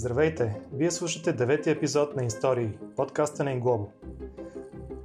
Здравейте! 0.00 0.60
Вие 0.72 0.90
слушате 0.90 1.32
девети 1.32 1.70
епизод 1.70 2.16
на 2.16 2.24
Истории, 2.24 2.78
подкаста 2.96 3.44
на 3.44 3.50
Inglobal. 3.50 3.86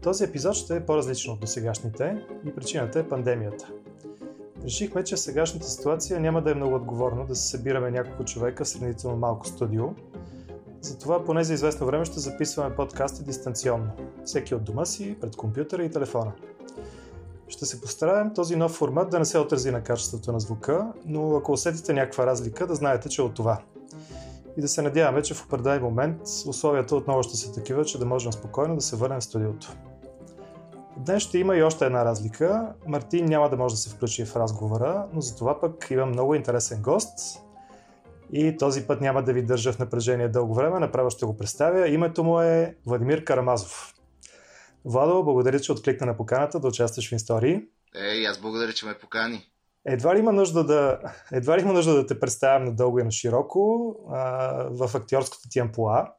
Този 0.01 0.23
епизод 0.23 0.53
ще 0.53 0.75
е 0.75 0.85
по-различен 0.85 1.33
от 1.33 1.39
досегашните 1.39 2.17
и 2.47 2.55
причината 2.55 2.99
е 2.99 3.07
пандемията. 3.07 3.67
Решихме, 4.63 5.03
че 5.03 5.15
в 5.15 5.19
сегашната 5.19 5.67
ситуация 5.67 6.19
няма 6.19 6.41
да 6.41 6.51
е 6.51 6.55
много 6.55 6.75
отговорно 6.75 7.25
да 7.25 7.35
се 7.35 7.49
събираме 7.49 7.91
няколко 7.91 8.25
човека 8.25 8.65
в 8.65 8.67
сравнително 8.67 9.17
малко 9.17 9.47
студио. 9.47 9.85
Затова 10.81 11.25
поне 11.25 11.43
за 11.43 11.53
известно 11.53 11.87
време 11.87 12.05
ще 12.05 12.19
записваме 12.19 12.75
подкасти 12.75 13.23
дистанционно. 13.23 13.91
Всеки 14.25 14.55
от 14.55 14.63
дома 14.63 14.85
си, 14.85 15.17
пред 15.21 15.35
компютъра 15.35 15.83
и 15.83 15.91
телефона. 15.91 16.31
Ще 17.47 17.65
се 17.65 17.81
постараем 17.81 18.33
този 18.33 18.55
нов 18.55 18.71
формат 18.71 19.09
да 19.09 19.19
не 19.19 19.25
се 19.25 19.39
отрази 19.39 19.71
на 19.71 19.83
качеството 19.83 20.31
на 20.31 20.39
звука, 20.39 20.93
но 21.05 21.35
ако 21.35 21.51
усетите 21.51 21.93
някаква 21.93 22.25
разлика, 22.25 22.67
да 22.67 22.75
знаете, 22.75 23.09
че 23.09 23.21
е 23.21 23.25
от 23.25 23.33
това. 23.33 23.61
И 24.57 24.61
да 24.61 24.67
се 24.67 24.81
надяваме, 24.81 25.21
че 25.21 25.33
в 25.33 25.45
определен 25.45 25.81
момент 25.81 26.21
условията 26.47 26.95
отново 26.95 27.23
ще 27.23 27.37
са 27.37 27.53
такива, 27.53 27.85
че 27.85 27.99
да 27.99 28.05
можем 28.05 28.31
спокойно 28.31 28.75
да 28.75 28.81
се 28.81 28.95
върнем 28.95 29.19
в 29.19 29.23
студиото. 29.23 29.75
Днес 30.97 31.23
ще 31.23 31.37
има 31.37 31.55
и 31.55 31.63
още 31.63 31.85
една 31.85 32.05
разлика. 32.05 32.73
Мартин 32.87 33.25
няма 33.25 33.49
да 33.49 33.57
може 33.57 33.75
да 33.75 33.81
се 33.81 33.89
включи 33.89 34.25
в 34.25 34.35
разговора, 34.35 35.07
но 35.13 35.21
за 35.21 35.35
това 35.35 35.59
пък 35.59 35.87
има 35.91 36.05
много 36.05 36.35
интересен 36.35 36.81
гост. 36.81 37.39
И 38.31 38.57
този 38.57 38.87
път 38.87 39.01
няма 39.01 39.23
да 39.23 39.33
ви 39.33 39.41
държа 39.41 39.73
в 39.73 39.79
напрежение 39.79 40.29
дълго 40.29 40.53
време, 40.53 40.79
направо 40.79 41.09
ще 41.09 41.25
го 41.25 41.37
представя. 41.37 41.89
Името 41.89 42.23
му 42.23 42.41
е 42.41 42.75
Владимир 42.85 43.23
Карамазов. 43.23 43.93
Владо, 44.85 45.23
благодаря, 45.23 45.59
че 45.59 45.71
откликна 45.71 46.07
на 46.07 46.17
поканата 46.17 46.59
да 46.59 46.67
участваш 46.67 47.09
в 47.09 47.15
истории. 47.15 47.61
Ей, 47.95 48.27
аз 48.27 48.41
благодаря, 48.41 48.73
че 48.73 48.85
ме 48.85 48.97
покани. 48.97 49.51
Едва 49.87 50.15
ли 50.15 50.19
има 50.19 50.31
нужда 50.31 50.63
да, 50.63 50.99
едва 51.31 51.57
ли 51.57 51.61
има 51.61 51.73
нужда 51.73 51.93
да 51.93 52.05
те 52.05 52.19
представям 52.19 52.65
надълго 52.65 52.99
и 52.99 53.03
на 53.03 53.11
широко 53.11 53.95
в 54.69 54.91
актьорското 54.95 55.49
ти 55.49 55.59
ампула. 55.59 56.11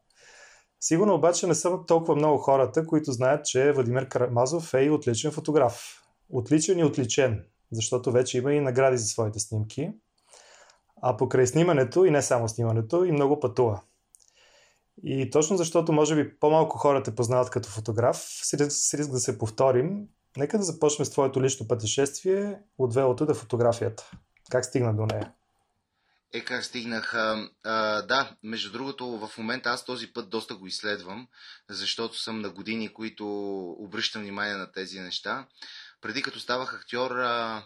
Сигурно 0.80 1.14
обаче 1.14 1.46
не 1.46 1.54
са 1.54 1.78
толкова 1.86 2.16
много 2.16 2.38
хората, 2.38 2.86
които 2.86 3.12
знаят, 3.12 3.44
че 3.44 3.72
Владимир 3.72 4.08
Карамазов 4.08 4.74
е 4.74 4.84
и 4.84 4.90
отличен 4.90 5.32
фотограф. 5.32 6.02
Отличен 6.30 6.78
и 6.78 6.84
отличен, 6.84 7.44
защото 7.72 8.12
вече 8.12 8.38
има 8.38 8.52
и 8.52 8.60
награди 8.60 8.96
за 8.96 9.06
своите 9.06 9.38
снимки. 9.38 9.90
А 11.02 11.16
покрай 11.16 11.46
снимането, 11.46 12.04
и 12.04 12.10
не 12.10 12.22
само 12.22 12.48
снимането, 12.48 13.04
и 13.04 13.12
много 13.12 13.40
пътува. 13.40 13.80
И 15.04 15.30
точно 15.30 15.56
защото 15.56 15.92
може 15.92 16.14
би 16.14 16.38
по-малко 16.38 16.78
хора 16.78 17.02
те 17.02 17.14
познават 17.14 17.50
като 17.50 17.68
фотограф, 17.68 18.16
с 18.16 18.94
риск 18.94 19.10
да 19.10 19.18
се 19.18 19.38
повторим, 19.38 20.06
нека 20.36 20.58
да 20.58 20.64
започнем 20.64 21.06
с 21.06 21.10
твоето 21.10 21.42
лично 21.42 21.68
пътешествие 21.68 22.58
от 22.78 22.94
велото 22.94 23.26
до 23.26 23.34
фотографията. 23.34 24.10
Как 24.50 24.64
стигна 24.64 24.96
до 24.96 25.06
нея? 25.06 25.32
Е, 26.32 26.40
как 26.40 26.64
стигнах? 26.64 27.14
А, 27.14 27.48
а, 27.64 28.02
да, 28.02 28.36
между 28.42 28.72
другото, 28.72 29.06
в 29.06 29.38
момента 29.38 29.70
аз 29.70 29.84
този 29.84 30.12
път 30.12 30.30
доста 30.30 30.54
го 30.54 30.66
изследвам, 30.66 31.28
защото 31.68 32.18
съм 32.18 32.40
на 32.40 32.50
години, 32.50 32.94
които 32.94 33.26
обръщам 33.78 34.22
внимание 34.22 34.54
на 34.54 34.72
тези 34.72 35.00
неща. 35.00 35.46
Преди 36.00 36.22
като 36.22 36.40
ставах 36.40 36.74
актьор, 36.74 37.10
а, 37.10 37.62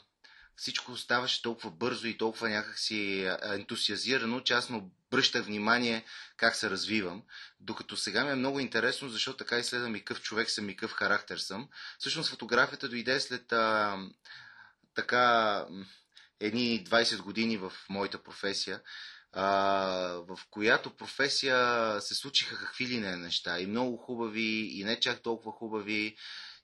всичко 0.61 0.97
ставаше 0.97 1.43
толкова 1.43 1.71
бързо 1.71 2.07
и 2.07 2.19
толкова 2.19 2.49
някакси 2.49 3.31
ентусиазирано, 3.43 4.41
че 4.41 4.53
аз 4.53 4.71
не 4.71 4.77
обръщах 4.77 5.45
внимание 5.45 6.05
как 6.37 6.57
се 6.57 6.71
развивам. 6.71 7.23
Докато 7.61 7.97
сега 7.97 8.25
ми 8.25 8.31
е 8.31 8.35
много 8.35 8.61
интересно, 8.61 9.09
защото 9.09 9.37
така 9.37 9.59
изследвам 9.59 9.97
и 9.97 10.05
къв 10.05 10.23
човек 10.23 10.51
съм 10.51 10.69
и 10.71 10.77
къв 10.77 10.93
характер 10.93 11.39
съм. 11.39 11.69
Всъщност 11.99 12.31
фотографията 12.31 12.89
дойде 12.89 13.21
след 13.21 13.53
а, 13.53 13.99
така 14.95 15.67
едни 16.41 16.85
20 16.85 17.23
години 17.23 17.57
в 17.57 17.73
моята 17.89 18.23
професия, 18.23 18.81
а, 19.33 19.45
в 20.29 20.39
която 20.51 20.97
професия 20.97 22.01
се 22.01 22.15
случиха 22.15 22.59
какви 22.59 22.87
ли 22.87 22.99
не 22.99 23.17
неща. 23.17 23.61
И 23.61 23.67
много 23.67 23.97
хубави, 23.97 24.71
и 24.73 24.85
не 24.85 25.01
чак 25.01 25.23
толкова 25.23 25.53
хубави. 25.53 26.17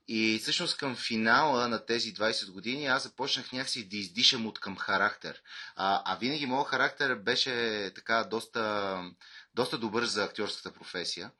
И 0.09 0.39
всъщност 0.39 0.77
към 0.77 0.97
финала 0.97 1.69
на 1.69 1.87
тези 1.87 2.15
20 2.15 2.51
години 2.51 2.87
аз 2.87 3.03
започнах 3.03 3.53
някакси 3.53 3.89
да 3.89 3.97
издишам 3.97 4.47
от 4.47 4.61
към 4.61 4.77
характер. 4.77 5.43
А, 5.77 6.03
а 6.05 6.17
винаги 6.17 6.47
моят 6.47 6.69
характер 6.69 7.15
беше 7.15 7.93
така 7.95 8.25
доста, 8.25 8.99
доста 9.55 9.79
добър 9.79 10.05
за 10.05 10.25
актьорската 10.25 10.73
професия. 10.73 11.31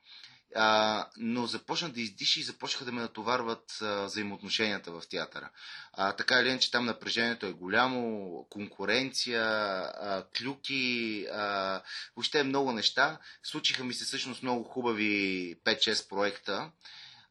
А, 0.55 1.07
но 1.17 1.45
започна 1.45 1.89
да 1.89 2.01
издиша 2.01 2.39
и 2.39 2.43
започнаха 2.43 2.85
да 2.85 2.91
ме 2.91 3.01
натоварват 3.01 3.77
а, 3.81 4.05
взаимоотношенията 4.05 4.91
в 4.91 5.03
театъра. 5.09 5.49
А, 5.93 6.13
така 6.13 6.39
или 6.39 6.49
иначе 6.49 6.71
там 6.71 6.85
напрежението 6.85 7.45
е 7.45 7.51
голямо, 7.51 8.45
конкуренция, 8.49 9.43
а, 9.43 10.25
клюки, 10.37 11.25
а, 11.33 11.81
въобще 12.15 12.43
много 12.43 12.71
неща. 12.71 13.19
Случиха 13.43 13.83
ми 13.83 13.93
се 13.93 14.05
всъщност 14.05 14.43
много 14.43 14.63
хубави 14.63 15.55
5-6 15.63 16.09
проекта. 16.09 16.71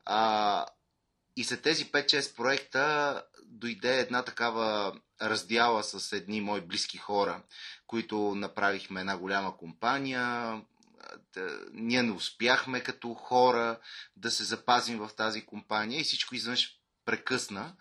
А, 0.04 0.66
и 1.36 1.44
след 1.44 1.62
тези 1.62 1.86
5-6 1.86 2.36
проекта 2.36 3.22
дойде 3.44 4.00
една 4.00 4.22
такава 4.22 4.94
раздяла 5.22 5.84
с 5.84 6.12
едни 6.12 6.40
мои 6.40 6.60
близки 6.60 6.98
хора, 6.98 7.42
които 7.86 8.34
направихме 8.34 9.00
една 9.00 9.16
голяма 9.18 9.56
компания. 9.56 10.60
Ние 11.72 12.02
не 12.02 12.12
успяхме 12.12 12.82
като 12.82 13.14
хора 13.14 13.78
да 14.16 14.30
се 14.30 14.44
запазим 14.44 14.98
в 14.98 15.10
тази 15.16 15.46
компания 15.46 16.00
и 16.00 16.04
всичко 16.04 16.34
изведнъж 16.34 16.78
прекъсна. 17.04 17.72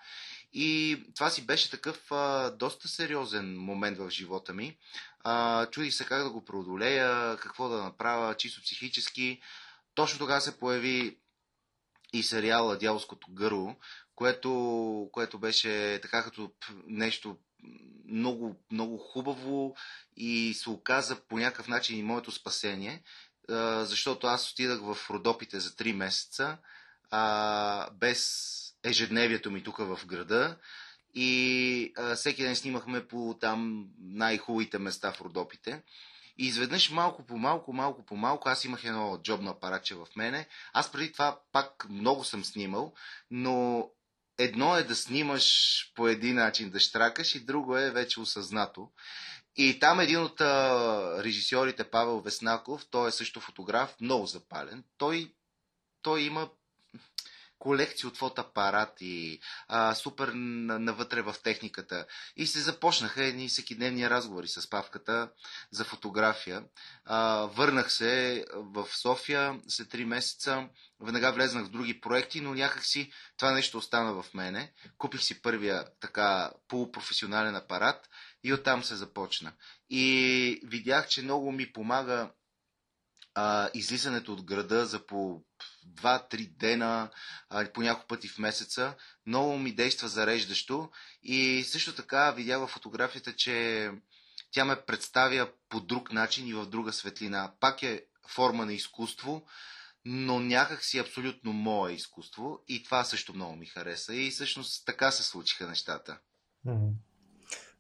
И 0.54 1.00
това 1.16 1.30
си 1.30 1.46
беше 1.46 1.72
такъв 1.72 2.12
а, 2.12 2.50
доста 2.50 2.88
сериозен 2.88 3.58
момент 3.58 3.98
в 3.98 4.10
живота 4.10 4.54
ми. 4.54 4.78
А, 5.20 5.66
чудих 5.66 5.94
се 5.94 6.06
как 6.06 6.24
да 6.24 6.30
го 6.30 6.46
преодолея, 6.46 7.38
какво 7.38 7.70
да 7.70 7.84
направя, 7.84 8.36
чисто 8.38 8.62
психически. 8.62 9.42
Точно 9.96 10.20
тогава 10.20 10.42
се 10.42 10.60
появи 10.60 11.18
и 12.14 12.24
сериала 12.24 12.78
Дяволското 12.78 13.28
гърло, 13.32 13.76
което, 14.16 15.10
което 15.12 15.40
беше 15.40 16.00
така 16.02 16.24
като 16.24 16.52
нещо 16.88 17.38
много, 18.08 18.56
много 18.72 18.98
хубаво 18.98 19.76
и 20.18 20.54
се 20.54 20.70
оказа 20.70 21.16
по 21.16 21.38
някакъв 21.38 21.68
начин 21.68 22.00
и 22.00 22.04
моето 22.04 22.32
спасение, 22.32 23.04
защото 23.80 24.28
аз 24.28 24.52
отидах 24.52 24.82
в 24.82 24.98
Родопите 25.10 25.60
за 25.60 25.70
3 25.70 25.94
месеца, 25.94 26.58
без 27.94 28.52
ежедневието 28.84 29.52
ми 29.52 29.64
тук 29.64 29.78
в 29.78 30.00
града 30.06 30.58
и 31.14 31.94
всеки 32.16 32.44
ден 32.44 32.56
снимахме 32.56 33.08
по 33.08 33.38
там 33.40 33.88
най-хубавите 34.00 34.78
места 34.78 35.12
в 35.12 35.22
Родопите. 35.22 35.82
И 36.38 36.48
изведнъж 36.48 36.92
малко 36.92 37.26
по 37.26 37.38
малко, 37.38 37.74
малко 37.74 38.06
по 38.06 38.16
малко, 38.16 38.50
аз 38.50 38.66
имах 38.66 38.84
едно 38.84 39.20
джобно 39.24 39.52
апаратче 39.52 39.96
в 39.96 40.08
мене. 40.16 40.48
Аз 40.74 40.92
преди 40.92 41.12
това 41.12 41.40
пак 41.52 41.86
много 41.90 42.24
съм 42.24 42.46
снимал, 42.46 42.94
но 43.32 43.90
едно 44.38 44.76
е 44.76 44.84
да 44.84 44.96
снимаш 44.96 45.46
по 45.96 46.08
един 46.08 46.36
начин, 46.36 46.70
да 46.70 46.80
штракаш 46.80 47.36
и 47.36 47.46
друго 47.46 47.78
е 47.78 47.92
вече 47.92 48.20
осъзнато. 48.20 48.90
И 49.56 49.80
там 49.80 50.00
един 50.00 50.22
от 50.22 50.42
а, 50.42 51.24
режисьорите, 51.24 51.84
Павел 51.84 52.20
Веснаков, 52.20 52.86
той 52.90 53.08
е 53.08 53.12
също 53.12 53.40
фотограф, 53.40 53.96
много 54.02 54.26
запален. 54.26 54.84
Той, 54.98 55.34
той 56.02 56.22
има 56.22 56.50
колекции 57.60 58.08
от 58.08 58.18
фотоапарати, 58.18 59.40
а, 59.68 59.96
супер 59.96 60.28
навътре 60.28 61.22
в 61.22 61.36
техниката. 61.44 62.06
И 62.36 62.48
се 62.48 62.60
започнаха 62.60 63.24
едни 63.24 63.48
всекидневни 63.48 64.10
разговори 64.10 64.48
с 64.48 64.70
Павката 64.70 65.30
за 65.72 65.86
фотография. 65.86 66.64
А, 67.06 67.36
върнах 67.46 67.92
се 67.92 68.46
в 68.54 68.88
София 69.02 69.60
след 69.68 69.88
3 69.88 70.04
месеца, 70.04 70.70
веднага 71.00 71.32
влезнах 71.32 71.66
в 71.66 71.70
други 71.70 72.02
проекти, 72.02 72.42
но 72.42 72.54
някакси 72.54 73.12
това 73.38 73.52
нещо 73.52 73.78
остана 73.78 74.24
в 74.24 74.34
мене. 74.34 74.74
Купих 74.98 75.22
си 75.22 75.42
първия 75.42 75.86
така 76.00 76.52
полупрофесионален 76.68 77.56
апарат 77.56 78.10
и 78.44 78.54
оттам 78.54 78.84
се 78.84 78.96
започна. 78.96 79.54
И 79.90 80.60
видях, 80.64 81.08
че 81.08 81.22
много 81.22 81.52
ми 81.52 81.74
помага 81.74 82.32
а, 83.36 83.70
излизането 83.74 84.34
от 84.34 84.44
града 84.44 84.86
за 84.86 85.06
по 85.06 85.42
2-3 85.94 86.50
дена, 86.50 87.10
по 87.74 87.82
няколко 87.82 88.08
пъти 88.08 88.28
в 88.28 88.38
месеца, 88.38 88.96
много 89.26 89.58
ми 89.58 89.72
действа 89.72 90.08
зареждащо 90.08 90.90
и 91.24 91.64
също 91.68 91.96
така 91.96 92.32
видях 92.32 92.60
в 92.60 92.68
фотографията, 92.68 93.36
че 93.36 93.90
тя 94.52 94.66
ме 94.66 94.82
представя 94.88 95.50
по 95.70 95.80
друг 95.80 96.12
начин 96.12 96.48
и 96.48 96.54
в 96.54 96.66
друга 96.66 96.94
светлина. 96.94 97.54
Пак 97.60 97.84
е 97.84 98.06
форма 98.28 98.66
на 98.66 98.74
изкуство, 98.74 99.46
но 100.06 100.40
някак 100.40 100.84
си 100.84 101.00
абсолютно 101.00 101.54
мое 101.54 101.92
изкуство 101.92 102.64
и 102.68 102.84
това 102.84 103.04
също 103.04 103.34
много 103.34 103.56
ми 103.56 103.66
хареса 103.66 104.16
и 104.16 104.32
всъщност 104.32 104.86
така 104.86 105.12
се 105.12 105.24
случиха 105.24 105.68
нещата. 105.68 106.18
Mm-hmm. 106.68 106.92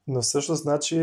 Но 0.07 0.21
всъщност, 0.21 0.61
значи, 0.61 0.97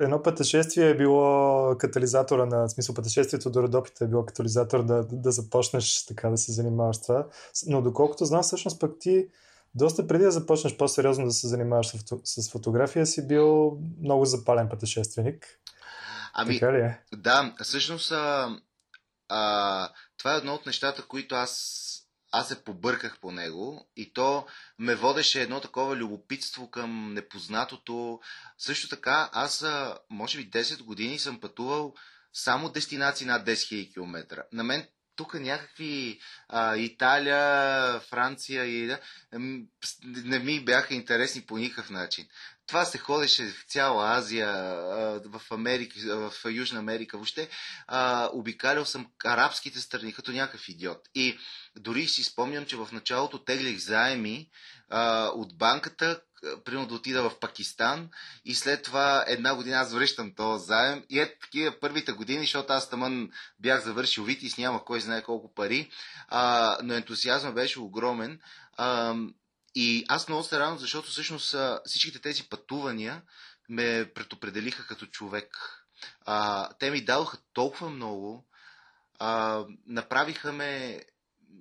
едно 0.00 0.22
пътешествие 0.22 0.90
е 0.90 0.96
било 0.96 1.78
катализатора 1.78 2.46
на, 2.46 2.66
в 2.66 2.70
смисъл, 2.70 2.94
пътешествието 2.94 3.50
до 3.50 3.62
Родопите 3.62 4.04
е 4.04 4.08
било 4.08 4.26
катализатор 4.26 4.84
да, 4.84 5.04
да 5.12 5.32
започнеш 5.32 6.06
така 6.06 6.30
да 6.30 6.36
се 6.36 6.52
занимаваш 6.52 6.96
с 6.96 7.02
това. 7.02 7.26
Но 7.66 7.82
доколкото 7.82 8.24
знам, 8.24 8.42
всъщност 8.42 8.80
пък 8.80 8.92
ти 9.00 9.28
доста 9.74 10.06
преди 10.06 10.24
да 10.24 10.30
започнеш 10.30 10.76
по-сериозно 10.76 11.24
да 11.24 11.32
се 11.32 11.48
занимаваш 11.48 11.86
с, 11.86 12.42
с 12.42 12.50
фотография, 12.50 13.06
си 13.06 13.26
бил 13.26 13.78
много 14.00 14.24
запален 14.24 14.68
пътешественик. 14.68 15.46
Ами, 16.32 16.54
така 16.54 16.72
ли 16.72 16.80
е? 16.80 17.00
Да, 17.16 17.54
всъщност 17.62 18.12
а, 18.12 18.56
а, 19.28 19.88
това 20.18 20.34
е 20.34 20.38
едно 20.38 20.54
от 20.54 20.66
нещата, 20.66 21.06
които 21.08 21.34
аз 21.34 21.79
аз 22.32 22.48
се 22.48 22.64
побърках 22.64 23.18
по 23.20 23.32
него 23.32 23.88
и 23.96 24.12
то 24.12 24.46
ме 24.78 24.94
водеше 24.94 25.42
едно 25.42 25.60
такова 25.60 25.96
любопитство 25.96 26.70
към 26.70 27.14
непознатото. 27.14 28.20
Също 28.58 28.88
така, 28.88 29.30
аз 29.32 29.66
може 30.10 30.38
би 30.38 30.50
10 30.50 30.82
години 30.82 31.18
съм 31.18 31.40
пътувал 31.40 31.94
само 32.32 32.68
дестинации 32.68 33.26
над 33.26 33.46
10 33.46 33.52
000 33.52 33.92
км. 33.94 34.42
На 34.52 34.64
мен 34.64 34.86
тук 35.16 35.34
някакви 35.34 36.20
а, 36.48 36.76
Италия, 36.76 38.00
Франция 38.00 38.64
и 38.64 38.96
не 40.04 40.38
ми 40.38 40.64
бяха 40.64 40.94
интересни 40.94 41.42
по 41.42 41.58
никакъв 41.58 41.90
начин. 41.90 42.28
Това 42.70 42.84
се 42.84 42.98
ходеше 42.98 43.44
в 43.44 43.64
цяла 43.68 44.16
Азия, 44.16 44.52
в 45.24 45.42
Америка, 45.50 45.94
в 46.30 46.50
Южна 46.50 46.78
Америка. 46.78 47.16
Въобще 47.16 47.48
обикалял 48.32 48.84
съм 48.84 49.06
арабските 49.24 49.80
страни 49.80 50.12
като 50.12 50.32
някакъв 50.32 50.68
идиот. 50.68 51.08
И 51.14 51.38
дори 51.76 52.08
си 52.08 52.24
спомням, 52.24 52.66
че 52.66 52.76
в 52.76 52.88
началото 52.92 53.44
теглих 53.44 53.78
заеми 53.78 54.48
от 55.34 55.58
банката, 55.58 56.20
примерно 56.64 56.86
да 56.86 56.94
отида 56.94 57.30
в 57.30 57.38
Пакистан 57.40 58.08
и 58.44 58.54
след 58.54 58.82
това 58.82 59.24
една 59.26 59.54
година 59.54 59.76
аз 59.76 59.92
връщам 59.92 60.34
този 60.34 60.66
заем. 60.66 61.04
И 61.08 61.20
е 61.20 61.38
такива 61.38 61.80
първите 61.80 62.12
години, 62.12 62.40
защото 62.40 62.72
аз 62.72 62.90
тъмън 62.90 63.30
бях 63.58 63.84
завършил 63.84 64.24
ВИТИС, 64.24 64.58
няма 64.58 64.84
кой 64.84 65.00
знае 65.00 65.22
колко 65.22 65.54
пари, 65.54 65.90
но 66.82 66.94
ентусиазма 66.94 67.52
беше 67.52 67.80
огромен. 67.80 68.40
И 69.74 70.04
аз 70.08 70.28
много 70.28 70.42
се 70.42 70.58
радвам, 70.58 70.78
защото 70.78 71.10
всъщност 71.10 71.56
всичките 71.84 72.18
тези 72.18 72.48
пътувания 72.48 73.22
ме 73.68 74.10
предопределиха 74.14 74.86
като 74.86 75.06
човек. 75.06 75.58
А, 76.26 76.68
те 76.78 76.90
ми 76.90 77.04
дадоха 77.04 77.38
толкова 77.52 77.90
много, 77.90 78.46
а, 79.18 79.64
направиха 79.86 80.52
ме 80.52 81.00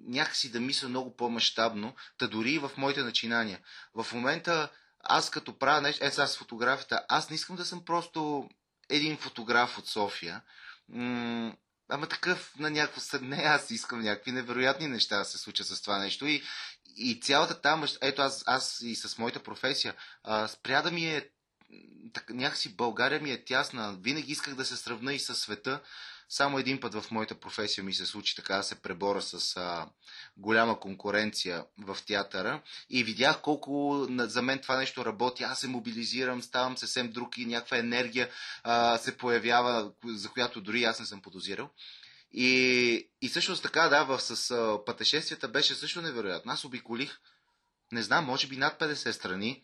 някакси 0.05 0.51
да 0.51 0.59
мисля 0.59 0.89
много 0.89 1.15
по-масштабно, 1.15 1.95
та 2.17 2.27
дори 2.27 2.51
и 2.51 2.59
в 2.59 2.71
моите 2.77 3.03
начинания. 3.03 3.59
В 3.95 4.07
момента 4.13 4.69
аз 4.99 5.29
като 5.29 5.59
правя 5.59 5.81
нещо, 5.81 6.05
ето 6.05 6.21
аз 6.21 6.37
фотографията, 6.37 7.05
аз 7.09 7.29
не 7.29 7.35
искам 7.35 7.55
да 7.55 7.65
съм 7.65 7.85
просто 7.85 8.49
един 8.89 9.17
фотограф 9.17 9.77
от 9.77 9.87
София. 9.87 10.41
М- 10.89 11.53
ама 11.89 12.07
такъв 12.07 12.53
на 12.59 12.69
някакво... 12.69 13.01
Не, 13.21 13.35
аз 13.35 13.71
искам 13.71 14.01
някакви 14.01 14.31
невероятни 14.31 14.87
неща 14.87 15.17
да 15.17 15.25
се 15.25 15.37
случат 15.37 15.67
с 15.67 15.81
това 15.81 15.97
нещо. 15.97 16.27
И, 16.27 16.43
и 16.95 17.19
цялата 17.21 17.61
там, 17.61 17.85
ето 18.01 18.21
аз, 18.21 18.43
аз 18.45 18.81
и 18.81 18.95
с 18.95 19.17
моята 19.17 19.43
професия, 19.43 19.95
а, 20.23 20.47
спря 20.47 20.81
да 20.81 20.91
ми 20.91 21.05
е 21.05 21.29
так, 22.13 22.29
някакси 22.29 22.75
България 22.75 23.21
ми 23.21 23.31
е 23.31 23.43
тясна. 23.43 23.97
Винаги 24.01 24.31
исках 24.31 24.55
да 24.55 24.65
се 24.65 24.77
сравна 24.77 25.13
и 25.13 25.19
с 25.19 25.35
света. 25.35 25.81
Само 26.31 26.59
един 26.59 26.79
път 26.79 26.93
в 26.93 27.11
моята 27.11 27.35
професия 27.35 27.83
ми 27.83 27.93
се 27.93 28.05
случи 28.05 28.35
така 28.35 28.55
да 28.55 28.63
се 28.63 28.81
пребора 28.81 29.21
с 29.21 29.57
а, 29.57 29.87
голяма 30.37 30.79
конкуренция 30.79 31.65
в 31.77 31.97
театъра 32.07 32.61
и 32.89 33.03
видях 33.03 33.41
колко 33.41 34.05
за 34.09 34.41
мен 34.41 34.59
това 34.59 34.77
нещо 34.77 35.05
работи. 35.05 35.43
Аз 35.43 35.59
се 35.59 35.67
мобилизирам, 35.67 36.41
ставам 36.41 36.77
съвсем 36.77 37.11
друг 37.11 37.37
и 37.37 37.45
някаква 37.45 37.77
енергия 37.77 38.29
а, 38.63 38.97
се 38.97 39.17
появява, 39.17 39.91
за 40.05 40.29
която 40.29 40.61
дори 40.61 40.83
аз 40.83 40.99
не 40.99 41.05
съм 41.05 41.21
подозирал. 41.21 41.69
И, 42.33 43.07
и 43.21 43.29
всъщност 43.29 43.63
така, 43.63 43.89
да, 43.89 44.03
в, 44.03 44.19
с 44.21 44.51
а, 44.51 44.85
пътешествията 44.85 45.47
беше 45.47 45.75
също 45.75 46.01
невероятно. 46.01 46.51
Аз 46.51 46.65
обиколих, 46.65 47.19
не 47.91 48.03
знам, 48.03 48.25
може 48.25 48.47
би 48.47 48.57
над 48.57 48.79
50 48.79 49.11
страни, 49.11 49.63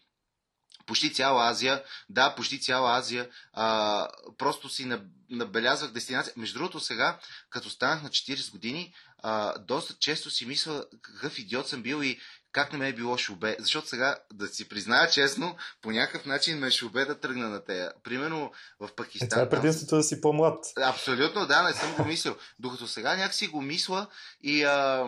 почти 0.86 1.14
цяла 1.14 1.50
Азия, 1.50 1.84
да, 2.10 2.36
почти 2.36 2.62
цяла 2.62 2.98
Азия, 2.98 3.30
а, 3.54 4.08
просто 4.38 4.70
си 4.70 4.92
набелязвах 5.30 5.92
дестинация. 5.92 6.34
Между 6.38 6.60
другото, 6.60 6.80
сега, 6.80 7.20
като 7.50 7.70
станах 7.70 8.04
на 8.04 8.10
40 8.10 8.52
години, 8.52 8.94
а, 9.18 9.60
доста 9.60 9.94
често 10.00 10.30
си 10.30 10.46
мисля 10.46 10.86
какъв 11.02 11.40
идиот 11.40 11.70
съм 11.70 11.82
бил 11.82 12.04
и 12.04 12.20
как 12.52 12.74
не 12.74 12.80
ме 12.80 12.88
е 12.90 12.94
било 12.94 13.18
шубе. 13.18 13.56
Защото 13.60 13.88
сега, 13.88 14.18
да 14.34 14.48
си 14.48 14.70
призная 14.70 15.10
честно, 15.10 15.56
по 15.82 15.92
някакъв 15.92 16.26
начин 16.26 16.60
ме 16.60 16.68
е 16.68 16.72
шубе 16.72 17.06
да 17.06 17.20
тръгна 17.20 17.50
на 17.50 17.64
тея. 17.64 17.92
Примерно 18.04 18.52
в 18.80 18.90
Пакистан. 18.96 19.28
Е, 19.28 19.30
това 19.30 19.42
е 19.42 19.50
предимството 19.50 19.96
да 19.96 20.04
си 20.04 20.22
по-млад. 20.22 20.66
Абсолютно, 20.84 21.48
да, 21.48 21.64
не 21.64 21.74
съм 21.74 21.96
го 21.96 22.06
мислил. 22.06 22.38
Докато 22.60 22.88
сега 22.88 23.16
някакси 23.16 23.48
го 23.48 23.62
мисля 23.62 24.08
и 24.44 24.64
а, 24.64 25.08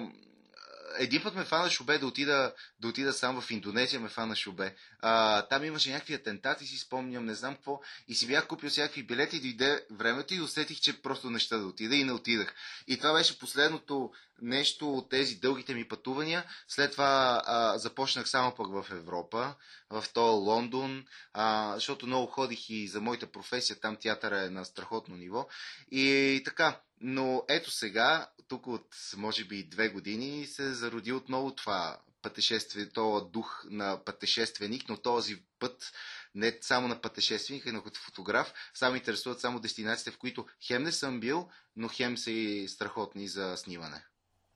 един 0.98 1.24
път 1.24 1.36
ме 1.36 1.46
фана 1.46 1.70
Шубе 1.70 1.98
да 1.98 2.08
отида, 2.08 2.54
да 2.80 2.88
отида 2.88 3.14
сам 3.14 3.42
в 3.42 3.52
Индонезия, 3.52 4.00
ме 4.00 4.10
фана 4.10 4.36
Шубе. 4.36 4.76
А, 5.00 5.42
там 5.42 5.64
имаше 5.64 5.92
някакви 5.92 6.14
атентати, 6.14 6.66
си 6.66 6.78
спомням, 6.78 7.26
не 7.26 7.36
знам 7.36 7.56
какво. 7.56 7.82
И 8.08 8.16
си 8.16 8.28
бях 8.28 8.48
купил 8.48 8.70
всякакви 8.70 9.04
билети, 9.04 9.40
дойде 9.40 9.86
времето 9.92 10.34
и 10.34 10.42
усетих, 10.42 10.80
че 10.80 11.02
просто 11.02 11.30
неща 11.30 11.58
да 11.58 11.66
отида 11.66 11.96
и 11.96 12.04
не 12.04 12.12
отидах. 12.12 12.56
И 12.88 12.98
това 12.98 13.14
беше 13.14 13.40
последното 13.40 14.12
нещо 14.42 14.94
от 14.94 15.10
тези 15.10 15.36
дългите 15.36 15.74
ми 15.74 15.88
пътувания. 15.88 16.44
След 16.68 16.92
това 16.92 17.42
а, 17.46 17.78
започнах 17.78 18.30
само 18.30 18.56
пък 18.56 18.68
в 18.68 18.86
Европа, 18.92 19.56
в 19.90 20.06
то 20.14 20.22
Лондон, 20.22 21.06
а, 21.34 21.74
защото 21.76 22.08
много 22.08 22.28
ходих 22.28 22.70
и 22.70 22.88
за 22.88 23.02
моята 23.02 23.28
професия, 23.28 23.80
там 23.80 23.96
театъра 23.96 24.42
е 24.46 24.50
на 24.50 24.66
страхотно 24.66 25.16
ниво. 25.16 25.48
И, 25.92 26.42
така, 26.46 26.80
но 27.02 27.44
ето 27.50 27.72
сега, 27.72 28.30
тук 28.48 28.68
от 28.68 28.88
може 29.18 29.46
би 29.46 29.70
две 29.70 29.90
години 29.90 30.46
се 30.46 30.74
зароди 30.74 31.12
отново 31.12 31.56
това 31.56 31.98
пътешествие, 32.22 32.90
този 32.90 33.26
дух 33.32 33.66
на 33.70 34.02
пътешественик, 34.06 34.90
но 34.90 34.98
този 34.98 35.36
път 35.60 35.92
не 36.36 36.58
само 36.62 36.88
на 36.88 37.02
пътешественик, 37.02 37.66
но 37.66 37.84
като 37.84 38.00
фотограф. 38.00 38.54
Само 38.74 38.96
интересуват 38.96 39.40
само 39.40 39.60
дестинациите, 39.60 40.12
в 40.12 40.20
които 40.20 40.46
хем 40.68 40.84
не 40.84 40.92
съм 40.92 41.20
бил, 41.20 41.48
но 41.76 41.88
хем 41.88 42.18
са 42.18 42.32
и 42.32 42.68
страхотни 42.68 43.28
за 43.28 43.58
снимане. 43.58 44.04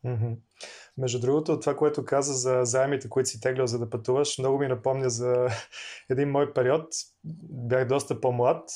Mm-hmm. 0.05 0.37
Между 0.97 1.19
другото, 1.19 1.59
това, 1.59 1.75
което 1.75 2.05
каза 2.05 2.33
за 2.33 2.59
заемите, 2.63 3.09
които 3.09 3.29
си 3.29 3.41
теглял 3.41 3.67
за 3.67 3.79
да 3.79 3.89
пътуваш, 3.89 4.37
много 4.37 4.59
ми 4.59 4.67
напомня 4.67 5.09
за 5.09 5.47
един 6.09 6.31
мой 6.31 6.53
период. 6.53 6.87
Бях 7.69 7.87
доста 7.87 8.21
по-млад 8.21 8.69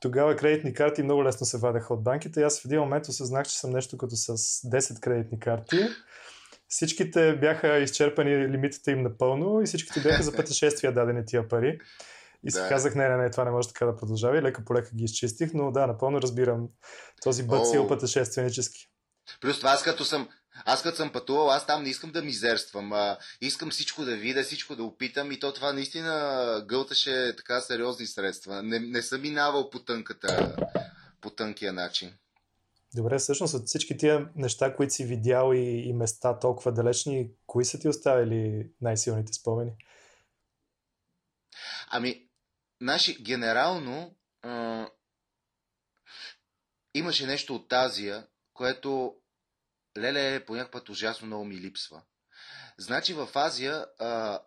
тогава 0.00 0.36
кредитни 0.36 0.74
карти 0.74 1.02
много 1.02 1.24
лесно 1.24 1.46
се 1.46 1.58
вадеха 1.58 1.94
от 1.94 2.02
банките 2.02 2.40
и 2.40 2.42
аз 2.42 2.60
в 2.60 2.64
един 2.64 2.80
момент 2.80 3.08
осъзнах, 3.08 3.46
че 3.46 3.58
съм 3.58 3.70
нещо 3.70 3.98
като 3.98 4.16
с 4.16 4.36
10 4.36 5.00
кредитни 5.00 5.40
карти. 5.40 5.76
Всичките 6.68 7.36
бяха 7.36 7.78
изчерпани 7.78 8.48
лимитите 8.48 8.90
им 8.90 9.02
напълно 9.02 9.62
и 9.62 9.66
всичките 9.66 10.00
бяха 10.00 10.22
за 10.22 10.32
пътешествия 10.36 10.92
дадени 10.92 11.24
тия 11.26 11.48
пари. 11.48 11.78
И 12.44 12.50
си 12.50 12.58
да. 12.58 12.68
казах, 12.68 12.94
не, 12.94 13.08
не, 13.08 13.16
не, 13.16 13.30
това 13.30 13.44
не 13.44 13.50
може 13.50 13.68
така 13.68 13.86
да 13.86 13.96
продължава 13.96 14.38
и 14.38 14.42
лека 14.42 14.64
по 14.64 14.74
лека 14.74 14.90
ги 14.94 15.04
изчистих, 15.04 15.50
но 15.54 15.72
да, 15.72 15.86
напълно 15.86 16.22
разбирам 16.22 16.68
този 17.22 17.42
бъцил 17.42 17.88
пътешественически. 17.88 18.88
Плюс 19.40 19.58
това, 19.58 19.70
аз 19.70 19.82
като 19.82 20.04
съм 20.04 20.28
аз 20.64 20.82
като 20.82 20.96
съм 20.96 21.12
пътувал, 21.12 21.50
аз 21.50 21.66
там 21.66 21.82
не 21.82 21.88
искам 21.88 22.12
да 22.12 22.22
мизерствам. 22.22 22.92
А, 22.92 23.18
искам 23.40 23.70
всичко 23.70 24.04
да 24.04 24.16
видя, 24.16 24.42
всичко 24.42 24.76
да 24.76 24.84
опитам 24.84 25.32
и 25.32 25.40
то 25.40 25.52
това 25.52 25.72
наистина 25.72 26.64
гълташе 26.68 27.34
така 27.36 27.60
сериозни 27.60 28.06
средства. 28.06 28.62
Не, 28.62 28.78
не 28.78 29.02
съм 29.02 29.20
минавал 29.20 29.70
по 29.70 29.78
тънката, 29.78 30.56
по 31.20 31.30
тънкия 31.30 31.72
начин. 31.72 32.12
Добре, 32.94 33.18
всъщност 33.18 33.54
от 33.54 33.66
всички 33.66 33.96
тия 33.96 34.28
неща, 34.36 34.76
които 34.76 34.94
си 34.94 35.04
видял 35.04 35.52
и, 35.52 35.88
и 35.88 35.92
места 35.92 36.38
толкова 36.38 36.72
далечни, 36.72 37.30
кои 37.46 37.64
са 37.64 37.78
ти 37.78 37.88
оставили 37.88 38.70
най-силните 38.80 39.32
спомени? 39.32 39.72
Ами, 41.90 42.28
наши, 42.80 43.22
генерално 43.22 44.16
а, 44.42 44.86
имаше 46.94 47.26
нещо 47.26 47.54
от 47.54 47.72
Азия, 47.72 48.26
което 48.54 49.14
леле, 49.96 50.44
по 50.44 50.54
някакъв 50.54 50.72
път 50.72 50.88
ужасно 50.88 51.26
много 51.26 51.44
ми 51.44 51.54
липсва. 51.54 52.02
Значи 52.78 53.14
в 53.14 53.28
Азия, 53.34 53.86
а, 53.98 54.40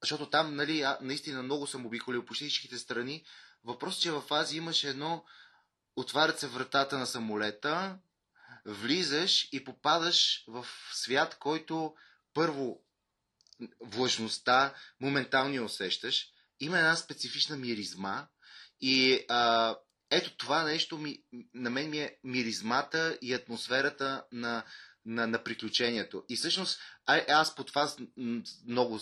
защото 0.00 0.30
там, 0.30 0.56
нали, 0.56 0.82
а, 0.82 0.98
наистина 1.00 1.42
много 1.42 1.66
съм 1.66 1.86
обиколил 1.86 2.24
по 2.24 2.34
всичките 2.34 2.78
страни, 2.78 3.24
въпросът, 3.64 4.02
че 4.02 4.10
в 4.10 4.22
Азия 4.30 4.58
имаше 4.58 4.88
едно, 4.88 5.24
отварят 5.96 6.40
се 6.40 6.46
вратата 6.46 6.98
на 6.98 7.06
самолета, 7.06 7.98
влизаш 8.66 9.48
и 9.52 9.64
попадаш 9.64 10.44
в 10.48 10.66
свят, 10.92 11.36
който 11.38 11.94
първо 12.34 12.80
влажността 13.80 14.74
моментално 15.00 15.64
усещаш, 15.64 16.28
има 16.60 16.78
една 16.78 16.96
специфична 16.96 17.56
миризма 17.56 18.26
и 18.80 19.24
а, 19.28 19.76
ето 20.10 20.36
това 20.36 20.62
нещо 20.62 20.98
ми, 20.98 21.22
на 21.54 21.70
мен 21.70 21.90
ми 21.90 21.98
е 21.98 22.16
миризмата 22.24 23.18
и 23.22 23.34
атмосферата 23.34 24.24
на 24.32 24.64
на, 25.06 25.26
на 25.26 25.44
приключението. 25.44 26.24
И 26.28 26.36
всъщност 26.36 26.80
а, 27.06 27.22
аз 27.28 27.54
по 27.54 27.64
това 27.64 27.92
много, 28.66 29.00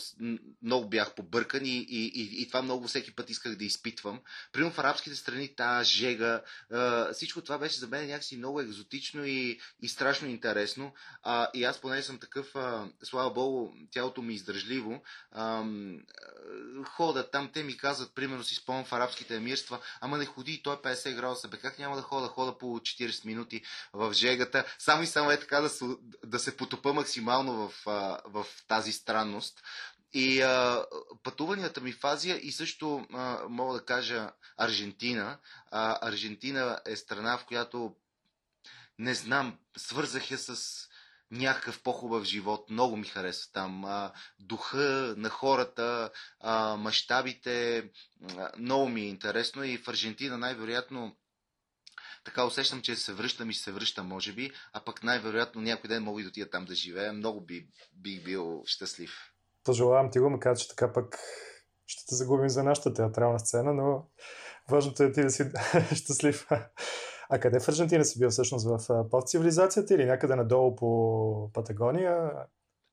много 0.63 0.89
бях 0.89 1.15
побъркан 1.15 1.65
и, 1.65 1.79
и, 1.79 2.13
и, 2.15 2.43
и 2.43 2.49
това 2.49 2.63
много 2.63 2.89
всеки 2.89 3.15
път 3.15 3.31
исках 3.31 3.57
да 3.57 3.65
изпитвам. 3.65 4.21
Примерно 4.53 4.73
в 4.73 4.79
арабските 4.79 5.17
страни 5.17 5.55
тази 5.57 5.91
жега, 5.91 6.43
а, 6.73 7.13
всичко 7.13 7.41
това 7.41 7.59
беше 7.59 7.79
за 7.79 7.89
мен 7.89 8.07
някакси 8.07 8.37
много 8.37 8.61
екзотично 8.61 9.25
и, 9.25 9.61
и 9.83 9.89
страшно 9.89 10.29
интересно. 10.29 10.93
А, 11.23 11.49
и 11.55 11.65
аз 11.65 11.81
поне 11.81 12.03
съм 12.03 12.19
такъв, 12.19 12.57
а, 12.57 12.89
слава 13.03 13.31
богу, 13.31 13.73
тялото 13.91 14.23
ми 14.23 14.33
е 14.33 14.37
издържливо. 14.37 15.03
А, 15.33 15.65
хода 16.85 17.31
там, 17.31 17.51
те 17.53 17.63
ми 17.63 17.77
казват, 17.77 18.15
примерно 18.15 18.45
си 18.45 18.55
спомням 18.55 18.85
в 18.85 18.93
арабските 18.93 19.37
емирства, 19.37 19.79
ама 20.01 20.19
не 20.19 20.27
ходи, 20.27 20.61
той 20.65 20.77
50 20.77 21.11
е 21.11 21.15
градуса, 21.15 21.49
бе 21.49 21.57
как 21.57 21.79
няма 21.79 21.97
да 21.97 22.03
хода, 22.03 22.29
хода 22.29 22.59
по 22.59 22.67
40 22.67 23.25
минути 23.25 23.63
в 23.93 24.13
жегата, 24.13 24.65
само 24.79 25.03
и 25.03 25.07
само 25.07 25.31
е 25.31 25.41
така 25.41 25.61
да 25.61 25.71
да 26.25 26.39
се 26.39 26.57
потопа 26.57 26.93
максимално 26.93 27.69
в, 27.69 27.87
в 28.25 28.47
тази 28.69 28.93
странност. 28.93 29.63
И 30.13 30.43
а, 30.43 30.85
пътуванията 31.23 31.81
ми 31.81 31.93
в 31.93 32.05
Азия 32.05 32.37
и 32.37 32.53
също 32.53 33.07
а, 33.13 33.39
мога 33.49 33.75
да 33.75 33.85
кажа 33.85 34.31
Аржентина. 34.57 35.39
А, 35.71 36.09
Аржентина 36.09 36.81
е 36.87 36.97
страна, 36.97 37.39
в 37.39 37.45
която 37.45 37.95
не 38.99 39.15
знам, 39.15 39.59
свързах 39.77 40.31
я 40.31 40.39
с 40.39 40.79
някакъв 41.31 41.83
по-хубав 41.83 42.25
живот. 42.25 42.71
Много 42.71 42.97
ми 42.97 43.07
харесва 43.07 43.53
там. 43.53 43.85
А, 43.85 44.13
духа 44.41 45.15
на 45.17 45.29
хората, 45.29 46.11
а, 46.41 46.77
мащабите. 46.77 47.91
Много 48.59 48.89
ми 48.89 49.01
е 49.01 49.09
интересно 49.09 49.65
и 49.65 49.79
в 49.79 49.89
Аржентина 49.89 50.39
най-вероятно 50.39 51.17
така 52.25 52.45
усещам, 52.45 52.83
че 52.83 52.97
се 52.97 53.13
връщам 53.13 53.51
и 53.51 53.55
се 53.55 53.73
връщам, 53.73 54.07
може 54.07 54.33
би, 54.33 54.51
а 54.73 54.85
пък 54.85 55.03
най-вероятно 55.03 55.61
някой 55.61 55.89
ден 55.89 56.03
мога 56.03 56.21
и 56.21 56.25
да 56.25 56.29
отида 56.29 56.51
там 56.51 56.65
да 56.65 56.75
живея. 56.75 57.13
Много 57.13 57.41
би, 57.41 57.67
бих 58.03 58.25
бил 58.25 58.63
щастлив. 58.67 59.11
Пожелавам 59.65 60.11
ти 60.11 60.19
го, 60.19 60.31
макар 60.31 60.57
че 60.57 60.69
така 60.69 60.93
пък 60.93 61.19
ще 61.87 62.07
те 62.07 62.15
загубим 62.15 62.49
за 62.49 62.65
нашата 62.65 62.95
театрална 62.95 63.39
сцена, 63.39 63.75
но 63.75 64.07
важното 64.71 65.03
е 65.03 65.13
ти 65.13 65.23
да 65.23 65.31
си 65.31 65.45
щастлив. 65.95 66.47
А 67.29 67.39
къде 67.41 67.61
в 67.61 67.69
Аржентина 67.69 68.05
си 68.05 68.19
бил 68.19 68.31
всъщност? 68.31 68.67
В 68.67 69.09
подцивилизацията 69.11 69.95
или 69.95 70.05
някъде 70.05 70.37
надолу 70.37 70.77
по 70.77 71.51
Патагония? 71.53 72.31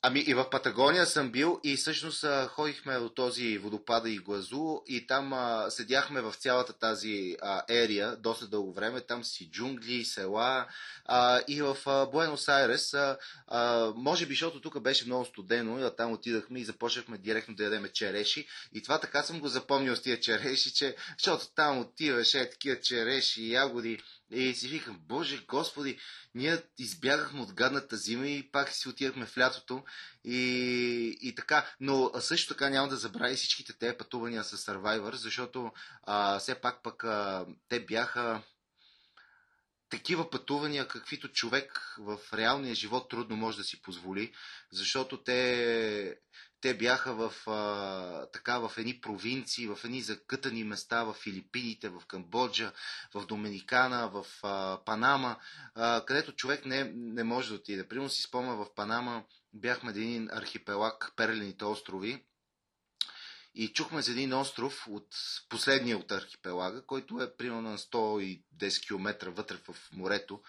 Ами 0.03 0.19
и 0.19 0.33
в 0.33 0.49
Патагония 0.49 1.05
съм 1.05 1.31
бил 1.31 1.59
и 1.63 1.75
всъщност 1.75 2.25
ходихме 2.47 2.99
до 2.99 3.09
този 3.09 3.57
водопада 3.57 4.09
и 4.09 4.17
глазу 4.17 4.79
и 4.87 5.07
там 5.07 5.33
а, 5.33 5.65
седяхме 5.69 6.21
в 6.21 6.33
цялата 6.33 6.73
тази 6.73 7.35
а, 7.41 7.63
ерия 7.69 8.15
доста 8.15 8.47
дълго 8.47 8.73
време. 8.73 9.01
Там 9.01 9.23
си 9.23 9.51
джунгли, 9.51 10.05
села 10.05 10.67
а, 11.05 11.41
и 11.47 11.61
в 11.61 11.77
а, 11.85 12.05
Буенос 12.05 12.49
Айрес, 12.49 12.93
а, 12.93 13.17
а, 13.47 13.91
може 13.95 14.25
би, 14.25 14.33
защото 14.33 14.61
тук 14.61 14.79
беше 14.79 15.05
много 15.05 15.25
студено 15.25 15.87
и 15.87 15.89
там 15.97 16.11
отидахме 16.11 16.59
и 16.59 16.65
започнахме 16.65 17.17
директно 17.17 17.55
да 17.55 17.63
ядеме 17.63 17.89
череши 17.89 18.47
и 18.73 18.83
това 18.83 18.99
така 18.99 19.23
съм 19.23 19.39
го 19.39 19.47
запомнил 19.47 19.95
с 19.95 20.01
тия 20.01 20.19
череши, 20.19 20.73
че, 20.73 20.95
защото 21.17 21.45
там 21.55 21.79
отиваше 21.79 22.49
такива 22.49 22.79
череши, 22.79 23.51
ягоди 23.51 23.99
и 24.31 24.55
си 24.55 24.67
викам, 24.67 24.99
Боже 25.07 25.45
Господи, 25.47 25.99
ние 26.35 26.63
избягахме 26.77 27.41
от 27.41 27.53
гадната 27.53 27.97
зима 27.97 28.27
и 28.27 28.51
пак 28.51 28.69
си 28.69 28.89
отидахме 28.89 29.25
в 29.25 29.37
лятото. 29.37 29.83
И, 30.23 31.17
и 31.21 31.35
така, 31.35 31.73
но 31.79 32.11
също 32.19 32.53
така 32.53 32.69
няма 32.69 32.87
да 32.87 32.97
забравя 32.97 33.35
всичките 33.35 33.73
тези 33.73 33.97
пътувания 33.97 34.43
с 34.43 34.57
Survivor, 34.57 35.15
защото 35.15 35.71
а, 36.03 36.39
все 36.39 36.55
пак 36.55 36.83
пък 36.83 37.03
а, 37.03 37.45
те 37.69 37.79
бяха 37.79 38.41
такива 39.89 40.29
пътувания, 40.29 40.87
каквито 40.87 41.27
човек 41.27 41.95
в 41.97 42.19
реалния 42.33 42.75
живот 42.75 43.09
трудно 43.09 43.35
може 43.35 43.57
да 43.57 43.63
си 43.63 43.81
позволи, 43.81 44.33
защото 44.71 45.23
те 45.23 46.17
те 46.61 46.73
бяха 46.73 47.13
в, 47.13 47.47
а, 47.47 48.25
така, 48.25 48.59
в 48.59 48.71
едни 48.77 49.01
провинции, 49.01 49.67
в 49.67 49.79
едни 49.83 50.01
закътани 50.01 50.63
места 50.63 51.03
в 51.03 51.13
Филипините, 51.13 51.89
в 51.89 52.01
Камбоджа, 52.07 52.71
в 53.13 53.25
Доминикана, 53.25 54.09
в 54.09 54.25
а, 54.43 54.79
Панама, 54.85 55.35
а, 55.75 56.05
където 56.05 56.35
човек 56.35 56.65
не, 56.65 56.91
не 56.95 57.23
може 57.23 57.49
да 57.49 57.55
отиде. 57.55 57.87
Примерно 57.87 58.09
си 58.09 58.21
спомня 58.21 58.55
в 58.55 58.75
Панама, 58.75 59.23
бяхме 59.53 59.91
един 59.91 60.29
архипелаг, 60.31 61.11
Перлените 61.15 61.65
острови, 61.65 62.23
и 63.55 63.67
чухме 63.67 64.01
за 64.01 64.11
един 64.11 64.33
остров 64.33 64.87
от 64.89 65.07
последния 65.49 65.97
от 65.97 66.11
архипелага, 66.11 66.85
който 66.85 67.21
е 67.21 67.35
примерно 67.35 67.61
на 67.61 67.77
110 67.77 68.87
км 68.87 69.31
вътре 69.31 69.57
в 69.67 69.75
морето. 69.93 70.41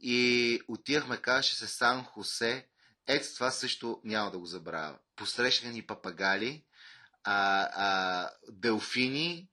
И 0.00 0.60
отивахме, 0.68 1.16
казваше 1.16 1.56
се 1.56 1.66
Сан 1.66 2.04
Хосе, 2.04 2.66
ето 3.06 3.34
това 3.34 3.50
също 3.50 4.00
няма 4.04 4.30
да 4.30 4.38
го 4.38 4.46
забравя. 4.46 4.98
Посрещани 5.16 5.86
папагали, 5.86 6.64
а, 7.24 7.68
а, 7.74 8.30
делфини 8.48 9.48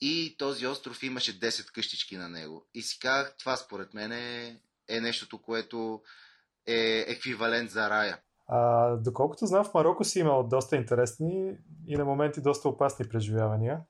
и 0.00 0.36
този 0.38 0.66
остров 0.66 1.02
имаше 1.02 1.40
10 1.40 1.72
къщички 1.72 2.16
на 2.16 2.28
него. 2.28 2.66
И 2.74 2.82
си 2.82 2.98
казах, 2.98 3.34
това 3.38 3.56
според 3.56 3.94
мен 3.94 4.12
е, 4.12 4.60
е 4.88 5.00
нещото, 5.00 5.42
което 5.42 6.02
е 6.66 7.04
еквивалент 7.08 7.70
за 7.70 7.90
рая. 7.90 8.18
А, 8.46 8.90
доколкото 8.96 9.46
знам, 9.46 9.64
в 9.64 9.74
Марокко 9.74 10.04
си 10.04 10.20
имал 10.20 10.48
доста 10.48 10.76
интересни 10.76 11.56
и 11.86 11.96
на 11.96 12.04
моменти 12.04 12.40
доста 12.40 12.68
опасни 12.68 13.08
преживявания. 13.08 13.80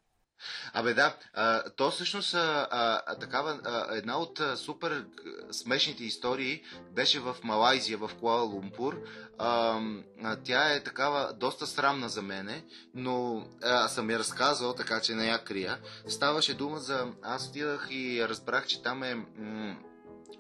Абе 0.73 0.95
да, 0.95 1.17
а, 1.35 1.63
то 1.71 1.91
всъщност 1.91 2.35
а, 2.35 2.69
а, 2.71 3.15
такава, 3.15 3.61
а, 3.65 3.97
една 3.97 4.19
от 4.19 4.41
а, 4.41 4.57
супер 4.57 5.05
смешните 5.51 6.05
истории 6.05 6.63
беше 6.95 7.21
в 7.21 7.37
Малайзия, 7.43 7.99
в 7.99 8.11
Куала 8.21 8.43
Лумпур. 8.43 9.01
А, 9.39 9.81
а, 10.23 10.37
тя 10.37 10.73
е 10.73 10.83
такава 10.83 11.33
доста 11.33 11.67
срамна 11.67 12.09
за 12.09 12.23
мене, 12.23 12.65
но 12.95 13.47
аз 13.63 13.95
съм 13.95 14.11
я 14.11 14.19
разказал, 14.19 14.75
така 14.75 15.01
че 15.01 15.15
не 15.15 15.27
я 15.27 15.45
крия. 15.45 15.79
Ставаше 16.09 16.55
дума 16.55 16.79
за... 16.79 17.07
Аз 17.23 17.49
отидах 17.49 17.89
и 17.91 18.29
разбрах, 18.29 18.67
че 18.67 18.83
там 18.83 19.03
е... 19.03 19.15
М- 19.15 19.77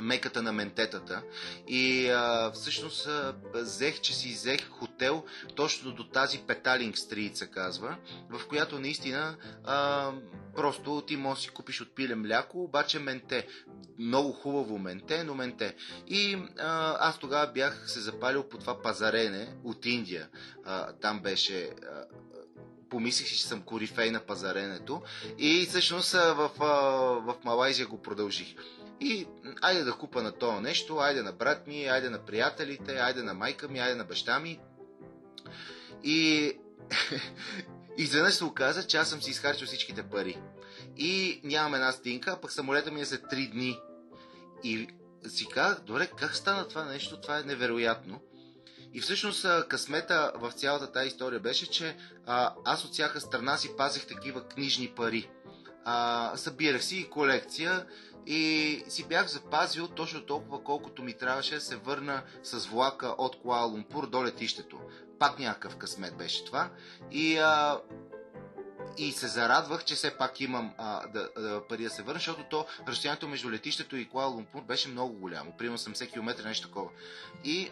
меката 0.00 0.42
на 0.42 0.52
ментетата. 0.52 1.22
И 1.68 2.08
а, 2.08 2.50
всъщност 2.52 3.06
а, 3.06 3.34
взех, 3.54 4.00
че 4.00 4.14
си 4.14 4.28
взех 4.28 4.68
хотел 4.68 5.24
точно 5.54 5.92
до 5.92 6.04
тази 6.04 6.38
Петалинг 6.38 6.98
стрит, 6.98 7.36
се 7.36 7.46
казва, 7.46 7.96
в 8.30 8.46
която 8.48 8.80
наистина 8.80 9.36
а, 9.64 10.10
просто 10.56 11.02
ти 11.06 11.16
можеш 11.16 11.44
да 11.44 11.48
си 11.48 11.54
купиш 11.54 11.80
от 11.80 11.94
пиле 11.94 12.14
мляко, 12.14 12.62
обаче 12.62 12.98
менте. 12.98 13.46
Много 13.98 14.32
хубаво 14.32 14.78
менте, 14.78 15.24
но 15.24 15.34
менте. 15.34 15.74
И 16.06 16.38
а, 16.58 16.96
аз 17.08 17.18
тогава 17.18 17.46
бях 17.52 17.90
се 17.90 18.00
запалил 18.00 18.48
по 18.48 18.58
това 18.58 18.82
пазарене 18.82 19.54
от 19.64 19.86
Индия. 19.86 20.28
А, 20.64 20.92
там 20.92 21.20
беше 21.20 21.70
помислих, 22.90 23.28
че 23.28 23.44
съм 23.44 23.62
корифей 23.62 24.10
на 24.10 24.20
пазаренето 24.20 25.02
и 25.38 25.66
всъщност 25.68 26.12
в, 26.12 26.50
в 27.24 27.34
Малайзия 27.44 27.86
го 27.86 28.02
продължих. 28.02 28.54
И 29.00 29.26
айде 29.60 29.84
да 29.84 29.92
купа 29.92 30.22
на 30.22 30.32
това 30.32 30.60
нещо, 30.60 30.98
айде 30.98 31.22
на 31.22 31.32
брат 31.32 31.66
ми, 31.66 31.86
айде 31.86 32.10
на 32.10 32.18
приятелите, 32.18 32.98
айде 32.98 33.22
на 33.22 33.34
майка 33.34 33.68
ми, 33.68 33.78
айде 33.78 33.94
на 33.94 34.04
баща 34.04 34.38
ми. 34.38 34.60
И 36.04 36.52
изведнъж 37.98 38.34
се 38.34 38.44
оказа, 38.44 38.86
че 38.86 38.96
аз 38.96 39.08
съм 39.10 39.22
си 39.22 39.30
изхарчил 39.30 39.66
всичките 39.66 40.02
пари. 40.02 40.38
И 40.96 41.40
нямам 41.44 41.74
една 41.74 41.92
стинка, 41.92 42.38
пък 42.40 42.52
самолета 42.52 42.90
ми 42.90 43.00
е 43.00 43.04
за 43.04 43.18
3 43.18 43.52
дни. 43.52 43.80
И 44.64 44.88
си 45.28 45.46
казах, 45.48 45.80
добре, 45.80 46.10
как 46.18 46.36
стана 46.36 46.68
това 46.68 46.84
нещо? 46.84 47.20
Това 47.20 47.38
е 47.38 47.42
невероятно. 47.42 48.20
И 48.94 49.00
всъщност 49.00 49.46
късмета 49.68 50.32
в 50.34 50.52
цялата 50.52 50.92
тази 50.92 51.08
история 51.08 51.40
беше, 51.40 51.70
че 51.70 51.96
а, 52.26 52.54
аз 52.64 52.84
от 52.84 52.92
всяка 52.92 53.20
страна 53.20 53.56
си 53.56 53.76
пазих 53.76 54.06
такива 54.06 54.48
книжни 54.48 54.88
пари. 54.88 55.30
А, 55.84 56.32
събирах 56.36 56.84
си 56.84 57.08
колекция 57.10 57.86
и 58.30 58.84
си 58.88 59.04
бях 59.08 59.26
запазил 59.26 59.88
точно 59.88 60.26
толкова, 60.26 60.64
колкото 60.64 61.02
ми 61.02 61.12
трябваше 61.12 61.54
да 61.54 61.60
се 61.60 61.76
върна 61.76 62.22
с 62.42 62.66
влака 62.66 63.14
от 63.18 63.40
Куала 63.40 63.66
Лумпур 63.66 64.06
до 64.06 64.24
летището. 64.24 64.80
Пак 65.18 65.38
някакъв 65.38 65.76
късмет 65.76 66.16
беше 66.16 66.44
това. 66.44 66.70
И, 67.10 67.38
а, 67.38 67.80
и 68.98 69.12
се 69.12 69.26
зарадвах, 69.26 69.84
че 69.84 69.94
все 69.94 70.18
пак 70.18 70.40
имам 70.40 70.74
а, 70.78 71.08
да, 71.08 71.28
да, 71.38 71.62
пари 71.68 71.82
да 71.82 71.90
се 71.90 72.02
върна, 72.02 72.18
защото 72.18 72.44
то 72.50 72.66
разстоянието 72.88 73.28
между 73.28 73.50
летището 73.50 73.96
и 73.96 74.08
Куала 74.08 74.30
Лумпур 74.30 74.62
беше 74.62 74.88
много 74.88 75.14
голямо. 75.14 75.56
Примерно 75.58 75.78
80 75.78 76.12
км, 76.12 76.44
нещо 76.44 76.68
такова. 76.68 76.90
И 77.44 77.70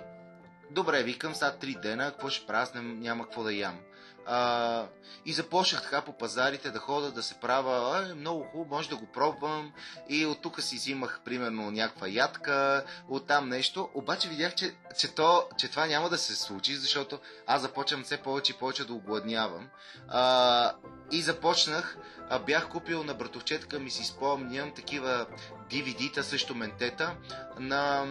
добре, 0.71 1.03
викам, 1.03 1.35
сега 1.35 1.53
три 1.53 1.77
дена, 1.83 2.11
какво 2.11 2.29
ще 2.29 2.47
правя, 2.47 2.83
няма 2.83 3.25
какво 3.25 3.43
да 3.43 3.53
ям. 3.53 3.79
А, 4.27 4.87
и 5.27 5.33
започнах 5.33 5.83
така 5.83 6.01
по 6.01 6.13
пазарите 6.13 6.71
да 6.71 6.79
хода, 6.79 7.13
да 7.13 7.23
се 7.23 7.35
правя, 7.35 8.07
е, 8.11 8.15
много 8.15 8.43
хубаво, 8.43 8.75
може 8.75 8.89
да 8.89 8.97
го 8.97 9.07
пробвам. 9.07 9.73
И 10.09 10.27
от 10.27 10.43
тук 10.43 10.63
си 10.63 10.77
взимах, 10.77 11.21
примерно, 11.25 11.71
някаква 11.71 12.09
ядка, 12.09 12.85
оттам 13.09 13.49
нещо. 13.49 13.89
Обаче 13.95 14.29
видях, 14.29 14.55
че, 14.55 14.75
че, 14.99 15.15
то, 15.15 15.49
че 15.59 15.71
това 15.71 15.87
няма 15.87 16.09
да 16.09 16.19
се 16.19 16.37
случи, 16.37 16.77
защото 16.77 17.19
аз 17.47 17.63
започвам 17.63 18.05
все 18.05 18.17
повече 18.17 18.53
и 18.53 18.57
повече 18.57 18.85
да 18.85 18.95
огладнявам. 18.95 19.69
А, 20.09 20.73
и 21.13 21.23
започнах, 21.23 21.97
а, 22.31 22.39
бях 22.39 22.69
купил 22.69 23.05
на 23.05 23.15
братовчетка 23.15 23.79
ми 23.79 23.91
си 23.91 24.05
спомням 24.05 24.73
такива 24.75 25.27
DVD-та, 25.71 26.23
също 26.23 26.55
ментета, 26.55 27.15
на 27.59 28.07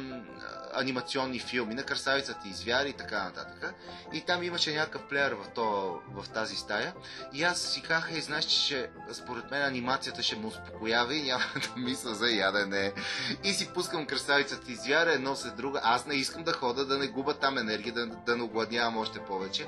анимационни 0.76 1.40
филми, 1.40 1.74
на 1.74 1.84
Красавицата 1.84 2.48
и 2.48 2.54
звяри 2.54 2.90
и 2.90 2.94
така 2.94 3.24
нататък. 3.24 3.74
И 4.14 4.22
там 4.22 4.44
имаше 4.44 4.76
някакъв 4.76 5.04
плеер 5.04 5.32
в, 5.32 5.46
то, 5.56 6.00
в 6.14 6.30
тази 6.30 6.56
стая. 6.56 6.94
И 7.34 7.44
аз 7.44 7.62
си 7.62 7.82
казах, 7.82 8.12
и 8.14 8.22
знаеш, 8.22 8.46
че 8.46 8.60
ще, 8.60 8.90
според 9.14 9.52
мен 9.52 9.62
анимацията 9.62 10.24
ще 10.24 10.36
му 10.36 10.48
успокоява 10.48 11.16
и 11.16 11.22
няма 11.22 11.44
да 11.56 11.82
мисля 11.82 12.16
за 12.16 12.30
ядене. 12.30 12.94
И 13.44 13.54
си 13.54 13.74
пускам 13.74 14.06
Красавицата 14.06 14.72
и 14.72 14.76
звяра 14.76 15.12
едно 15.12 15.36
след 15.36 15.56
друга. 15.56 15.80
Аз 15.84 16.06
не 16.06 16.16
искам 16.16 16.44
да 16.44 16.54
хода, 16.54 16.86
да 16.86 16.98
не 16.98 17.08
губа 17.08 17.34
там 17.34 17.58
енергия, 17.58 17.94
да, 17.94 18.06
да 18.06 18.38
не 18.38 18.44
огладнявам 18.44 18.98
още 18.98 19.20
повече. 19.20 19.68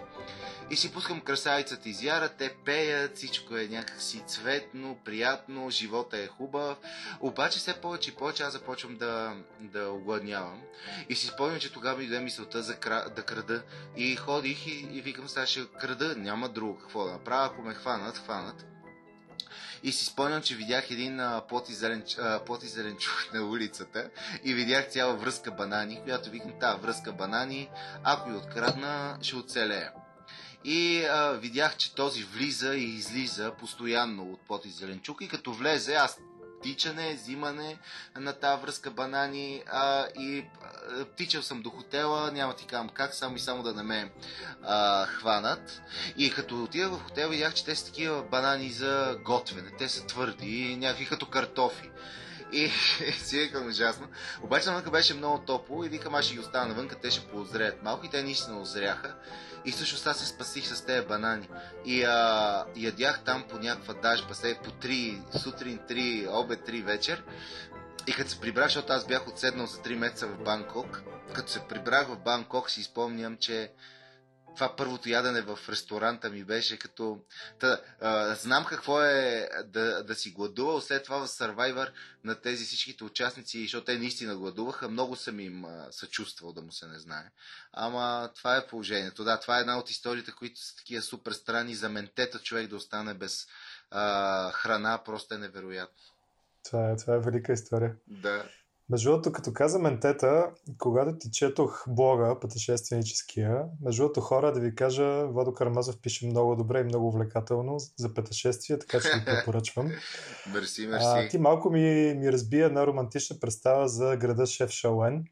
И 0.69 0.75
си 0.75 0.91
пускам 0.91 1.21
красавицата 1.21 1.89
из 1.89 2.01
Яра, 2.01 2.29
те 2.29 2.55
пеят, 2.65 3.15
всичко 3.15 3.57
е 3.57 3.67
някакси 3.67 4.23
цветно, 4.27 4.97
приятно, 5.05 5.69
живота 5.69 6.17
е 6.17 6.27
хубав. 6.27 6.77
Обаче 7.19 7.59
все 7.59 7.81
повече 7.81 8.09
и 8.09 8.13
повече 8.13 8.43
аз 8.43 8.53
започвам 8.53 8.95
да, 8.97 9.35
да 9.59 9.89
огладнявам. 9.89 10.61
И 11.09 11.15
си 11.15 11.27
спомням, 11.27 11.59
че 11.59 11.71
тогава 11.71 11.97
ми 11.97 12.07
дойде 12.07 12.23
мисълта 12.23 12.63
за 12.63 12.75
кра... 12.75 13.09
да 13.15 13.23
крада. 13.23 13.63
И 13.97 14.15
ходих 14.15 14.67
и, 14.67 14.87
и 14.91 15.01
викам, 15.01 15.29
сега 15.29 15.45
ще 15.45 15.67
крада, 15.67 16.15
няма 16.15 16.49
друго 16.49 16.79
какво 16.79 17.05
да 17.05 17.11
направя, 17.11 17.45
ако 17.45 17.61
ме 17.61 17.73
хванат, 17.73 18.17
хванат. 18.17 18.65
И 19.83 19.91
си 19.91 20.05
спомням, 20.05 20.41
че 20.41 20.55
видях 20.55 20.91
един 20.91 21.21
зелен, 21.69 22.03
плод 22.45 22.63
и 22.63 22.67
зеленчук 22.67 23.29
на 23.33 23.43
улицата 23.43 24.09
и 24.43 24.53
видях 24.53 24.89
цяла 24.89 25.15
връзка 25.15 25.51
банани, 25.51 26.01
която 26.03 26.29
викам, 26.29 26.59
тази 26.59 26.81
връзка 26.81 27.13
банани, 27.13 27.69
ако 28.03 28.29
я 28.29 28.37
открадна, 28.37 29.17
ще 29.21 29.35
оцелея. 29.35 29.91
И 30.63 31.05
а, 31.05 31.31
видях, 31.31 31.77
че 31.77 31.95
този 31.95 32.23
влиза 32.23 32.75
и 32.75 32.83
излиза 32.83 33.53
постоянно 33.59 34.23
от 34.23 34.39
пот 34.47 34.65
и 34.65 34.69
зеленчук 34.69 35.21
и 35.21 35.27
като 35.27 35.53
влезе, 35.53 35.95
аз 35.95 36.19
тичане, 36.61 37.15
взимане 37.15 37.77
на 38.15 38.33
тази 38.33 38.61
връзка 38.61 38.91
банани 38.91 39.63
а, 39.71 40.05
и 40.19 40.45
а, 40.61 41.05
тичал 41.05 41.41
съм 41.41 41.61
до 41.61 41.69
хотела, 41.69 42.31
няма 42.31 42.55
ти 42.55 42.65
казвам 42.65 42.89
как, 42.89 43.13
само 43.13 43.35
и 43.35 43.39
само 43.39 43.63
да 43.63 43.73
не 43.73 43.83
ме 43.83 44.11
а, 44.63 45.05
хванат. 45.05 45.81
И 46.17 46.31
като 46.31 46.63
отидах 46.63 46.89
в 46.91 47.03
хотела, 47.03 47.29
видях, 47.29 47.53
че 47.53 47.65
те 47.65 47.75
са 47.75 47.85
такива 47.85 48.23
банани 48.23 48.69
за 48.69 49.17
готвене. 49.25 49.71
Те 49.77 49.89
са 49.89 50.05
твърди, 50.05 50.77
някакви 50.79 51.05
като 51.05 51.25
картофи. 51.25 51.89
И 52.51 52.69
си 53.23 53.39
викам 53.39 53.67
ужасно. 53.67 54.07
Обаче 54.41 54.69
навънка 54.69 54.91
беше 54.91 55.13
много 55.13 55.37
топло 55.37 55.83
и 55.83 55.89
викам 55.89 56.15
аз 56.15 56.25
ще 56.25 56.33
ги 56.33 56.39
оставя 56.39 56.67
навънка, 56.67 56.95
те 56.95 57.11
ще 57.11 57.27
поозреят 57.27 57.83
малко 57.83 58.05
и 58.05 58.09
те 58.09 58.23
наистина 58.23 58.61
озряха. 58.61 59.15
И 59.65 59.71
всъщност 59.71 60.07
аз 60.07 60.19
се 60.19 60.25
спасих 60.25 60.67
с 60.67 60.85
тези 60.85 61.07
банани. 61.07 61.49
И 61.85 62.03
а, 62.03 62.65
ядях 62.75 63.23
там 63.23 63.43
по 63.49 63.59
някаква 63.59 63.93
дажба, 63.93 64.35
след 64.35 64.59
по 64.59 64.71
3 64.71 65.37
сутрин, 65.37 65.79
3 65.89 66.29
обед, 66.29 66.59
3 66.67 66.83
вечер. 66.83 67.23
И 68.07 68.13
като 68.13 68.29
се 68.29 68.39
прибрах, 68.39 68.65
защото 68.65 68.93
аз 68.93 69.07
бях 69.07 69.27
отседнал 69.27 69.65
за 69.65 69.77
3 69.77 69.95
месеца 69.95 70.27
в 70.27 70.43
Банкок, 70.43 71.03
като 71.33 71.51
се 71.51 71.59
прибрах 71.59 72.07
в 72.07 72.17
Банкок, 72.17 72.69
си 72.69 72.83
спомням, 72.83 73.37
че 73.37 73.71
това 74.57 74.75
първото 74.75 75.09
ядене 75.09 75.41
в 75.41 75.59
ресторанта 75.69 76.29
ми 76.29 76.43
беше 76.43 76.79
като... 76.79 77.19
Та, 77.59 77.81
а, 78.01 78.35
знам 78.35 78.65
какво 78.65 79.01
е 79.01 79.49
да, 79.65 80.03
да 80.03 80.15
си 80.15 80.31
гладувал, 80.31 80.81
след 80.81 81.03
това 81.03 81.17
в 81.17 81.27
Survivor 81.27 81.91
на 82.23 82.35
тези 82.35 82.65
всичките 82.65 83.03
участници, 83.03 83.61
защото 83.61 83.85
те 83.85 83.97
наистина 83.97 84.35
гладуваха, 84.35 84.89
много 84.89 85.15
съм 85.15 85.39
им 85.39 85.65
а, 85.65 85.87
съчувствал 85.91 86.53
да 86.53 86.61
му 86.61 86.71
се 86.71 86.87
не 86.87 86.99
знае. 86.99 87.31
Ама 87.73 88.29
това 88.35 88.57
е 88.57 88.67
положението. 88.67 89.23
Да, 89.23 89.39
това 89.39 89.57
е 89.57 89.61
една 89.61 89.77
от 89.77 89.89
историите, 89.89 90.31
които 90.31 90.59
са 90.59 90.75
такива 90.75 91.01
супер 91.01 91.31
странни. 91.31 91.75
За 91.75 91.89
ментета 91.89 92.39
човек 92.39 92.67
да 92.67 92.75
остане 92.75 93.13
без 93.13 93.47
а, 93.91 94.51
храна, 94.51 95.03
просто 95.05 95.33
е 95.33 95.37
невероятно. 95.37 96.03
Това 96.65 96.91
е, 96.91 96.95
това 96.95 97.15
е 97.15 97.19
велика 97.19 97.53
история. 97.53 97.95
Да. 98.07 98.49
Между 98.89 99.09
другото, 99.09 99.31
като 99.31 99.53
каза 99.53 99.79
ментета, 99.79 100.51
когато 100.77 101.17
ти 101.17 101.31
четох 101.31 101.85
блога, 101.87 102.39
пътешественическия, 102.41 103.63
между 103.81 104.03
другото 104.03 104.21
хора, 104.21 104.53
да 104.53 104.59
ви 104.59 104.75
кажа, 104.75 105.27
Владо 105.27 105.53
Карамазов 105.53 106.01
пише 106.01 106.27
много 106.27 106.55
добре 106.55 106.79
и 106.79 106.83
много 106.83 107.07
увлекателно 107.07 107.79
за 107.97 108.13
пътешествия, 108.13 108.79
така 108.79 108.99
че 108.99 109.09
ви 109.19 109.25
препоръчвам. 109.25 109.91
мерси, 110.53 110.87
мерси. 110.87 111.07
А, 111.07 111.29
ти 111.29 111.37
малко 111.37 111.69
ми, 111.69 112.13
ми 112.17 112.31
разби 112.31 112.61
една 112.61 112.87
романтична 112.87 113.39
представа 113.39 113.87
за 113.87 114.17
града 114.17 114.45
Шеф 114.45 114.69
Шауен. 114.69 115.23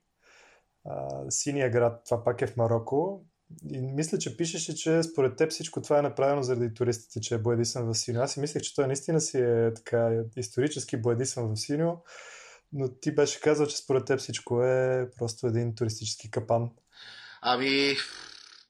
А, 0.85 1.21
синия 1.29 1.69
град, 1.69 2.01
това 2.05 2.23
пак 2.23 2.41
е 2.41 2.47
в 2.47 2.57
Марокко. 2.57 3.25
И 3.71 3.81
мисля, 3.81 4.17
че 4.17 4.37
пишеше, 4.37 4.75
че 4.75 5.03
според 5.03 5.35
теб 5.35 5.51
всичко 5.51 5.81
това 5.81 5.99
е 5.99 6.01
направено 6.01 6.43
заради 6.43 6.73
туристите, 6.73 7.21
че 7.21 7.35
е 7.35 7.37
боядисан 7.37 7.85
в 7.85 7.93
синьо. 7.93 8.21
Аз 8.21 8.31
си 8.31 8.39
мислех, 8.39 8.63
че 8.63 8.75
той 8.75 8.87
наистина 8.87 9.21
си 9.21 9.37
е 9.39 9.73
така 9.75 10.23
исторически 10.37 10.97
боядисан 10.97 11.55
в 11.55 11.59
синьо 11.59 11.97
но 12.73 12.99
ти 13.01 13.15
беше 13.15 13.41
казал, 13.41 13.67
че 13.67 13.77
според 13.77 14.05
теб 14.05 14.19
всичко 14.19 14.63
е 14.63 15.09
просто 15.17 15.47
един 15.47 15.75
туристически 15.75 16.31
капан. 16.31 16.69
Ами, 17.41 17.95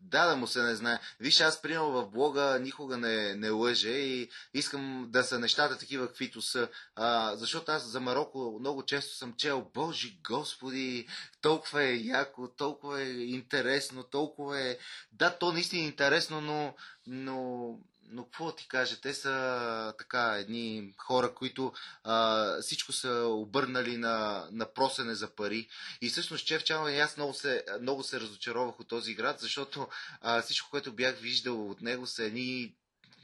да, 0.07 0.27
да 0.27 0.35
му 0.35 0.47
се 0.47 0.63
не 0.63 0.75
знае. 0.75 0.99
Виж, 1.19 1.41
аз 1.41 1.61
приемал 1.61 1.91
в 1.91 2.09
блога 2.09 2.59
никога 2.61 2.97
не, 2.97 3.35
не 3.35 3.49
лъже 3.49 3.89
и 3.89 4.29
искам 4.53 5.07
да 5.09 5.23
са 5.23 5.39
нещата 5.39 5.77
такива, 5.77 6.07
каквито 6.07 6.41
са. 6.41 6.69
А, 6.95 7.35
защото 7.35 7.71
аз 7.71 7.91
за 7.91 7.99
Марокко 7.99 8.57
много 8.59 8.83
често 8.83 9.15
съм 9.15 9.33
чел, 9.37 9.71
Божи 9.73 10.19
Господи, 10.29 11.07
толкова 11.41 11.83
е 11.83 11.95
яко, 11.95 12.47
толкова 12.47 13.01
е 13.01 13.09
интересно, 13.09 14.03
толкова 14.03 14.61
е... 14.61 14.77
Да, 15.11 15.37
то 15.37 15.51
наистина 15.51 15.83
е 15.83 15.87
интересно, 15.87 16.41
но, 16.41 16.75
но 17.07 17.67
но 18.09 18.23
какво 18.23 18.55
ти 18.55 18.67
кажа, 18.67 19.01
те 19.01 19.13
са 19.13 19.93
така 19.97 20.35
едни 20.37 20.93
хора, 20.97 21.33
които 21.33 21.73
а, 22.03 22.61
всичко 22.61 22.91
са 22.91 23.09
обърнали 23.27 23.97
на, 23.97 24.47
на 24.51 24.73
просене 24.73 25.15
за 25.15 25.35
пари. 25.35 25.67
И 26.01 26.09
всъщност 26.09 26.47
Чевчан 26.47 26.93
и 26.93 26.99
аз 26.99 27.17
много 27.17 27.33
се, 27.33 27.65
много 27.81 28.03
се 28.03 28.19
разочаровах 28.19 28.79
от 28.79 28.87
този 28.87 29.13
град, 29.13 29.39
защото 29.39 29.87
а, 30.21 30.41
всичко, 30.41 30.69
което 30.69 30.93
бях 30.93 31.17
виждал 31.17 31.69
от 31.69 31.81
него 31.81 32.07
са 32.07 32.23
едни 32.23 32.75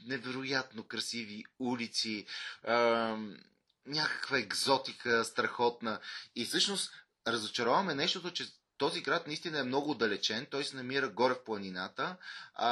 невероятно 0.06 0.84
красиви 0.84 1.44
улици, 1.58 2.26
а, 2.66 2.76
някаква 3.86 4.38
екзотика 4.38 5.24
страхотна. 5.24 6.00
И 6.36 6.44
всъщност 6.44 6.92
разочароваме 7.26 7.94
нещото, 7.94 8.30
че 8.30 8.46
този 8.78 9.00
град 9.00 9.26
наистина 9.26 9.58
е 9.58 9.62
много 9.62 9.90
отдалечен, 9.90 10.46
той 10.50 10.64
се 10.64 10.76
намира 10.76 11.08
горе 11.08 11.34
в 11.34 11.44
планината. 11.44 12.16
А, 12.54 12.68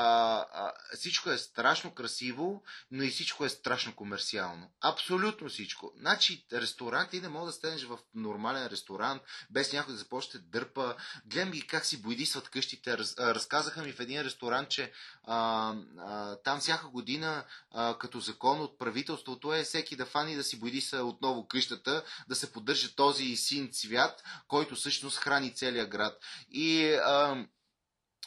а, 0.53 0.73
всичко 0.97 1.31
е 1.31 1.39
страшно 1.39 1.95
красиво, 1.95 2.63
но 2.91 3.03
и 3.03 3.11
всичко 3.11 3.45
е 3.45 3.49
страшно 3.49 3.95
комерциално. 3.95 4.71
Абсолютно 4.81 5.49
всичко. 5.49 5.93
Значи, 5.99 6.47
ресторант, 6.53 7.11
ти 7.11 7.21
не 7.21 7.29
мога 7.29 7.47
да 7.47 7.53
станеш 7.53 7.85
в 7.85 7.99
нормален 8.15 8.67
ресторант, 8.67 9.23
без 9.51 9.73
някой 9.73 9.95
да 9.95 9.99
започне 9.99 10.41
дърпа. 10.41 10.97
Гледам 11.27 11.51
ги 11.51 11.67
как 11.67 11.87
си 11.87 12.03
бойдисват 12.03 12.49
къщите. 12.49 12.99
Раз, 12.99 13.15
а, 13.19 13.35
разказаха 13.35 13.83
ми 13.83 13.93
в 13.93 14.01
един 14.01 14.21
ресторант, 14.21 14.69
че 14.69 14.93
а, 15.25 15.75
а, 15.99 16.37
там 16.37 16.61
всяка 16.61 16.89
година, 16.89 17.45
а, 17.71 17.99
като 17.99 18.21
закон 18.21 18.61
от 18.61 18.79
правителството 18.79 19.55
е 19.55 19.63
всеки 19.63 19.97
да 19.97 20.07
фани 20.07 20.37
да 20.37 20.45
си 20.45 20.61
бойдиса 20.61 21.05
отново 21.05 21.47
къщата, 21.49 22.05
да 22.29 22.35
се 22.35 22.53
поддържа 22.53 22.95
този 22.95 23.37
син 23.37 23.69
цвят, 23.73 24.23
който 24.49 24.75
всъщност 24.75 25.19
храни 25.19 25.55
целия 25.55 25.87
град 25.87 26.00
град. 26.01 26.19
И, 26.51 26.93
а, 26.93 27.47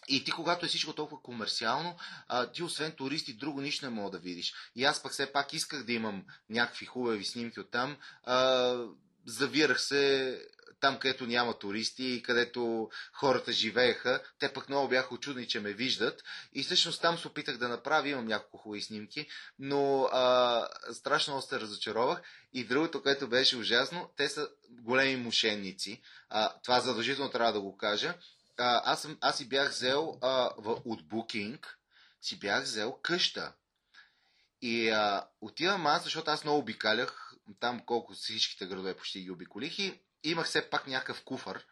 и 0.08 0.24
ти, 0.24 0.32
когато 0.32 0.66
е 0.66 0.70
всичко 0.70 0.94
толкова 0.94 1.22
комерциално, 1.22 1.98
а, 2.28 2.52
ти 2.52 2.64
освен 2.64 2.92
туристи, 2.92 3.34
друго 3.34 3.62
нищо 3.62 3.86
не 3.86 3.92
мога 3.92 4.12
да 4.12 4.20
видиш. 4.20 4.54
И 4.76 4.84
аз 4.84 5.04
пък 5.04 5.12
все 5.12 5.32
пак 5.32 5.54
исках 5.54 5.84
да 5.84 5.94
имам 5.94 6.26
някакви 6.50 6.86
хубави 6.86 7.26
снимки 7.26 7.60
от 7.60 7.72
там. 7.72 7.98
А, 8.24 8.78
завирах 9.26 9.82
се 9.82 10.40
там, 10.80 11.00
където 11.00 11.26
няма 11.26 11.60
туристи 11.60 12.06
и 12.06 12.24
където 12.24 12.90
хората 13.14 13.52
живееха. 13.52 14.22
Те 14.40 14.54
пък 14.54 14.70
много 14.70 14.88
бяха 14.88 15.14
очудни, 15.14 15.48
че 15.48 15.60
ме 15.60 15.74
виждат. 15.74 16.24
И 16.54 16.64
всъщност 16.64 17.02
там 17.02 17.18
се 17.18 17.28
опитах 17.28 17.58
да 17.58 17.68
направя, 17.68 18.10
имам 18.10 18.26
няколко 18.26 18.58
хубави 18.58 18.82
снимки, 18.82 19.28
но 19.60 20.04
а, 20.04 20.68
страшно 20.94 21.42
се 21.42 21.60
разочаровах. 21.60 22.22
И 22.54 22.64
другото, 22.64 23.04
което 23.04 23.28
беше 23.28 23.58
ужасно, 23.58 24.10
те 24.18 24.30
са 24.30 24.50
големи 24.70 25.16
мошенници. 25.16 26.02
А, 26.30 26.54
това 26.64 26.80
задължително 26.80 27.32
трябва 27.32 27.54
да 27.54 27.62
го 27.62 27.78
кажа. 27.78 28.14
А, 28.58 28.82
аз, 28.92 29.02
съм, 29.02 29.18
аз 29.22 29.38
си 29.38 29.50
бях 29.50 29.70
взел 29.70 30.18
а, 30.22 30.50
в, 30.58 30.82
от 30.86 31.02
Booking, 31.02 31.66
си 32.22 32.40
бях 32.40 32.64
взел 32.64 33.00
къща. 33.02 33.54
И 34.62 34.90
а, 34.90 35.28
отивам 35.42 35.88
аз, 35.88 36.04
защото 36.04 36.32
аз 36.32 36.44
много 36.44 36.60
обикалях, 36.60 37.34
там 37.60 37.80
колко 37.86 38.14
всичките 38.14 38.66
градове 38.66 38.98
почти 38.98 39.22
ги 39.22 39.32
обиколих 39.32 39.80
и 39.80 40.02
имах 40.24 40.46
все 40.46 40.70
пак 40.70 40.88
някакъв 40.88 41.24
куфър. 41.24 41.66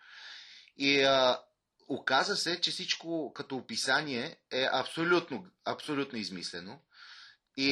И 0.78 1.02
а, 1.02 1.42
оказа 1.88 2.38
се, 2.38 2.62
че 2.62 2.72
всичко 2.72 3.34
като 3.36 3.58
описание 3.58 4.38
е 4.52 4.68
абсолютно, 4.72 5.46
абсолютно 5.66 6.20
измислено. 6.20 6.80
И, 7.58 7.72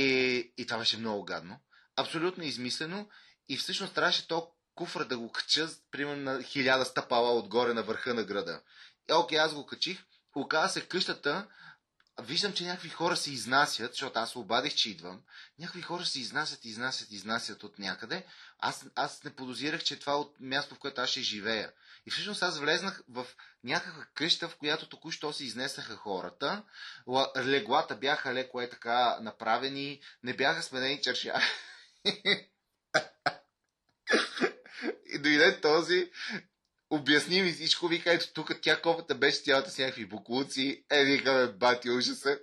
и 0.58 0.65
това 0.68 0.80
беше 0.80 0.98
много 0.98 1.26
гадно. 1.26 1.60
Абсолютно 1.96 2.44
измислено. 2.44 3.10
И 3.50 3.58
всъщност 3.58 3.94
трябваше 3.94 4.28
то 4.28 4.52
куфра 4.76 5.06
да 5.06 5.18
го 5.18 5.32
кача, 5.32 5.70
примерно 5.92 6.24
на 6.24 6.44
хиляда 6.44 6.86
стъпала 6.86 7.34
отгоре 7.34 7.74
на 7.74 7.84
върха 7.84 8.13
на 8.13 8.24
града. 8.24 8.62
И 9.10 9.13
окей, 9.13 9.39
аз 9.39 9.54
го 9.54 9.65
качих. 9.65 10.04
Оказа 10.36 10.74
се 10.74 10.88
къщата, 10.88 11.48
виждам, 12.21 12.53
че 12.53 12.65
някакви 12.65 12.89
хора 12.89 13.17
се 13.17 13.32
изнасят, 13.32 13.91
защото 13.91 14.19
аз 14.19 14.36
обадих, 14.36 14.75
че 14.75 14.89
идвам. 14.89 15.21
Някакви 15.60 15.82
хора 15.82 16.05
се 16.05 16.19
изнасят, 16.19 16.65
изнасят, 16.65 17.12
изнасят 17.12 17.63
от 17.63 17.79
някъде. 17.79 18.25
Аз, 18.60 18.86
аз 18.95 19.23
не 19.23 19.36
подозирах, 19.36 19.84
че 19.84 19.99
това 19.99 20.13
е 20.13 20.15
от 20.15 20.36
място, 20.39 20.75
в 20.75 20.79
което 20.79 21.01
аз 21.01 21.10
ще 21.10 21.21
живея. 21.21 21.71
И 22.05 22.12
всъщност 22.12 22.43
аз 22.43 22.60
влезнах 22.60 23.03
в 23.10 23.27
някаква 23.63 24.05
къща, 24.13 24.49
в 24.49 24.55
която 24.55 24.89
току-що 24.89 25.34
се 25.34 25.43
изнесаха 25.43 25.95
хората. 25.95 26.63
Леглата 27.38 27.95
бяха 27.95 28.34
леко 28.34 28.62
е 28.62 28.69
така 28.69 29.19
направени, 29.21 30.01
не 30.23 30.34
бяха 30.34 30.63
сменени 30.63 31.01
чершари. 31.01 31.43
И 35.13 35.19
дойде 35.19 35.62
този, 35.62 36.12
обясни 36.89 37.41
ми 37.41 37.52
всичко, 37.52 37.88
вика, 37.88 38.13
ето 38.13 38.34
тук 38.34 38.62
тя 38.62 38.82
кофата 38.82 39.15
беше 39.15 39.41
цялата 39.41 39.71
с 39.71 39.78
някакви 39.78 40.06
буклуци, 40.06 40.84
е, 40.91 41.04
викаме, 41.04 41.47
бати 41.47 41.89
ужаса. 41.89 42.39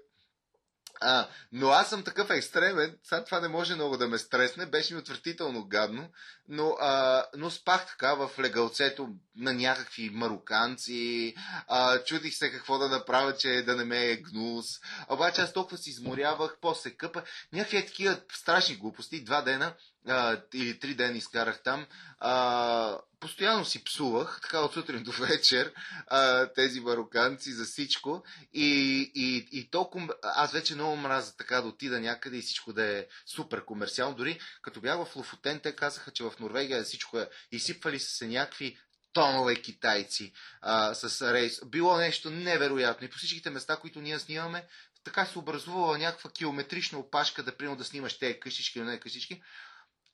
А, 1.00 1.28
но 1.52 1.68
аз 1.68 1.88
съм 1.88 2.02
такъв 2.04 2.30
екстремен, 2.30 2.98
сега 3.02 3.24
това 3.24 3.40
не 3.40 3.48
може 3.48 3.74
много 3.74 3.96
да 3.96 4.08
ме 4.08 4.18
стресне, 4.18 4.66
беше 4.66 4.94
ми 4.94 5.00
отвратително 5.00 5.68
гадно, 5.68 6.10
но, 6.48 6.76
а, 6.80 7.24
но 7.36 7.50
спах 7.50 7.86
така 7.86 8.14
в 8.14 8.30
легалцето 8.38 9.08
на 9.36 9.52
някакви 9.52 10.10
мароканци, 10.10 11.34
а, 11.68 12.04
чудих 12.04 12.34
се 12.34 12.52
какво 12.52 12.78
да 12.78 12.88
направя, 12.88 13.36
че 13.36 13.62
да 13.62 13.76
не 13.76 13.84
ме 13.84 14.06
е 14.06 14.16
гнус, 14.16 14.66
обаче 15.08 15.40
аз 15.40 15.52
толкова 15.52 15.78
си 15.78 15.90
изморявах, 15.90 16.56
после 16.60 16.90
къпа, 16.90 17.22
някакви 17.52 17.86
такива 17.86 18.20
страшни 18.32 18.76
глупости, 18.76 19.24
два 19.24 19.42
дена 19.42 19.74
а, 20.08 20.42
или 20.54 20.78
три 20.78 20.94
дена 20.94 21.18
изкарах 21.18 21.62
там, 21.62 21.86
а, 22.18 22.98
постоянно 23.20 23.64
си 23.64 23.84
псувах, 23.84 24.38
така 24.42 24.60
от 24.60 24.72
сутрин 24.72 25.02
до 25.02 25.12
вечер, 25.12 25.72
а, 26.06 26.46
тези 26.52 26.80
мароканци 26.80 27.52
за 27.52 27.64
всичко. 27.64 28.24
И, 28.52 28.66
и, 29.14 29.48
и 29.52 29.70
толкова, 29.70 30.14
аз 30.22 30.52
вече 30.52 30.74
много 30.74 30.96
мразя 30.96 31.36
така 31.36 31.60
да 31.60 31.68
отида 31.68 32.00
някъде 32.00 32.36
и 32.36 32.42
всичко 32.42 32.72
да 32.72 32.98
е 32.98 33.06
супер 33.26 33.64
комерциално. 33.64 34.16
Дори 34.16 34.40
като 34.62 34.80
бях 34.80 35.04
в 35.04 35.16
Лофотен, 35.16 35.60
те 35.60 35.76
казаха, 35.76 36.10
че 36.10 36.24
в 36.24 36.32
Норвегия 36.40 36.84
всичко 36.84 37.18
е 37.18 37.28
изсипвали 37.52 38.00
се 38.00 38.26
някакви 38.26 38.78
тонове 39.12 39.56
китайци 39.56 40.32
а, 40.60 40.94
с 40.94 41.32
рейс. 41.32 41.60
Било 41.66 41.96
нещо 41.96 42.30
невероятно. 42.30 43.06
И 43.06 43.10
по 43.10 43.18
всичките 43.18 43.50
места, 43.50 43.76
които 43.76 44.00
ние 44.00 44.18
снимаме, 44.18 44.66
така 45.04 45.26
се 45.26 45.38
образувала 45.38 45.98
някаква 45.98 46.30
километрична 46.30 46.98
опашка 46.98 47.42
да 47.42 47.56
приема 47.56 47.76
да 47.76 47.84
снимаш 47.84 48.18
тези 48.18 48.40
къщички 48.40 48.78
или 48.78 48.86
не 48.86 49.00
къщички. 49.00 49.42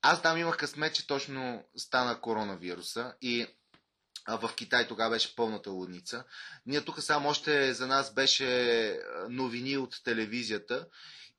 Аз 0.02 0.22
там 0.22 0.38
имах 0.38 0.56
късмет, 0.56 0.94
че 0.94 1.06
точно 1.06 1.64
стана 1.76 2.20
коронавируса 2.20 3.14
и 3.20 3.46
в 4.28 4.50
Китай 4.56 4.88
тогава 4.88 5.10
беше 5.10 5.36
пълната 5.36 5.70
лудница. 5.70 6.24
Ние 6.66 6.80
тук 6.80 7.02
само 7.02 7.28
още 7.28 7.74
за 7.74 7.86
нас 7.86 8.14
беше 8.14 8.98
новини 9.28 9.76
от 9.76 10.04
телевизията 10.04 10.86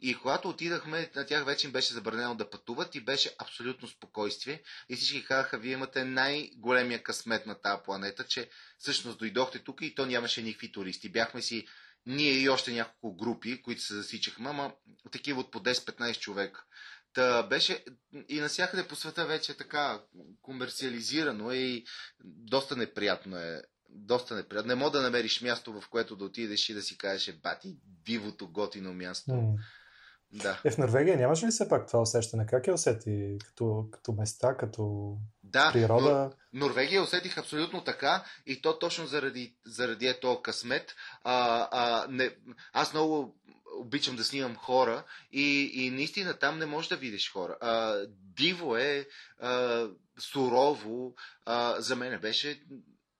и 0.02 0.15
когато 0.15 0.49
отидахме, 0.49 1.12
на 1.15 1.26
тях 1.26 1.45
вече 1.45 1.67
им 1.67 1.73
беше 1.73 1.93
забранено 1.93 2.36
да 2.36 2.49
пътуват 2.49 2.95
и 2.95 3.02
беше 3.02 3.36
абсолютно 3.39 3.88
спокойствие. 3.88 4.62
И 4.89 4.95
всички 4.95 5.26
казаха, 5.26 5.58
вие 5.58 5.71
имате 5.71 6.06
най-големия 6.06 7.04
късмет 7.04 7.45
на 7.45 7.56
тази 7.62 7.84
планета, 7.86 8.23
че 8.23 8.49
всъщност 8.80 9.17
дойдохте 9.17 9.60
тук 9.60 9.82
и 9.82 9.95
то 9.95 10.06
нямаше 10.06 10.41
никакви 10.41 10.71
туристи. 10.71 11.12
Бяхме 11.12 11.41
си 11.41 11.67
ние 12.06 12.32
и 12.32 12.49
още 12.49 12.71
няколко 12.71 13.17
групи, 13.17 13.62
които 13.62 13.82
се 13.82 13.93
засичахме, 13.93 14.49
ама 14.49 14.71
такива 15.12 15.39
от 15.39 15.52
по 15.52 15.60
10-15 15.60 16.19
човека. 16.19 16.63
Та 17.13 17.43
беше 17.43 17.86
и 18.30 18.39
насякъде 18.39 18.88
по 18.88 18.95
света 18.95 19.26
вече 19.26 19.52
е 19.52 19.56
така 19.56 20.02
комерциализирано 20.41 21.52
и 21.52 21.84
доста 22.23 22.76
неприятно 22.76 23.38
е. 23.38 23.62
Доста 23.89 24.36
неприятно. 24.36 24.67
Не 24.67 24.76
мога 24.76 24.91
да 24.91 25.02
намериш 25.02 25.41
място, 25.41 25.82
в 25.82 25.89
което 25.89 26.15
да 26.15 26.26
отидеш 26.26 26.69
и 26.69 26.73
да 26.73 26.82
си 26.82 26.97
кажеш, 26.97 27.28
«Е, 27.28 27.39
бати, 27.43 27.78
дивото, 28.06 28.52
готино 28.52 28.93
място. 28.93 29.32
Mm. 29.32 29.56
Да. 30.34 30.62
Е, 30.65 30.71
в 30.71 30.78
Норвегия 30.78 31.17
нямаш 31.17 31.43
ли 31.43 31.47
все 31.47 31.69
пак 31.69 31.88
това 31.88 32.02
усещане? 32.02 32.45
Как 32.45 32.67
е 32.67 32.71
усети? 32.71 33.38
Като, 33.45 33.88
като 33.91 34.12
места, 34.12 34.58
като 34.58 35.17
да, 35.54 35.72
природа? 35.72 36.32
Но, 36.54 36.66
Норвегия 36.66 37.04
усетих 37.04 37.38
абсолютно 37.38 37.84
така 37.84 38.24
и 38.46 38.62
то 38.62 38.80
точно 38.80 39.08
заради, 39.08 39.56
заради 39.66 40.08
ето 40.08 40.42
късмет. 40.42 40.96
А, 41.24 41.68
а, 41.72 42.08
не, 42.10 42.36
аз 42.74 42.94
много 42.94 43.36
обичам 43.80 44.16
да 44.16 44.24
снимам 44.24 44.56
хора 44.56 45.04
и, 45.32 45.72
и 45.74 45.89
наистина 45.89 46.34
там 46.34 46.60
не 46.60 46.66
можеш 46.66 46.89
да 46.89 46.96
видиш 46.96 47.32
хора. 47.32 47.58
А, 47.62 48.02
диво 48.10 48.78
е, 48.78 49.08
а, 49.39 49.88
сурово, 50.20 51.16
а, 51.46 51.82
за 51.82 51.96
мен 51.96 52.20
беше 52.20 52.62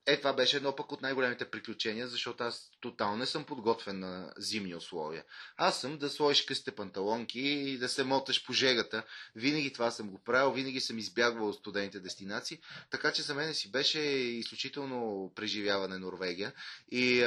е, 0.06 0.16
това 0.16 0.32
беше 0.32 0.56
едно 0.56 0.76
пък 0.76 0.92
от 0.92 1.02
най-големите 1.02 1.50
приключения, 1.50 2.08
защото 2.08 2.44
аз 2.44 2.70
тотално 2.80 3.16
не 3.16 3.26
съм 3.26 3.44
подготвен 3.44 3.98
на 3.98 4.32
зимни 4.36 4.74
условия. 4.74 5.24
Аз 5.56 5.80
съм 5.80 5.98
да 5.98 6.10
сложиш 6.10 6.44
късте 6.44 6.70
панталонки 6.70 7.40
и 7.40 7.78
да 7.78 7.88
се 7.88 8.04
моташ 8.04 8.46
по 8.46 8.52
жегата. 8.52 9.04
Винаги 9.36 9.72
това 9.72 9.90
съм 9.90 10.10
го 10.10 10.18
правил, 10.18 10.52
винаги 10.52 10.80
съм 10.80 10.98
избягвал 10.98 11.48
от 11.48 11.56
студените 11.56 12.00
дестинации, 12.00 12.60
така 12.90 13.12
че 13.12 13.22
за 13.22 13.34
мен 13.34 13.54
си 13.54 13.70
беше 13.70 14.00
изключително 14.00 15.32
преживяване 15.34 15.98
Норвегия. 15.98 16.52
И, 16.90 17.18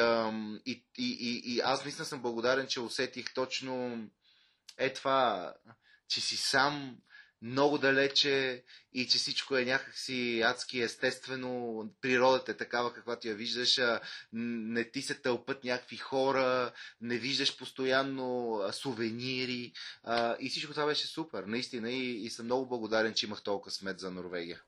и, 0.66 0.84
и, 0.98 1.18
и, 1.20 1.42
и 1.46 1.60
аз 1.60 1.84
наистина 1.84 2.06
съм 2.06 2.22
благодарен, 2.22 2.68
че 2.68 2.80
усетих 2.80 3.34
точно 3.34 4.04
е 4.78 4.94
това, 4.94 5.54
че 6.08 6.22
си 6.22 6.38
сам, 6.38 6.98
много 7.42 7.78
далече 7.78 8.64
и 8.94 9.08
че 9.08 9.18
всичко 9.18 9.58
е 9.58 9.66
някакси 9.66 10.42
адски 10.46 10.82
естествено, 10.82 11.84
природата 12.02 12.52
е 12.52 12.58
такава 12.58 12.94
каквато 12.94 13.28
я 13.28 13.36
виждаш, 13.36 13.80
не 14.34 14.84
ти 14.84 15.02
се 15.02 15.14
тълпат 15.16 15.64
някакви 15.64 15.98
хора, 15.98 16.72
не 17.02 17.18
виждаш 17.18 17.58
постоянно 17.58 18.60
сувенири 18.72 19.74
и 20.40 20.50
всичко 20.50 20.72
това 20.74 20.86
беше 20.86 21.08
супер, 21.08 21.44
наистина 21.44 21.92
и, 21.92 22.26
и 22.26 22.30
съм 22.30 22.46
много 22.46 22.68
благодарен, 22.68 23.14
че 23.14 23.26
имах 23.26 23.44
толкова 23.44 23.72
смет 23.72 24.00
за 24.00 24.12
Норвегия. 24.12 24.62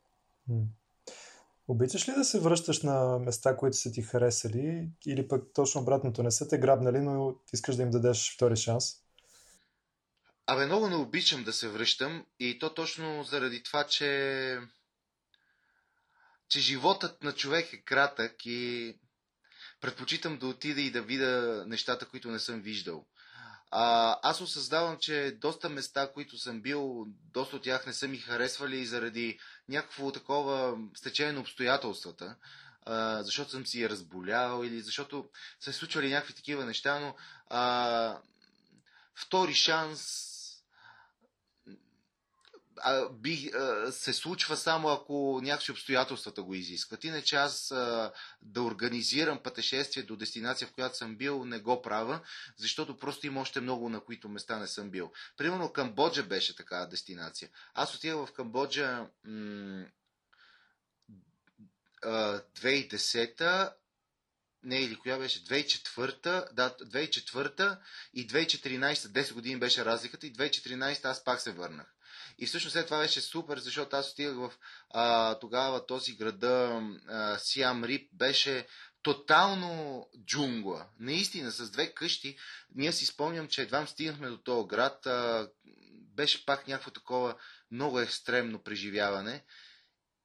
Обичаш 1.68 2.10
ли 2.10 2.14
да 2.14 2.24
се 2.24 2.40
връщаш 2.40 2.82
на 2.82 3.20
места, 3.20 3.58
които 3.58 3.78
са 3.78 3.92
ти 3.92 4.02
харесали 4.02 4.90
или 5.06 5.28
пък 5.28 5.44
точно 5.54 5.82
обратното 5.82 6.24
не 6.24 6.32
са 6.32 6.48
те 6.48 6.58
грабнали, 6.58 7.00
но 7.00 7.36
искаш 7.54 7.76
да 7.76 7.84
им 7.84 7.90
дадеш 7.90 8.34
втори 8.36 8.56
шанс? 8.56 8.96
Абе, 10.52 10.66
много 10.66 10.90
не 10.90 10.96
обичам 10.96 11.44
да 11.44 11.54
се 11.54 11.68
връщам 11.68 12.26
и 12.40 12.60
то 12.60 12.74
точно 12.74 13.24
заради 13.24 13.64
това, 13.64 13.84
че 13.84 14.60
че 16.48 16.60
животът 16.60 17.24
на 17.24 17.36
човек 17.36 17.74
е 17.74 17.82
кратък 17.82 18.46
и 18.46 18.96
предпочитам 19.82 20.38
да 20.38 20.48
отида 20.48 20.82
и 20.82 20.92
да 20.92 21.02
видя 21.02 21.64
нещата, 21.68 22.06
които 22.06 22.32
не 22.32 22.40
съм 22.40 22.62
виждал. 22.62 23.06
А, 23.72 24.16
аз 24.24 24.42
осъзнавам, 24.42 24.98
че 24.98 25.38
доста 25.42 25.70
места, 25.70 26.12
които 26.14 26.38
съм 26.38 26.62
бил, 26.62 27.06
доста 27.34 27.56
от 27.56 27.64
тях 27.64 27.86
не 27.86 27.94
са 27.94 28.08
ми 28.08 28.18
харесвали 28.18 28.86
заради 28.86 29.40
някакво 29.68 30.12
такова 30.12 30.78
стечение 30.96 31.34
на 31.34 31.40
обстоятелствата, 31.40 32.36
а, 32.86 33.24
защото 33.24 33.52
съм 33.52 33.66
си 33.66 33.90
разболял 33.90 34.64
или 34.64 34.82
защото 34.82 35.30
са 35.60 35.74
случвали 35.74 36.10
някакви 36.10 36.34
такива 36.34 36.66
неща, 36.66 37.00
но 37.00 37.16
а, 37.50 38.22
втори 39.16 39.54
шанс 39.54 40.30
а, 42.82 43.10
би, 43.10 43.52
а, 43.56 43.92
се 43.92 44.14
случва 44.14 44.58
само 44.58 44.90
ако 44.90 45.40
някакви 45.44 45.72
обстоятелствата 45.72 46.44
го 46.44 46.54
изискват. 46.54 47.04
Иначе 47.04 47.36
аз 47.36 47.72
а, 47.72 48.12
да 48.42 48.62
организирам 48.62 49.44
пътешествие 49.44 50.04
до 50.04 50.16
дестинация, 50.16 50.68
в 50.68 50.74
която 50.74 50.98
съм 50.98 51.16
бил, 51.16 51.46
не 51.46 51.60
го 51.60 51.82
правя, 51.82 52.22
защото 52.58 52.98
просто 52.98 53.28
има 53.28 53.42
още 53.42 53.62
много 53.62 53.90
на 53.90 54.00
които 54.00 54.30
места 54.30 54.60
не 54.60 54.68
съм 54.68 54.90
бил. 54.90 55.12
Примерно 55.38 55.74
Камбоджа 55.74 56.24
беше 56.24 56.56
такава 56.56 56.88
дестинация. 56.88 57.50
Аз 57.74 57.96
отидах 57.96 58.26
в 58.26 58.34
Камбоджа 58.34 59.08
м- 59.24 59.86
2010 62.04 63.74
не, 64.64 64.80
или 64.80 64.96
коя 64.96 65.18
беше? 65.18 65.44
2004, 65.44 66.54
да, 66.54 66.76
2004 66.78 67.78
и 68.14 68.28
2014, 68.28 68.94
10 68.94 69.34
години 69.34 69.60
беше 69.60 69.86
разликата 69.86 70.28
и 70.28 70.34
2014 70.34 71.06
аз 71.06 71.24
пак 71.24 71.42
се 71.42 71.52
върнах. 71.52 71.96
И 72.40 72.46
всъщност 72.46 72.74
след 72.74 72.86
това 72.86 73.00
беше 73.00 73.22
супер, 73.22 73.58
защото 73.58 73.96
аз 73.96 74.12
отидах 74.12 74.36
в 74.36 74.52
а, 74.90 75.36
тогава 75.40 75.86
този 75.86 76.16
града 76.16 76.82
а, 77.08 77.38
Сиам 77.38 77.84
Рип, 77.84 78.10
беше 78.14 78.68
тотално 79.04 80.08
джунгла. 80.26 80.86
Наистина, 81.00 81.52
с 81.52 81.70
две 81.70 81.94
къщи. 81.94 82.38
Ние 82.76 82.92
си 82.92 83.06
спомням, 83.06 83.48
че 83.48 83.62
едва 83.62 83.86
стигнахме 83.86 84.30
до 84.30 84.38
този 84.38 84.68
град. 84.68 85.06
А, 85.06 85.50
беше 86.16 86.46
пак 86.46 86.68
някакво 86.68 86.92
такова 86.92 87.36
много 87.72 88.00
екстремно 88.00 88.64
преживяване. 88.64 89.44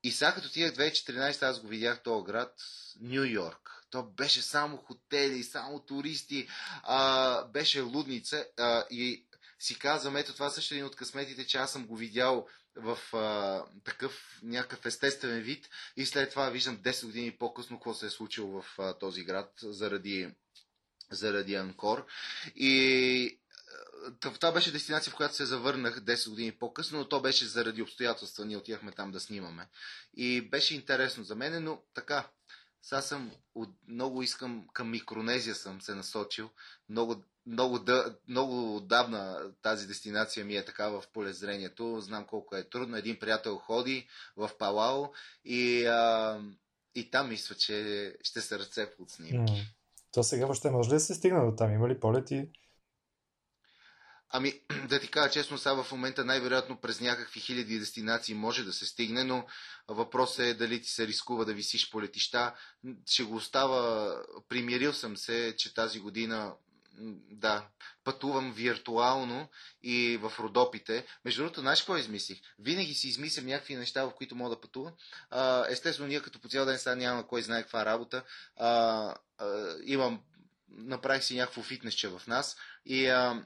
И 0.03 0.12
сега 0.12 0.35
като 0.35 0.46
отидах 0.46 0.74
2014, 0.74 1.42
аз 1.42 1.61
го 1.61 1.68
видях 1.68 2.03
този 2.03 2.24
град, 2.24 2.55
Нью 3.00 3.24
Йорк. 3.24 3.85
То 3.90 4.03
беше 4.03 4.42
само 4.42 4.77
хотели, 4.77 5.44
само 5.44 5.81
туристи, 5.81 6.48
а, 6.83 7.44
беше 7.44 7.81
лудница 7.81 8.46
а, 8.59 8.85
и 8.90 9.27
си 9.64 9.79
казвам, 9.79 10.16
ето 10.16 10.33
това 10.33 10.50
също 10.50 10.74
е 10.74 10.77
един 10.77 10.87
от 10.87 10.96
късметите, 10.96 11.46
че 11.46 11.59
аз 11.59 11.72
съм 11.72 11.87
го 11.87 11.96
видял 11.96 12.48
в 12.77 12.98
а, 13.12 13.64
такъв 13.85 14.40
някакъв 14.42 14.87
естествен 14.87 15.40
вид 15.40 15.68
и 15.96 16.07
след 16.07 16.31
това 16.31 16.50
виждам 16.50 16.79
10 16.79 17.07
години 17.07 17.37
по-късно 17.38 17.77
какво 17.77 17.94
се 17.94 18.07
е 18.07 18.11
случило 18.11 18.62
в 18.62 18.79
а, 18.79 18.98
този 18.98 19.24
град 19.24 19.53
заради, 19.62 20.31
заради 21.11 21.55
Анкор. 21.55 22.07
И 22.57 23.38
това 24.20 24.53
беше 24.53 24.72
дестинация, 24.72 25.12
в 25.12 25.16
която 25.16 25.35
се 25.35 25.44
завърнах 25.44 26.00
10 26.00 26.31
години 26.31 26.53
по-късно, 26.53 26.98
но 26.98 27.09
то 27.09 27.20
беше 27.20 27.46
заради 27.46 27.83
обстоятелства. 27.83 28.44
Ние 28.44 28.57
отивахме 28.57 28.92
там 28.92 29.12
да 29.12 29.20
снимаме. 29.20 29.68
И 30.16 30.40
беше 30.40 30.74
интересно 30.74 31.24
за 31.24 31.35
мен, 31.35 31.64
но 31.64 31.83
така, 31.94 32.29
сега 32.84 33.02
съм, 33.02 33.30
от, 33.54 33.68
много 33.88 34.22
искам, 34.22 34.66
към 34.72 34.90
Микронезия 34.90 35.54
съм 35.54 35.80
се 35.80 35.94
насочил. 35.94 36.50
Много, 36.88 37.16
много, 37.46 37.78
да, 37.78 38.16
много 38.28 38.76
отдавна 38.76 39.50
тази 39.62 39.86
дестинация 39.86 40.44
ми 40.44 40.56
е 40.56 40.64
така 40.64 40.88
в 40.88 41.02
полезрението. 41.12 42.00
Знам 42.00 42.24
колко 42.26 42.56
е 42.56 42.68
трудно. 42.68 42.96
Един 42.96 43.18
приятел 43.18 43.56
ходи 43.56 44.06
в 44.36 44.50
Палао 44.58 45.04
и, 45.44 45.86
а, 45.86 46.40
и 46.94 47.10
там 47.10 47.28
мисля, 47.28 47.54
че 47.54 48.16
ще 48.22 48.40
се 48.40 48.58
разцепват 48.58 49.10
с 49.10 49.18
ним. 49.18 49.46
То 50.12 50.22
сега 50.22 50.46
въобще 50.46 50.70
може 50.70 50.90
ли 50.90 50.94
да 50.94 51.00
се 51.00 51.14
стигна 51.14 51.50
до 51.50 51.56
там? 51.56 51.72
Има 51.72 51.88
ли 51.88 52.00
полети? 52.00 52.48
Ами, 54.36 54.60
да 54.88 55.00
ти 55.00 55.08
кажа 55.08 55.30
честно, 55.30 55.58
сега 55.58 55.82
в 55.82 55.92
момента 55.92 56.24
най-вероятно 56.24 56.76
през 56.76 57.00
някакви 57.00 57.40
хиляди 57.40 57.78
дестинации 57.78 58.34
може 58.34 58.64
да 58.64 58.72
се 58.72 58.86
стигне, 58.86 59.24
но 59.24 59.46
въпросът 59.88 60.38
е 60.38 60.54
дали 60.54 60.82
ти 60.82 60.88
се 60.88 61.06
рискува 61.06 61.44
да 61.44 61.54
висиш 61.54 61.90
по 61.90 62.02
летища. 62.02 62.54
Ще 63.06 63.22
го 63.22 63.36
остава, 63.36 64.14
примирил 64.48 64.92
съм 64.92 65.16
се, 65.16 65.54
че 65.58 65.74
тази 65.74 66.00
година 66.00 66.52
да, 67.30 67.66
пътувам 68.04 68.52
виртуално 68.52 69.48
и 69.82 70.16
в 70.16 70.32
Родопите. 70.38 71.06
Между 71.24 71.42
другото, 71.42 71.60
знаеш 71.60 71.80
какво 71.80 71.96
измислих? 71.96 72.40
Винаги 72.58 72.94
си 72.94 73.08
измислям 73.08 73.46
някакви 73.46 73.76
неща, 73.76 74.04
в 74.04 74.14
които 74.14 74.36
мога 74.36 74.50
да 74.50 74.60
пътувам. 74.60 74.92
естествено, 75.68 76.08
ние 76.08 76.20
като 76.20 76.40
по 76.40 76.48
цял 76.48 76.64
ден 76.64 76.78
сега 76.78 76.94
няма 76.94 77.26
кой 77.26 77.42
знае 77.42 77.62
каква 77.62 77.84
работа. 77.84 78.22
А, 78.56 78.68
а, 79.38 79.76
имам, 79.84 80.20
направих 80.68 81.24
си 81.24 81.36
някакво 81.36 81.62
фитнесче 81.62 82.08
в 82.08 82.22
нас 82.26 82.56
и 82.86 83.06
а, 83.06 83.44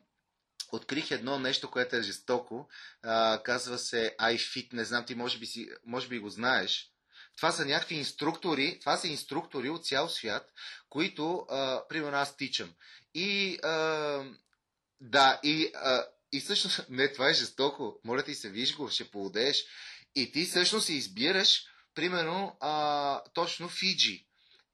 открих 0.73 1.11
едно 1.11 1.39
нещо, 1.39 1.71
което 1.71 1.97
е 1.97 2.03
жестоко. 2.03 2.69
А, 3.03 3.43
казва 3.43 3.79
се 3.79 4.17
iFit, 4.21 4.73
не 4.73 4.85
знам, 4.85 5.05
ти 5.07 5.15
може 5.15 5.39
би, 5.39 5.47
си, 5.47 5.69
може 5.87 6.09
би 6.09 6.19
го 6.19 6.31
знаеш. 6.31 6.93
Това 7.37 7.53
са 7.53 7.65
някакви 7.65 7.95
инструктори, 7.95 8.79
това 8.81 8.97
са 8.97 9.09
инструктори 9.09 9.71
от 9.71 9.87
цял 9.87 10.09
свят, 10.09 10.53
които, 10.89 11.47
а, 11.51 11.83
примерно, 11.89 12.17
аз 12.17 12.37
тичам. 12.37 12.75
И, 13.15 13.59
а, 13.63 14.25
да, 15.01 15.41
и, 15.43 15.71
а, 15.75 16.05
и 16.33 16.41
всъщност, 16.41 16.87
не, 16.89 17.13
това 17.13 17.29
е 17.29 17.35
жестоко. 17.35 18.01
Моля 18.05 18.23
ти 18.23 18.35
се, 18.35 18.51
виж 18.51 18.77
го, 18.77 18.89
ще 18.89 19.11
поудееш. 19.11 19.65
И 20.15 20.33
ти 20.33 20.45
всъщност 20.45 20.89
избираш, 20.89 21.65
примерно, 21.95 22.57
а, 22.61 23.23
точно 23.35 23.69
Фиджи 23.69 24.28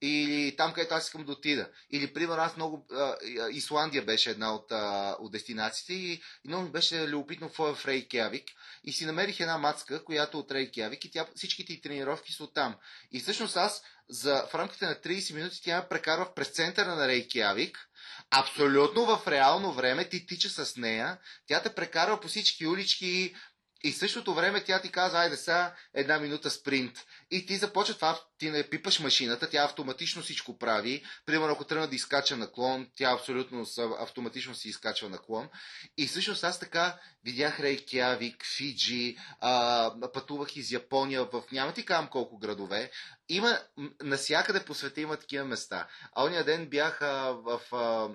или 0.07 0.57
там, 0.57 0.73
където 0.73 0.95
аз 0.95 1.05
искам 1.05 1.25
да 1.25 1.33
отида. 1.33 1.69
Или, 1.91 2.13
примерно, 2.13 2.43
аз 2.43 2.57
много... 2.57 2.87
А, 2.93 3.17
Исландия 3.51 4.03
беше 4.03 4.31
една 4.31 4.55
от, 4.55 4.73
а, 4.73 5.17
от 5.21 5.33
дестинациите 5.33 5.93
и, 5.93 6.13
и 6.13 6.49
много 6.49 6.65
ми 6.65 6.71
беше 6.71 7.09
любопитно 7.09 7.47
какво 7.47 7.69
е 7.69 7.75
в 7.75 7.87
Рейкявик. 7.87 8.45
И 8.85 8.93
си 8.93 9.07
намерих 9.07 9.41
една 9.41 9.59
мацка, 9.59 10.05
която 10.05 10.39
от 10.39 10.51
Рейкявик 10.51 11.05
и 11.05 11.11
тя, 11.11 11.27
всичките 11.35 11.73
й 11.73 11.81
тренировки 11.81 12.33
са 12.33 12.45
оттам. 12.45 12.77
И 13.13 13.21
всъщност 13.21 13.57
аз 13.57 13.83
за, 14.09 14.47
в 14.51 14.55
рамките 14.55 14.87
на 14.87 14.95
30 14.95 15.35
минути 15.35 15.63
тя 15.63 15.77
ме 15.77 15.89
прекарва 15.89 16.35
през 16.35 16.49
центъра 16.49 16.95
на 16.95 17.09
Рейкявик, 17.09 17.89
абсолютно 18.31 19.05
в 19.07 19.29
реално 19.29 19.73
време 19.73 20.09
ти 20.09 20.27
тича 20.27 20.49
с 20.49 20.77
нея, 20.77 21.19
тя 21.47 21.63
те 21.63 21.75
прекарва 21.75 22.21
по 22.21 22.29
всички 22.29 22.67
улички, 22.67 23.35
и 23.85 23.93
в 23.93 23.97
същото 23.97 24.35
време 24.35 24.65
тя 24.65 24.81
ти 24.81 24.91
казва, 24.91 25.19
айде 25.19 25.37
сега 25.37 25.75
една 25.95 26.19
минута 26.19 26.51
спринт. 26.51 27.07
И 27.31 27.47
ти 27.47 27.57
започва 27.57 27.95
това, 27.95 28.21
ти 28.39 28.51
не 28.51 28.71
пипаш 28.71 29.01
машината, 29.01 29.51
тя 29.51 29.63
автоматично 29.63 30.23
всичко 30.23 30.59
прави. 30.59 31.05
Примерно, 31.27 31.53
ако 31.53 31.65
тръгна 31.65 31.89
да 31.89 31.97
изкача 31.97 32.37
наклон, 32.37 32.89
тя 32.97 33.13
абсолютно 33.13 33.67
автоматично 33.99 34.55
си 34.55 34.69
изкачва 34.69 35.09
наклон. 35.09 35.49
И 35.99 36.07
всъщност 36.07 36.45
аз 36.45 36.61
така 36.61 36.99
видях 37.25 37.61
Рейкявик, 37.61 38.45
Фиджи, 38.57 39.17
а, 39.41 40.11
пътувах 40.13 40.57
из 40.57 40.71
Япония 40.71 41.25
в 41.25 41.43
няма 41.53 41.73
ти 41.73 41.85
кам 41.85 42.09
колко 42.09 42.39
градове. 42.39 42.91
Има, 43.29 43.61
насякъде 44.03 44.65
по 44.65 44.75
света 44.75 45.01
има 45.01 45.17
такива 45.17 45.45
места. 45.45 45.89
А 46.13 46.25
ония 46.25 46.45
ден 46.45 46.67
бях 46.67 47.03
а, 47.03 47.33
в, 47.33 47.61
а, 47.73 48.09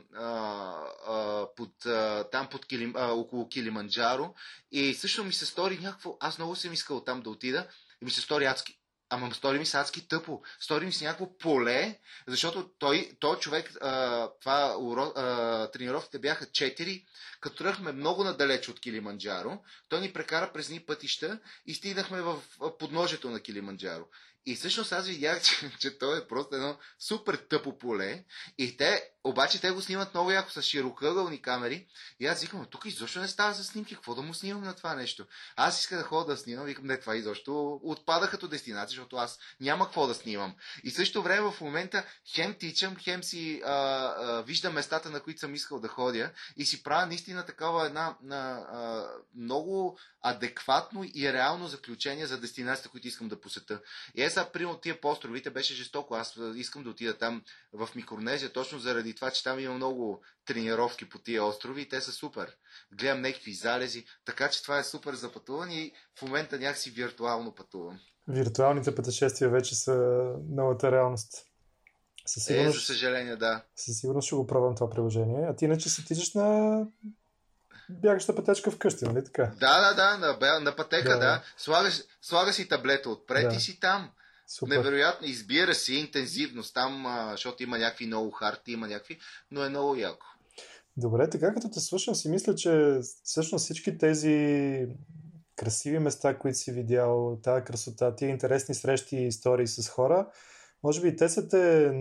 а, 1.07 1.47
под, 1.55 1.85
а, 1.85 2.29
там 2.31 2.47
под 2.49 2.65
Килим, 2.65 2.93
а, 2.95 3.11
около 3.11 3.49
Килиманджаро 3.49 4.33
и 4.71 4.93
също 4.93 5.23
ми 5.23 5.33
се 5.33 5.45
стори 5.45 5.79
някакво, 5.81 6.17
аз 6.19 6.37
много 6.37 6.55
съм 6.55 6.73
искал 6.73 7.03
там 7.03 7.21
да 7.21 7.29
отида 7.29 7.67
и 8.01 8.05
ми 8.05 8.11
се 8.11 8.21
стори 8.21 8.45
адски 8.45 8.79
Ама 9.11 9.33
стори 9.33 9.59
ми 9.59 9.65
с 9.65 9.75
адски 9.75 10.07
тъпо. 10.07 10.41
Стори 10.59 10.85
ми 10.85 10.91
с 10.91 11.01
някакво 11.01 11.37
поле, 11.37 11.99
защото 12.27 12.69
той, 12.79 13.11
той 13.19 13.39
човек, 13.39 13.71
а, 13.81 14.29
това 14.41 14.77
уро, 14.79 15.13
а, 15.15 15.71
тренировките 15.71 16.19
бяха 16.19 16.45
4, 16.45 17.05
като 17.41 17.55
тръгнахме 17.55 17.91
много 17.91 18.23
надалеч 18.23 18.69
от 18.69 18.79
Килиманджаро, 18.79 19.59
той 19.89 20.01
ни 20.01 20.13
прекара 20.13 20.51
през 20.53 20.69
ни 20.69 20.79
пътища 20.79 21.39
и 21.65 21.73
стигнахме 21.73 22.21
в 22.21 22.41
подножието 22.79 23.29
на 23.29 23.39
Килиманджаро. 23.39 24.05
И 24.49 24.55
всъщност 24.55 24.91
аз 24.91 25.07
видях, 25.07 25.41
че, 25.43 25.71
че 25.79 25.97
то 25.97 26.15
е 26.15 26.27
просто 26.27 26.55
едно 26.55 26.77
супер 26.99 27.35
тъпо 27.35 27.77
поле. 27.77 28.23
И 28.57 28.77
те, 28.77 29.09
обаче 29.23 29.61
те 29.61 29.71
го 29.71 29.81
снимат 29.81 30.13
много 30.13 30.31
яко 30.31 30.51
с 30.51 30.61
широкъгълни 30.61 31.41
камери. 31.41 31.87
И 32.19 32.27
аз 32.27 32.41
викам, 32.41 32.65
тук 32.65 32.85
изобщо 32.85 33.19
не 33.19 33.27
става 33.27 33.53
за 33.53 33.63
снимки. 33.63 33.95
Какво 33.95 34.15
да 34.15 34.21
му 34.21 34.33
снимам 34.33 34.63
на 34.63 34.75
това 34.75 34.95
нещо? 34.95 35.25
Аз 35.55 35.79
иска 35.79 35.97
да 35.97 36.03
ходя 36.03 36.31
да 36.31 36.37
снимам. 36.37 36.65
Викам, 36.65 36.85
не, 36.85 36.99
това 36.99 37.15
изобщо 37.15 37.79
отпада 37.83 38.29
като 38.29 38.47
дестинация, 38.47 38.87
защото 38.87 39.15
аз 39.15 39.39
няма 39.59 39.85
какво 39.85 40.07
да 40.07 40.15
снимам. 40.15 40.55
И 40.83 40.91
също 40.91 41.23
време 41.23 41.51
в 41.51 41.61
момента 41.61 42.05
хем 42.25 42.55
тичам, 42.59 42.95
хем 42.95 43.23
си 43.23 43.61
а, 43.65 43.71
а, 43.71 44.41
виждам 44.41 44.73
местата, 44.73 45.09
на 45.09 45.19
които 45.19 45.39
съм 45.39 45.55
искал 45.55 45.79
да 45.79 45.87
ходя. 45.87 46.31
И 46.57 46.65
си 46.65 46.83
правя 46.83 47.05
наистина 47.05 47.45
такава 47.45 47.85
една 47.85 48.17
а, 48.31 48.35
а, 48.35 49.07
много 49.35 49.99
адекватно 50.21 51.03
и 51.15 51.33
реално 51.33 51.67
заключение 51.67 52.27
за 52.27 52.39
дестинацията, 52.39 52.89
които 52.89 53.07
искам 53.07 53.27
да 53.27 53.41
посета. 53.41 53.81
И 54.15 54.23
е 54.23 54.29
сега, 54.39 54.51
примерно, 54.51 54.77
тия 54.77 55.01
по 55.01 55.09
островите 55.09 55.49
беше 55.49 55.73
жестоко. 55.73 56.15
Аз 56.15 56.39
искам 56.55 56.83
да 56.83 56.89
отида 56.89 57.17
там 57.17 57.43
в 57.73 57.89
Микронезия, 57.95 58.53
точно 58.53 58.79
заради 58.79 59.15
това, 59.15 59.31
че 59.31 59.43
там 59.43 59.59
има 59.59 59.73
много 59.73 60.21
тренировки 60.45 61.09
по 61.09 61.19
тия 61.19 61.43
острови 61.43 61.81
и 61.81 61.89
те 61.89 62.01
са 62.01 62.11
супер. 62.11 62.55
Гледам 62.91 63.21
някакви 63.21 63.53
залези, 63.53 64.05
така 64.25 64.49
че 64.49 64.63
това 64.63 64.79
е 64.79 64.83
супер 64.83 65.13
за 65.13 65.31
пътуване 65.31 65.73
и 65.73 65.93
в 66.19 66.21
момента 66.21 66.59
някакси 66.59 66.89
виртуално 66.89 67.55
пътувам. 67.55 67.99
Виртуалните 68.27 68.95
пътешествия 68.95 69.49
вече 69.49 69.75
са 69.75 69.93
новата 70.49 70.91
реалност. 70.91 71.45
Със 72.25 72.43
сигурност, 72.43 72.75
е, 72.75 72.79
за 72.79 72.85
съжаление, 72.85 73.35
да. 73.35 73.61
Със 73.75 73.97
сигурност 73.97 74.25
ще 74.25 74.35
го 74.35 74.47
пробвам 74.47 74.75
това 74.75 74.89
приложение. 74.89 75.47
А 75.49 75.55
ти 75.55 75.65
иначе 75.65 75.89
се 75.89 76.05
тичаш 76.05 76.33
на 76.33 76.79
бягаща 77.89 78.35
пътечка 78.35 78.71
вкъщи, 78.71 79.05
нали 79.05 79.23
така? 79.23 79.51
Да, 79.59 79.79
да, 79.79 79.93
да, 79.93 80.17
на, 80.17 80.59
на 80.59 80.75
пътека, 80.75 81.09
да. 81.09 81.17
да. 81.19 81.43
Слагаш, 81.57 82.01
слага 82.21 82.53
си 82.53 82.67
таблета 82.67 83.09
отпред 83.09 83.49
да. 83.49 83.55
и 83.55 83.59
си 83.59 83.79
там. 83.79 84.11
Супер. 84.49 84.75
Невероятно, 84.75 85.27
избира 85.27 85.75
си 85.75 85.93
интензивност 85.93 86.73
там, 86.73 87.05
защото 87.31 87.63
има 87.63 87.77
някакви 87.77 88.05
много 88.05 88.31
харти, 88.31 88.71
има 88.71 88.87
някакви, 88.87 89.19
но 89.51 89.63
е 89.63 89.69
много 89.69 89.95
яко. 89.95 90.25
Добре, 90.97 91.29
така 91.29 91.53
като 91.53 91.71
те 91.71 91.79
слушам 91.79 92.15
си 92.15 92.29
мисля, 92.29 92.55
че 92.55 92.99
всъщност 93.23 93.65
всички 93.65 93.97
тези 93.97 94.87
красиви 95.55 95.99
места, 95.99 96.37
които 96.37 96.57
си 96.57 96.71
видял, 96.71 97.39
тази 97.43 97.65
красота, 97.65 98.15
тия 98.15 98.29
интересни 98.29 98.75
срещи 98.75 99.15
и 99.15 99.27
истории 99.27 99.67
с 99.67 99.89
хора, 99.89 100.27
може 100.83 101.01
би 101.01 101.15
те 101.15 101.29
са 101.29 101.47
те 101.47 101.91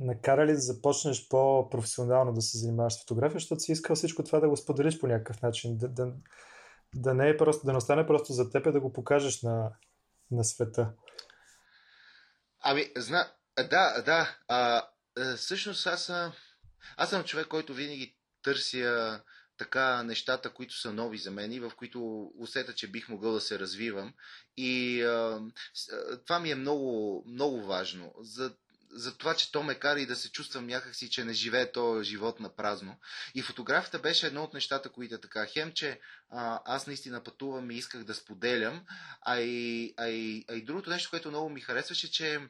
накарали 0.00 0.52
да 0.52 0.58
започнеш 0.58 1.28
по-професионално 1.28 2.32
да 2.32 2.42
се 2.42 2.58
занимаваш 2.58 2.94
с 2.94 3.00
фотография, 3.00 3.36
защото 3.36 3.60
си 3.60 3.72
искал 3.72 3.96
всичко 3.96 4.24
това 4.24 4.40
да 4.40 4.48
го 4.48 4.56
споделиш 4.56 4.98
по 4.98 5.06
някакъв 5.06 5.42
начин, 5.42 5.76
да, 5.76 5.88
да, 5.88 6.12
да 6.94 7.14
не 7.14 7.28
е 7.28 7.36
просто, 7.36 7.66
да 7.66 7.72
не 7.72 7.78
остане 7.78 8.06
просто 8.06 8.32
за 8.32 8.50
теб, 8.50 8.72
да 8.72 8.80
го 8.80 8.92
покажеш 8.92 9.42
на, 9.42 9.70
на 10.30 10.44
света. 10.44 10.92
Ами, 12.60 12.92
зна... 12.96 13.32
Да, 13.70 14.02
да. 14.02 14.38
А, 14.48 14.88
всъщност 15.36 15.86
аз, 15.86 16.12
аз 16.96 17.10
съм 17.10 17.24
човек, 17.24 17.46
който 17.46 17.74
винаги 17.74 18.16
търся 18.42 19.20
така 19.56 20.02
нещата, 20.02 20.50
които 20.50 20.74
са 20.74 20.92
нови 20.92 21.18
за 21.18 21.30
мен 21.30 21.52
и 21.52 21.60
в 21.60 21.72
които 21.76 22.30
усета, 22.38 22.74
че 22.74 22.90
бих 22.90 23.08
могъл 23.08 23.32
да 23.32 23.40
се 23.40 23.58
развивам. 23.58 24.14
И 24.56 25.02
а, 25.02 25.40
това 26.26 26.40
ми 26.40 26.50
е 26.50 26.54
много, 26.54 27.24
много 27.26 27.62
важно. 27.62 28.14
За 28.20 28.54
за 28.90 29.16
това, 29.16 29.34
че 29.34 29.52
то 29.52 29.62
ме 29.62 29.74
кара 29.74 30.00
и 30.00 30.06
да 30.06 30.16
се 30.16 30.32
чувствам 30.32 30.66
някакси, 30.66 31.10
че 31.10 31.24
не 31.24 31.32
живее 31.32 31.72
то 31.72 32.02
живот 32.02 32.40
на 32.40 32.56
празно. 32.56 32.96
И 33.34 33.42
фотографията 33.42 33.98
беше 33.98 34.26
едно 34.26 34.42
от 34.42 34.54
нещата, 34.54 34.88
които 34.88 35.14
е 35.14 35.20
така. 35.20 35.46
Хем, 35.46 35.72
че 35.72 36.00
а, 36.30 36.60
аз 36.64 36.86
наистина 36.86 37.22
пътувам 37.22 37.70
и 37.70 37.74
исках 37.74 38.04
да 38.04 38.14
споделям, 38.14 38.84
а 39.22 39.40
и, 39.40 39.94
а, 39.96 40.08
и, 40.08 40.44
а 40.48 40.54
и 40.54 40.64
другото 40.64 40.90
нещо, 40.90 41.10
което 41.10 41.28
много 41.28 41.48
ми 41.50 41.60
харесваше, 41.60 42.10
че 42.12 42.40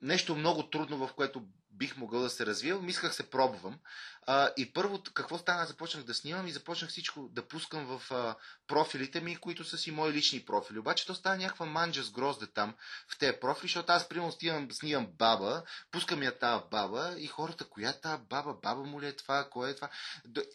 нещо 0.00 0.36
много 0.36 0.70
трудно, 0.70 1.06
в 1.06 1.14
което 1.14 1.42
бих 1.72 1.96
могъл 1.96 2.20
да 2.20 2.30
се 2.30 2.46
развивам. 2.46 2.88
Исках 2.88 3.14
се 3.14 3.30
пробвам. 3.30 3.78
А, 4.26 4.50
и 4.56 4.72
първо, 4.72 5.02
какво 5.14 5.38
стана? 5.38 5.66
Започнах 5.66 6.04
да 6.04 6.14
снимам 6.14 6.46
и 6.46 6.52
започнах 6.52 6.90
всичко 6.90 7.28
да 7.28 7.48
пускам 7.48 7.86
в 7.86 8.12
а, 8.12 8.34
профилите 8.66 9.20
ми, 9.20 9.36
които 9.36 9.64
са 9.64 9.78
си 9.78 9.90
мои 9.90 10.12
лични 10.12 10.44
профили. 10.44 10.78
Обаче 10.78 11.06
то 11.06 11.14
стана 11.14 11.36
някаква 11.36 11.66
манджа 11.66 12.02
с 12.02 12.10
грозде 12.10 12.46
там 12.46 12.74
в 13.08 13.18
тези 13.18 13.36
профили, 13.40 13.68
защото 13.68 13.92
аз 13.92 14.08
примерно 14.08 14.32
снимам, 14.32 14.72
снимам 14.72 15.06
баба, 15.18 15.62
пускам 15.90 16.22
я 16.22 16.38
тази 16.38 16.64
баба 16.70 17.14
и 17.18 17.26
хората, 17.26 17.64
коя 17.64 17.92
тази 17.92 18.22
баба, 18.22 18.54
баба 18.62 18.82
му 18.82 19.00
ли 19.00 19.06
е 19.06 19.16
това, 19.16 19.48
кое 19.50 19.70
е 19.70 19.74
това. 19.74 19.88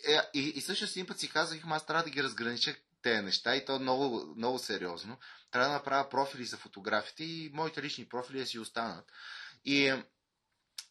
Е, 0.07 0.21
и, 0.33 0.39
и 0.39 0.61
също 0.61 0.85
един 0.85 1.05
път 1.05 1.19
си 1.19 1.29
казах, 1.29 1.59
аз 1.69 1.85
трябва 1.85 2.03
да 2.03 2.09
ги 2.09 2.23
разгранича 2.23 2.75
тези 3.01 3.21
неща 3.21 3.55
и 3.55 3.65
то 3.65 3.79
много, 3.79 4.33
много 4.37 4.59
сериозно. 4.59 5.17
Трябва 5.51 5.67
да 5.67 5.73
направя 5.73 6.09
профили 6.09 6.45
за 6.45 6.57
фотографите 6.57 7.23
и 7.23 7.51
моите 7.53 7.81
лични 7.83 8.09
профили 8.09 8.39
да 8.39 8.45
си 8.45 8.59
останат. 8.59 9.11
И 9.65 9.93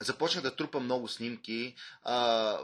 започнах 0.03 0.43
да 0.43 0.57
трупам 0.57 0.85
много 0.85 1.09
снимки. 1.09 1.75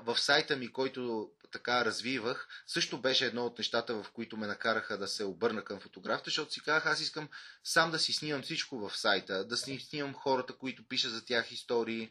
В 0.03 0.17
сайта 0.17 0.57
ми, 0.57 0.73
който 0.73 1.31
така 1.53 1.85
развивах, 1.85 2.49
също 2.67 2.99
беше 2.99 3.27
едно 3.27 3.47
от 3.47 3.59
нещата, 3.59 3.95
в 3.95 4.07
които 4.13 4.37
ме 4.37 4.47
накараха 4.47 4.99
да 4.99 5.09
се 5.09 5.25
обърна 5.25 5.65
към 5.65 5.81
фотографията, 5.81 6.31
защото 6.31 6.53
си 6.53 6.61
казах, 6.61 6.87
аз 6.87 7.01
искам 7.01 7.29
сам 7.65 7.91
да 7.91 7.99
си 7.99 8.13
снимам 8.13 8.43
всичко 8.43 8.79
в 8.79 8.97
сайта, 8.97 9.45
да 9.45 9.57
си 9.57 9.79
снимам 9.79 10.15
хората, 10.15 10.53
които 10.53 10.89
пиша 10.89 11.09
за 11.09 11.25
тях 11.25 11.53
истории. 11.53 12.11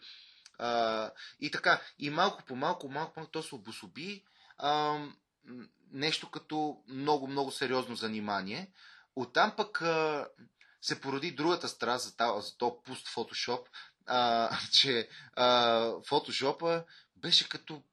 И 1.39 1.51
така, 1.51 1.81
и 1.99 2.09
малко 2.09 2.43
по 2.43 2.55
малко, 2.55 2.89
малко 2.89 3.19
малко 3.19 3.31
то 3.31 3.43
се 3.43 3.55
обособи 3.55 4.23
нещо 5.91 6.31
като 6.31 6.83
много, 6.87 7.27
много 7.27 7.51
сериозно 7.51 7.95
занимание. 7.95 8.71
Оттам 9.15 9.53
пък 9.57 9.81
се 10.81 11.01
породи 11.01 11.31
другата 11.31 11.67
страна 11.67 11.97
за, 11.97 12.09
за 12.19 12.57
този 12.57 12.75
пуст 12.85 13.07
фотошоп, 13.07 13.67
а, 14.05 14.57
че 14.71 15.09
а, 15.33 15.91
фотошопа 16.07 16.83
беше 17.15 17.49
като, 17.49 17.83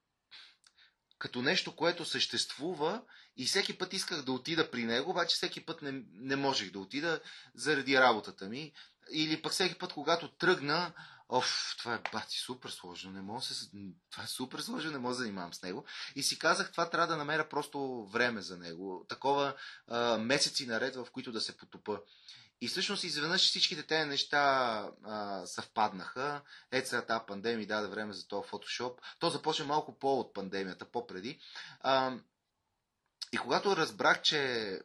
като 1.18 1.42
нещо, 1.42 1.76
което 1.76 2.04
съществува 2.04 3.02
и 3.36 3.46
всеки 3.46 3.78
път 3.78 3.92
исках 3.92 4.22
да 4.22 4.32
отида 4.32 4.70
при 4.70 4.84
него, 4.84 5.10
обаче 5.10 5.36
всеки 5.36 5.66
път 5.66 5.82
не, 5.82 6.02
не 6.12 6.36
можех 6.36 6.70
да 6.70 6.78
отида 6.78 7.20
заради 7.54 8.00
работата 8.00 8.48
ми. 8.48 8.72
Или 9.12 9.42
пък 9.42 9.52
всеки 9.52 9.78
път, 9.78 9.92
когато 9.92 10.28
тръгна, 10.28 10.92
Оф, 11.30 11.74
това 11.78 11.94
е 11.94 12.02
бати 12.12 12.38
супер 12.38 12.70
сложно, 12.70 13.10
не 13.10 13.22
мога 13.22 13.42
се... 13.42 13.70
Това 14.10 14.24
е 14.24 14.26
супер 14.26 14.58
сложно, 14.58 14.90
не 14.90 14.98
мога 14.98 15.14
да 15.14 15.20
занимавам 15.20 15.54
с 15.54 15.62
него. 15.62 15.84
И 16.14 16.22
си 16.22 16.38
казах, 16.38 16.72
това 16.72 16.90
трябва 16.90 17.06
да 17.06 17.16
намеря 17.16 17.48
просто 17.48 18.06
време 18.12 18.42
за 18.42 18.58
него. 18.58 19.06
Такова 19.08 19.54
а, 19.88 20.18
месеци 20.18 20.66
наред, 20.66 20.96
в 20.96 21.06
които 21.12 21.32
да 21.32 21.40
се 21.40 21.56
потопа. 21.56 22.00
И 22.60 22.68
всъщност 22.68 23.04
изведнъж 23.04 23.48
всичките 23.48 23.82
тези 23.82 24.08
неща 24.08 24.38
а, 25.04 25.46
съвпаднаха. 25.46 26.42
Ето 26.70 26.88
сега 26.88 27.06
тази 27.06 27.24
пандемия 27.26 27.66
даде 27.66 27.88
време 27.88 28.12
за 28.12 28.28
този 28.28 28.48
фотошоп. 28.48 29.00
То 29.18 29.30
започна 29.30 29.64
малко 29.64 29.98
по 29.98 30.20
от 30.20 30.34
пандемията, 30.34 30.84
по-преди. 30.84 31.40
А, 31.80 32.16
и 33.32 33.38
когато 33.38 33.76
разбрах, 33.76 34.22
че 34.22 34.80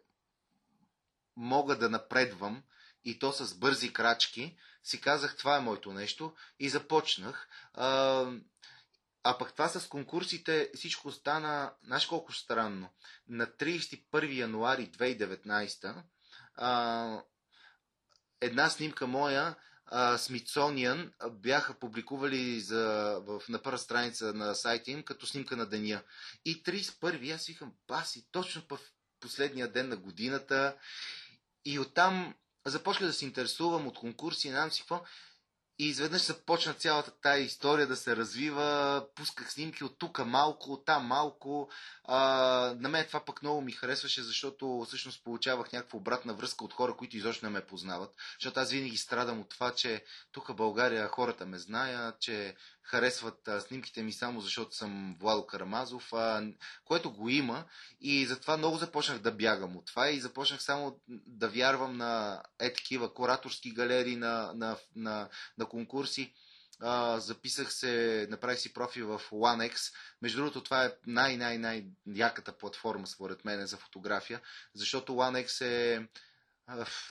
мога 1.36 1.78
да 1.78 1.90
напредвам 1.90 2.64
и 3.06 3.20
то 3.20 3.32
с 3.32 3.56
бързи 3.56 3.94
крачки, 3.94 4.58
си 4.84 5.02
казах, 5.02 5.38
това 5.38 5.58
е 5.58 5.62
моето 5.62 5.94
нещо 5.94 6.36
и 6.60 6.70
започнах. 6.70 7.48
А, 7.74 8.26
а 9.24 9.38
пък 9.38 9.54
това 9.54 9.70
с 9.70 9.88
конкурсите 9.88 10.72
всичко 10.76 11.12
стана, 11.12 11.74
знаеш 11.84 12.06
колко 12.06 12.34
странно. 12.34 12.90
На 13.28 13.48
31 13.48 14.34
януари 14.34 14.92
2019 14.92 16.04
а, 16.56 17.22
една 18.46 18.70
снимка 18.70 19.08
моя, 19.08 19.56
Смитсониан, 20.18 21.14
бяха 21.32 21.74
публикували 21.74 22.60
за, 22.60 23.18
в, 23.28 23.42
на 23.50 23.62
първа 23.62 23.78
страница 23.78 24.34
на 24.34 24.56
сайта 24.56 24.92
им 24.92 25.04
като 25.04 25.26
снимка 25.26 25.58
на 25.58 25.66
деня. 25.66 26.02
И 26.46 26.64
31 26.64 27.36
аз 27.36 27.46
викам, 27.46 27.74
баси, 27.88 28.26
точно 28.32 28.62
в 28.70 28.80
последния 29.20 29.72
ден 29.72 29.90
на 29.90 29.98
годината. 29.98 30.76
И 31.66 31.80
оттам 31.80 32.36
започнах 32.66 33.10
да 33.10 33.14
се 33.14 33.26
интересувам 33.26 33.88
от 33.88 34.00
конкурси, 34.00 34.50
знам 34.50 34.72
си 34.72 34.82
какво. 34.82 35.04
И 35.80 35.88
изведнъж 35.88 36.22
започна 36.22 36.74
цялата 36.74 37.12
тая 37.22 37.44
история 37.44 37.88
да 37.88 37.96
се 37.96 38.16
развива. 38.16 39.06
Пусках 39.16 39.52
снимки 39.52 39.84
от 39.84 40.00
тук 40.00 40.26
малко, 40.26 40.74
от 40.74 40.86
там 40.86 41.06
малко. 41.06 41.70
А, 42.04 42.18
на 42.80 42.90
мен 42.90 43.06
това 43.08 43.26
пък 43.26 43.42
много 43.42 43.62
ми 43.62 43.72
харесваше, 43.72 44.24
защото 44.24 44.86
всъщност 44.88 45.24
получавах 45.24 45.72
някаква 45.72 45.98
обратна 45.98 46.34
връзка 46.34 46.66
от 46.66 46.74
хора, 46.74 46.96
които 46.98 47.18
изобщо 47.18 47.46
не 47.46 47.52
ме 47.52 47.66
познават. 47.66 48.16
Защото 48.40 48.60
аз 48.60 48.72
винаги 48.72 48.98
страдам 48.98 49.42
от 49.42 49.50
това, 49.50 49.74
че 49.74 50.04
тук 50.32 50.48
в 50.48 50.54
България 50.54 51.08
хората 51.08 51.46
ме 51.46 51.60
знаят, 51.60 52.20
че 52.20 52.56
харесват 52.84 53.48
а, 53.48 53.62
снимките 53.62 54.04
ми 54.04 54.14
само 54.14 54.42
защото 54.42 54.76
съм 54.76 55.16
Владо 55.20 55.46
Карамазов, 55.46 56.14
а, 56.14 56.48
което 56.86 57.12
го 57.12 57.30
има. 57.30 57.66
И 58.02 58.26
затова 58.26 58.58
много 58.58 58.78
започнах 58.78 59.20
да 59.20 59.32
бягам 59.32 59.78
от 59.78 59.86
това 59.86 60.10
и 60.10 60.20
започнах 60.20 60.64
само 60.64 61.00
да 61.28 61.50
вярвам 61.50 61.98
на 61.98 62.44
е 62.60 62.74
такива 62.74 63.14
кураторски 63.14 63.74
галерии, 63.74 64.16
на, 64.16 64.52
на, 64.56 64.78
на, 64.96 65.30
на 65.58 65.66
конкурси. 65.66 66.34
А, 66.80 67.20
записах 67.20 67.74
се, 67.74 68.28
направих 68.30 68.60
си 68.60 68.74
профил 68.74 69.08
в 69.08 69.22
OneX. 69.32 69.94
Между 70.22 70.38
другото, 70.38 70.64
това 70.64 70.86
е 70.86 70.94
най-най-най-яката 71.08 72.58
платформа, 72.58 73.08
според 73.08 73.46
мен, 73.46 73.66
за 73.66 73.78
фотография, 73.78 74.42
защото 74.74 75.12
OneX 75.12 75.66
е 75.66 76.08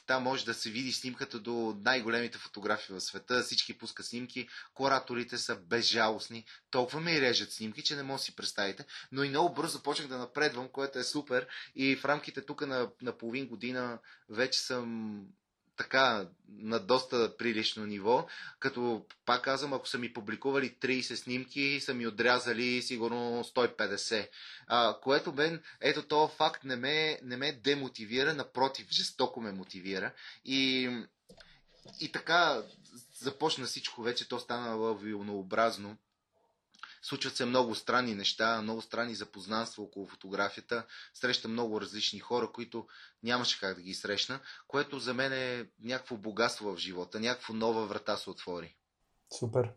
там 0.06 0.22
може 0.22 0.44
да 0.44 0.54
се 0.54 0.70
види 0.70 0.92
снимката 0.92 1.38
до 1.38 1.76
най-големите 1.84 2.38
фотографии 2.38 2.94
в 2.94 3.00
света. 3.00 3.42
Всички 3.42 3.78
пускат 3.78 4.06
снимки. 4.06 4.48
Кураторите 4.74 5.38
са 5.38 5.56
безжалостни. 5.56 6.44
Толкова 6.70 7.00
ме 7.00 7.14
и 7.14 7.20
режат 7.20 7.52
снимки, 7.52 7.82
че 7.82 7.96
не 7.96 8.02
може 8.02 8.20
да 8.20 8.24
си 8.24 8.36
представите. 8.36 8.84
Но 9.12 9.24
и 9.24 9.28
много 9.28 9.54
бързо 9.54 9.72
започнах 9.72 10.08
да 10.08 10.18
напредвам, 10.18 10.68
което 10.68 10.98
е 10.98 11.04
супер. 11.04 11.46
И 11.74 11.96
в 11.96 12.04
рамките 12.04 12.46
тук 12.46 12.66
на, 12.66 12.90
на 13.02 13.18
половин 13.18 13.46
година 13.46 13.98
вече 14.28 14.60
съм 14.60 15.18
така 15.82 16.26
на 16.48 16.78
доста 16.78 17.36
прилично 17.36 17.86
ниво, 17.86 18.26
като 18.58 19.06
пак 19.26 19.44
казвам, 19.44 19.72
ако 19.72 19.88
са 19.88 19.98
ми 19.98 20.12
публикували 20.12 20.76
30 20.80 21.14
снимки, 21.14 21.80
са 21.80 21.94
ми 21.94 22.06
отрязали 22.06 22.82
сигурно 22.82 23.44
150. 23.44 24.28
А, 24.66 25.00
което 25.02 25.32
мен, 25.32 25.62
ето 25.80 26.02
този 26.02 26.32
факт 26.36 26.64
не 26.64 26.76
ме, 26.76 27.18
не 27.22 27.36
ме 27.36 27.52
демотивира, 27.52 28.34
напротив, 28.34 28.86
жестоко 28.90 29.40
ме 29.40 29.52
мотивира. 29.52 30.12
И, 30.44 30.90
и 32.00 32.12
така 32.12 32.62
започна 33.20 33.66
всичко 33.66 34.02
вече, 34.02 34.28
то 34.28 34.38
стана 34.38 34.74
лавилнообразно. 34.74 35.96
Случват 37.02 37.36
се 37.36 37.44
много 37.44 37.74
странни 37.74 38.14
неща, 38.14 38.62
много 38.62 38.82
странни 38.82 39.14
запознанства 39.14 39.82
около 39.82 40.06
фотографията. 40.06 40.86
Срещам 41.14 41.52
много 41.52 41.80
различни 41.80 42.18
хора, 42.18 42.52
които 42.52 42.86
нямаше 43.22 43.60
как 43.60 43.76
да 43.76 43.82
ги 43.82 43.94
срещна, 43.94 44.40
което 44.68 44.98
за 44.98 45.14
мен 45.14 45.32
е 45.32 45.66
някакво 45.82 46.16
богатство 46.16 46.72
в 46.72 46.78
живота, 46.78 47.20
някаква 47.20 47.54
нова 47.54 47.86
врата 47.86 48.16
се 48.16 48.30
отвори. 48.30 48.76
Супер. 49.38 49.72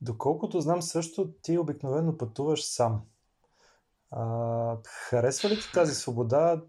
Доколкото 0.00 0.60
знам 0.60 0.82
също, 0.82 1.34
ти 1.42 1.58
обикновено 1.58 2.18
пътуваш 2.18 2.64
сам. 2.64 3.02
А, 4.10 4.76
харесва 4.86 5.48
ли 5.48 5.60
ти 5.60 5.72
тази 5.72 5.94
свобода? 5.94 6.62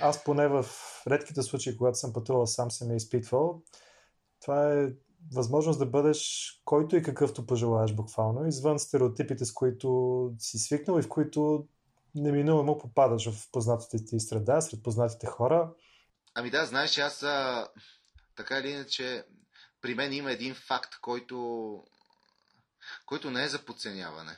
Аз 0.00 0.24
поне 0.24 0.48
в 0.48 0.66
редките 1.06 1.42
случаи, 1.42 1.76
когато 1.76 1.98
съм 1.98 2.12
пътувал 2.12 2.46
сам, 2.46 2.68
ме 2.86 2.94
е 2.94 2.96
изпитвал. 2.96 3.62
Това 4.40 4.72
е 4.72 4.88
възможност 5.32 5.78
да 5.78 5.86
бъдеш 5.86 6.50
който 6.64 6.96
и 6.96 7.02
какъвто 7.02 7.46
пожелаеш 7.46 7.92
буквално, 7.92 8.46
извън 8.46 8.78
стереотипите, 8.78 9.44
с 9.44 9.52
които 9.52 10.30
си 10.38 10.58
свикнал 10.58 10.98
и 10.98 11.02
в 11.02 11.08
които 11.08 11.66
неминуемо 12.14 12.78
попадаш 12.78 13.30
в 13.30 13.50
познатите 13.52 14.04
ти 14.04 14.20
среда, 14.20 14.60
сред 14.60 14.82
познатите 14.82 15.26
хора. 15.26 15.72
Ами 16.34 16.50
да, 16.50 16.66
знаеш, 16.66 16.98
аз 16.98 17.22
а, 17.22 17.68
така 18.36 18.58
или 18.58 18.68
иначе 18.68 19.24
при 19.80 19.94
мен 19.94 20.12
има 20.12 20.32
един 20.32 20.54
факт, 20.54 20.94
който, 21.00 21.84
който 23.06 23.30
не 23.30 23.44
е 23.44 23.48
за 23.48 23.64
подценяване. 23.64 24.36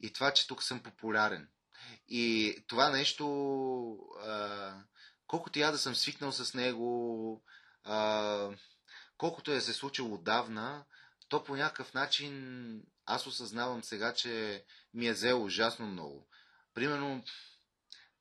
И 0.00 0.12
това, 0.12 0.30
че 0.30 0.46
тук 0.46 0.62
съм 0.62 0.82
популярен. 0.82 1.48
И 2.08 2.56
това 2.66 2.90
нещо, 2.90 3.26
а, 4.26 4.74
колкото 5.26 5.58
я 5.58 5.72
да 5.72 5.78
съм 5.78 5.94
свикнал 5.94 6.32
с 6.32 6.54
него, 6.54 7.42
а, 7.84 8.50
колкото 9.18 9.52
е 9.52 9.60
се 9.60 9.72
случило 9.72 10.14
отдавна, 10.14 10.84
то 11.28 11.44
по 11.44 11.56
някакъв 11.56 11.94
начин 11.94 12.82
аз 13.06 13.26
осъзнавам 13.26 13.84
сега, 13.84 14.14
че 14.14 14.64
ми 14.94 15.06
е 15.06 15.12
взело 15.12 15.44
ужасно 15.44 15.86
много. 15.86 16.26
Примерно, 16.74 17.24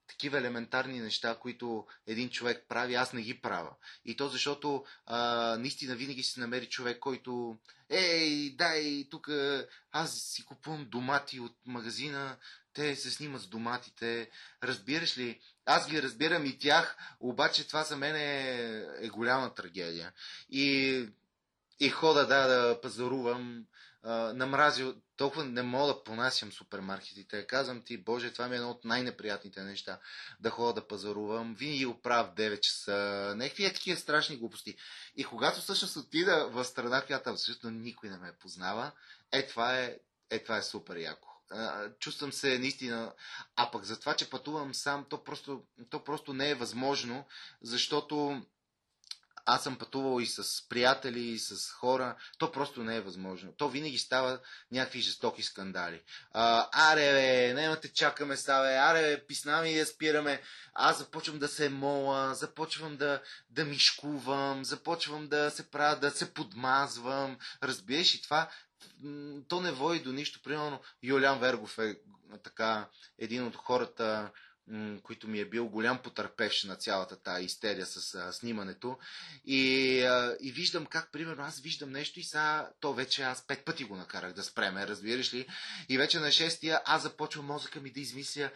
такива 0.08 0.38
елементарни 0.38 1.00
неща, 1.00 1.38
които 1.40 1.88
един 2.08 2.30
човек 2.30 2.66
прави, 2.70 2.96
аз 2.96 3.14
не 3.14 3.22
ги 3.22 3.42
правя. 3.42 3.76
И 4.06 4.16
то 4.16 4.30
защото 4.30 4.86
а, 5.06 5.18
наистина 5.60 5.96
винаги 5.96 6.24
си 6.24 6.40
намери 6.40 6.70
човек, 6.70 7.00
който 7.00 7.58
ей, 7.90 8.56
дай, 8.56 9.08
тук 9.12 9.30
аз 9.92 10.22
си 10.22 10.46
купувам 10.46 10.86
домати 10.90 11.40
от 11.40 11.56
магазина, 11.66 12.38
те 12.74 12.96
се 12.96 13.12
снимат 13.12 13.42
с 13.42 13.48
доматите. 13.48 14.30
Разбираш 14.64 15.18
ли? 15.18 15.40
Аз 15.66 15.90
ги 15.90 16.04
разбирам 16.04 16.46
и 16.46 16.60
тях, 16.60 16.98
обаче 17.20 17.68
това 17.68 17.84
за 17.84 17.98
мен 17.98 18.16
е, 18.16 18.86
е 19.00 19.10
голяма 19.10 19.54
трагедия. 19.54 20.14
И 20.50 21.08
и 21.82 21.90
хода 21.90 22.28
да, 22.28 22.48
да 22.48 22.82
пазарувам. 22.82 23.66
А, 24.04 24.34
намразил, 24.34 24.96
толкова 25.18 25.46
не 25.46 25.62
мога 25.62 25.94
да 25.94 26.04
понасям 26.04 26.52
супермаркетите. 26.52 27.48
Казвам 27.48 27.82
ти, 27.82 27.98
Боже, 27.98 28.34
това 28.34 28.48
ми 28.48 28.56
е 28.56 28.58
едно 28.58 28.70
от 28.70 28.86
най-неприятните 28.86 29.64
неща. 29.64 30.00
Да 30.40 30.50
ходя 30.50 30.74
да 30.74 30.88
пазарувам. 30.88 31.56
Винаги 31.56 31.86
го 31.86 32.02
правя 32.02 32.32
в 32.32 32.36
9 32.36 32.60
часа. 32.60 33.34
Някакви 33.38 33.66
е 33.66 33.74
такива 33.74 34.00
страшни 34.00 34.38
глупости. 34.38 34.76
И 35.16 35.24
когато 35.24 35.62
всъщност 35.62 35.96
отида 35.96 36.48
в 36.50 36.66
страна, 36.66 37.02
която 37.02 37.30
абсолютно 37.30 37.70
никой 37.70 38.10
не 38.10 38.18
ме 38.18 38.32
познава, 38.40 38.92
е 39.32 39.48
това 39.48 39.80
е, 39.80 39.98
е, 40.30 40.40
това 40.44 40.58
е 40.58 40.64
супер 40.64 40.98
яко 40.98 41.31
чувствам 42.00 42.34
се 42.34 42.60
наистина. 42.60 43.14
А 43.56 43.72
пък 43.72 43.84
за 43.84 44.00
това, 44.00 44.14
че 44.16 44.30
пътувам 44.30 44.74
сам, 44.76 45.06
то 45.10 45.24
просто, 45.24 45.64
то 45.90 46.04
просто 46.04 46.34
не 46.34 46.50
е 46.50 46.56
възможно, 46.56 47.26
защото 47.62 48.42
аз 49.46 49.64
съм 49.64 49.78
пътувал 49.78 50.22
и 50.22 50.26
с 50.26 50.70
приятели, 50.70 51.20
и 51.20 51.40
с 51.40 51.72
хора. 51.72 52.16
То 52.38 52.52
просто 52.52 52.84
не 52.84 52.96
е 52.96 53.02
възможно. 53.02 53.52
То 53.52 53.70
винаги 53.70 53.98
става 53.98 54.40
някакви 54.72 55.00
жестоки 55.00 55.44
скандали. 55.44 56.02
А, 56.32 56.70
аре, 56.92 57.12
бе, 57.12 57.62
няма 57.62 57.76
те 57.76 57.94
чакаме, 57.94 58.38
ставе. 58.38 58.76
Аре, 58.76 59.02
бе, 59.02 59.28
писна 59.28 59.62
ми 59.62 59.76
да 59.76 59.86
спираме. 59.86 60.42
Аз 60.74 60.98
започвам 60.98 61.40
да 61.40 61.48
се 61.48 61.70
мола, 61.70 62.34
започвам 62.34 62.98
да, 62.98 63.22
да 63.50 63.66
мишкувам, 63.66 64.66
започвам 64.66 65.28
да 65.28 65.52
се 65.52 65.70
правя, 65.70 65.96
да 65.96 66.12
се 66.12 66.34
подмазвам. 66.34 67.38
Разбиеш 67.64 68.16
и 68.16 68.22
това 68.22 68.50
то 69.48 69.62
не 69.62 69.72
води 69.72 70.00
до 70.00 70.14
нищо. 70.14 70.40
Примерно 70.44 70.80
Юлиан 71.04 71.40
Вергов 71.40 71.80
е 71.80 71.96
така 72.44 72.88
един 73.18 73.48
от 73.48 73.56
хората, 73.56 74.32
който 75.04 75.28
ми 75.28 75.40
е 75.40 75.46
бил 75.46 75.68
голям 75.68 75.98
потърпевш 75.98 76.64
на 76.64 76.76
цялата 76.76 77.16
тази 77.16 77.46
истерия 77.46 77.86
с 77.86 78.16
а, 78.16 78.34
снимането. 78.34 78.98
И, 79.46 80.02
а, 80.02 80.38
и 80.42 80.52
виждам 80.52 80.86
как, 80.86 81.12
примерно, 81.12 81.44
аз 81.44 81.60
виждам 81.60 81.92
нещо 81.92 82.20
и 82.20 82.24
сега 82.24 82.70
то 82.80 82.94
вече 82.94 83.24
аз 83.24 83.48
пет 83.48 83.66
пъти 83.66 83.84
го 83.84 83.96
накарах 83.96 84.34
да 84.34 84.44
спреме, 84.44 84.88
разбираш 84.88 85.34
ли? 85.34 85.48
И 85.90 85.98
вече 85.98 86.20
на 86.20 86.32
шестия 86.32 86.82
аз 86.86 87.02
започвам 87.02 87.46
мозъка 87.46 87.80
ми 87.80 87.92
да 87.92 88.00
измисля 88.00 88.52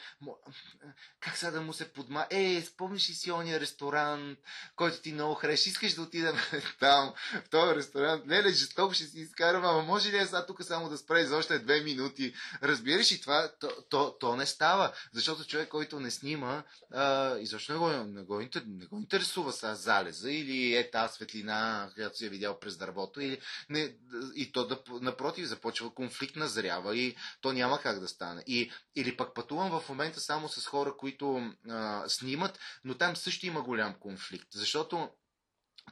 как 1.20 1.38
сега 1.38 1.51
да 1.51 1.61
му 1.61 1.74
се 1.74 1.93
подма... 1.93 2.28
Е, 2.30 2.61
спомниш 2.61 3.09
ли 3.09 3.13
си 3.13 3.32
ония 3.32 3.59
ресторант, 3.59 4.39
който 4.76 5.01
ти 5.01 5.13
много 5.13 5.34
хреш? 5.34 5.66
Искаш 5.66 5.93
да 5.93 6.01
отидем 6.01 6.36
там, 6.80 7.13
в 7.45 7.49
този 7.49 7.76
ресторант? 7.76 8.26
Не, 8.26 8.41
не, 8.41 8.49
жестоко 8.49 8.93
ще 8.93 9.03
си 9.03 9.20
изкарам, 9.20 9.66
ама 9.66 9.82
може 9.82 10.11
ли 10.11 10.26
сега 10.26 10.45
тук 10.45 10.63
само 10.63 10.89
да 10.89 10.97
спре 10.97 11.26
за 11.26 11.38
още 11.38 11.59
две 11.59 11.82
минути? 11.82 12.34
Разбираш 12.63 13.11
ли 13.11 13.22
това? 13.22 13.51
То, 13.59 13.72
то, 13.89 14.16
то 14.20 14.36
не 14.36 14.45
става, 14.45 14.93
защото 15.13 15.47
човек, 15.47 15.70
който 15.70 15.99
не 16.06 16.12
снима, 16.12 16.64
а, 16.93 17.38
и 17.38 17.45
защо 17.45 17.74
не 17.74 17.80
го, 17.80 17.89
не 17.89 18.24
го, 18.24 18.39
не 18.66 18.86
го 18.86 18.97
интересува 18.97 19.51
са 19.51 19.76
залеза 19.76 20.32
или 20.32 20.76
е 20.76 20.91
тази 20.91 21.14
светлина, 21.14 21.89
която 21.95 22.18
си 22.18 22.26
е 22.26 22.30
видял 22.30 22.60
през 22.60 22.78
дървото, 22.78 23.22
или, 23.22 23.39
не, 23.70 23.95
и 24.36 24.51
то 24.51 24.68
да, 24.68 24.80
напротив 25.01 25.45
започва 25.45 25.93
конфликт 25.93 26.36
на 26.36 26.47
зрява 26.47 26.97
и 26.97 27.16
то 27.41 27.53
няма 27.53 27.80
как 27.80 27.99
да 27.99 28.08
стане. 28.08 28.43
И, 28.47 28.72
или 28.95 29.18
пък 29.18 29.34
пътувам 29.34 29.80
в 29.80 29.89
момента 29.89 30.20
само 30.20 30.49
с 30.49 30.66
хора, 30.66 30.97
които 30.97 31.51
а, 31.70 32.03
снимат, 32.10 32.60
но 32.84 32.97
там 32.97 33.16
също 33.16 33.45
има 33.45 33.62
голям 33.62 33.99
конфликт, 33.99 34.47
защото 34.53 35.10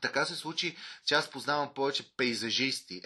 така 0.04 0.26
се 0.26 0.36
случи, 0.36 0.78
че 1.06 1.16
аз 1.16 1.30
познавам 1.30 1.74
повече 1.74 2.16
пейзажисти. 2.18 3.01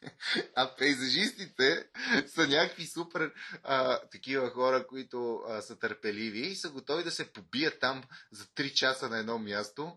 а 0.56 0.76
пейзажистите 0.76 1.86
са 2.34 2.48
някакви 2.48 2.86
супер 2.86 3.32
а, 3.64 3.98
такива 3.98 4.50
хора, 4.50 4.86
които 4.86 5.42
а, 5.48 5.62
са 5.62 5.78
търпеливи 5.78 6.40
и 6.40 6.56
са 6.56 6.70
готови 6.70 7.04
да 7.04 7.10
се 7.10 7.32
побият 7.32 7.80
там 7.80 8.02
за 8.32 8.44
3 8.44 8.72
часа 8.72 9.08
на 9.08 9.18
едно 9.18 9.38
място. 9.38 9.96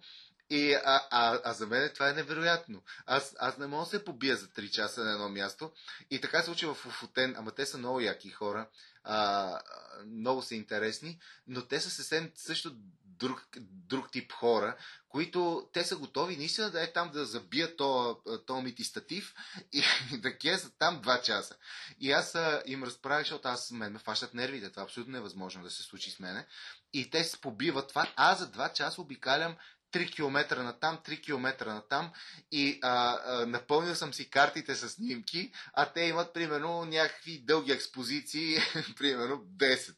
И, 0.50 0.74
а, 0.74 1.08
а, 1.12 1.40
а 1.44 1.54
за 1.54 1.68
мен 1.68 1.90
това 1.94 2.10
е 2.10 2.14
невероятно. 2.14 2.84
Аз, 3.06 3.36
аз 3.40 3.58
не 3.58 3.68
мога 3.68 3.84
да 3.84 3.90
се 3.90 4.06
побия 4.06 4.36
за 4.36 4.48
3 4.48 4.70
часа 4.70 5.04
на 5.04 5.12
едно 5.12 5.30
място. 5.30 5.72
И 6.10 6.22
така 6.22 6.40
се 6.40 6.46
случи 6.46 6.66
в 6.66 6.74
Футен, 6.74 7.36
ама 7.38 7.52
те 7.52 7.66
са 7.66 7.78
много 7.78 8.00
яки 8.00 8.30
хора. 8.30 8.68
А, 9.04 9.60
много 10.06 10.42
са 10.42 10.56
интересни, 10.56 11.20
но 11.48 11.68
те 11.68 11.80
са 11.80 11.90
съвсем 11.90 12.32
също 12.36 12.76
друг, 13.22 13.48
друг 13.60 14.12
тип 14.12 14.32
хора, 14.32 14.78
които 15.10 15.70
те 15.74 15.84
са 15.84 15.98
готови 15.98 16.38
наистина 16.38 16.72
да 16.72 16.84
е 16.84 16.94
там 16.94 17.12
да 17.12 17.26
забият 17.26 17.78
то, 17.78 18.20
то 18.48 18.62
мити 18.62 18.84
статив 18.84 19.34
и 19.74 19.84
да 20.18 20.38
кезат 20.38 20.74
там 20.80 21.02
два 21.02 21.22
часа. 21.22 21.56
И 22.00 22.12
аз 22.12 22.36
а, 22.36 22.64
им 22.66 22.84
разправях, 22.84 23.22
защото 23.22 23.48
аз 23.48 23.72
мен 23.72 23.94
ме 23.94 24.00
фащат 24.00 24.34
нервите. 24.34 24.70
Това 24.70 24.84
абсолютно 24.84 25.14
невъзможно 25.14 25.64
да 25.64 25.70
се 25.70 25.84
случи 25.84 26.12
с 26.12 26.20
мене. 26.20 26.46
И 26.94 27.10
те 27.10 27.24
се 27.24 27.42
побиват 27.42 27.90
това. 27.90 28.08
Аз 28.16 28.40
за 28.40 28.48
два 28.48 28.70
часа 28.74 29.02
обикалям 29.02 29.56
3 29.92 30.16
км 30.16 30.64
на 30.64 30.80
там, 30.80 30.98
3 30.98 31.24
км 31.24 31.66
на 31.66 31.82
там 31.82 32.12
и 32.52 32.80
а, 32.82 33.20
а, 33.26 33.46
напълнил 33.46 33.96
съм 33.96 34.14
си 34.14 34.30
картите 34.30 34.76
с 34.76 34.90
снимки, 34.90 35.52
а 35.74 35.86
те 35.86 36.02
имат 36.02 36.34
примерно 36.34 36.86
някакви 36.86 37.40
дълги 37.40 37.72
експозиции, 37.72 38.58
примерно 38.98 39.38
10. 39.38 39.96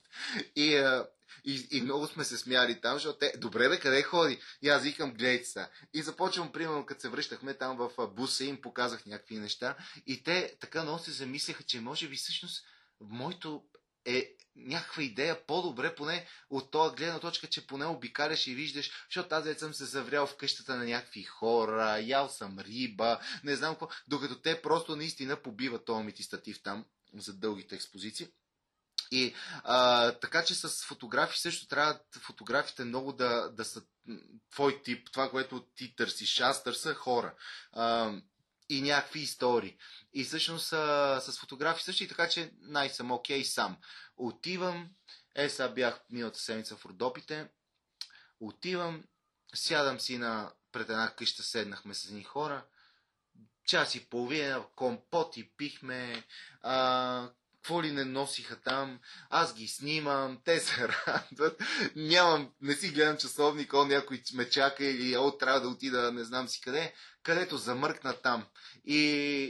И, 0.56 0.76
а, 0.76 1.08
и, 1.46 1.68
и 1.72 1.82
много 1.82 2.08
сме 2.08 2.24
се 2.24 2.38
смяли 2.38 2.82
там, 2.82 2.94
защото 2.94 3.20
те, 3.20 3.34
добре 3.38 3.70
бе, 3.70 3.80
къде 3.80 4.04
ходи? 4.04 4.40
И 4.62 4.70
аз 4.70 4.84
викам, 4.84 5.14
гледайте 5.14 5.46
са. 5.46 5.70
И 5.94 6.02
започвам, 6.02 6.52
примерно, 6.52 6.86
като 6.86 7.02
се 7.02 7.10
връщахме 7.10 7.54
там 7.54 7.78
в 7.78 8.08
буса, 8.08 8.46
им 8.46 8.62
показах 8.62 9.06
някакви 9.06 9.38
неща. 9.38 9.76
И 10.08 10.24
те 10.24 10.56
така 10.60 10.84
много 10.84 11.00
се 11.00 11.12
замисляха, 11.12 11.64
че 11.64 11.82
може 11.82 12.08
би 12.08 12.16
всъщност 12.16 12.66
моето 13.02 13.64
е 14.06 14.36
някаква 14.56 15.04
идея 15.04 15.46
по-добре, 15.48 15.96
поне 15.96 16.28
от 16.50 16.72
този 16.72 16.96
гледна 16.96 17.20
точка, 17.20 17.48
че 17.48 17.68
поне 17.68 17.86
обикаляш 17.86 18.48
и 18.48 18.56
виждаш, 18.56 18.92
защото 19.06 19.30
тази 19.30 19.54
съм 19.54 19.74
се 19.74 19.86
заврял 19.86 20.28
в 20.28 20.38
къщата 20.38 20.76
на 20.76 20.86
някакви 20.86 21.24
хора, 21.24 22.00
ял 22.00 22.30
съм 22.30 22.60
риба, 22.60 23.20
не 23.44 23.56
знам 23.56 23.74
какво, 23.74 23.90
докато 24.08 24.42
те 24.42 24.62
просто 24.62 24.96
наистина 24.96 25.36
побиват 25.36 25.86
този 25.86 26.06
митистатив 26.06 26.64
там 26.64 26.86
за 27.14 27.34
дългите 27.34 27.76
експозиции. 27.76 28.28
И 29.12 29.36
а, 29.64 30.12
така 30.12 30.46
че 30.46 30.56
с 30.56 30.86
фотографии 30.86 31.40
също 31.40 31.68
трябва 31.68 32.00
фотографите 32.20 32.84
много 32.84 33.14
да, 33.14 33.50
да 33.50 33.66
са 33.66 33.82
твой 34.52 34.82
тип, 34.84 35.10
това, 35.12 35.30
което 35.30 35.66
ти 35.76 35.96
търсиш. 35.96 36.40
Аз 36.40 36.64
търся 36.64 36.94
хора. 36.94 37.34
А, 37.72 38.14
и 38.70 38.82
някакви 38.82 39.20
истории. 39.20 39.78
И 40.14 40.24
всъщност 40.24 40.74
а, 40.74 41.22
с 41.22 41.40
фотографии 41.40 41.84
също 41.84 42.04
и 42.04 42.08
така, 42.08 42.30
че 42.30 42.52
най 42.62 42.90
съм 42.90 43.12
окей 43.12 43.42
okay, 43.42 43.44
сам. 43.44 43.78
Отивам, 44.18 44.90
е 45.36 45.50
сега 45.50 45.70
бях 45.70 46.02
миналата 46.10 46.40
седмица 46.40 46.76
в 46.76 46.86
Родопите, 46.86 47.48
отивам, 48.40 49.04
сядам 49.56 50.00
си 50.00 50.18
на, 50.18 50.52
пред 50.72 50.90
една 50.90 51.16
къща, 51.16 51.44
седнахме 51.44 51.94
с 51.94 52.06
едни 52.06 52.24
хора, 52.24 52.66
час 53.66 53.96
и 53.96 54.10
половина, 54.10 54.66
компоти 54.76 55.52
пихме, 55.58 56.24
а, 56.62 57.30
какво 57.64 57.84
ли 57.84 57.92
не 57.92 58.06
носиха 58.06 58.56
там, 58.56 59.00
аз 59.30 59.56
ги 59.56 59.68
снимам, 59.68 60.40
те 60.46 60.60
се 60.60 60.88
радват, 61.08 61.62
нямам, 61.96 62.50
не 62.62 62.74
си 62.74 62.90
гледам 62.90 63.18
часовник, 63.18 63.74
о, 63.74 63.86
някой 63.86 64.22
ме 64.34 64.50
чака 64.50 64.86
или 64.86 65.18
о, 65.18 65.32
трябва 65.32 65.62
да 65.62 65.68
отида 65.68 66.12
не 66.12 66.24
знам 66.24 66.48
си 66.48 66.62
къде, 66.62 66.94
където 67.24 67.58
замъркна 67.58 68.14
там. 68.24 68.46
И, 68.86 69.00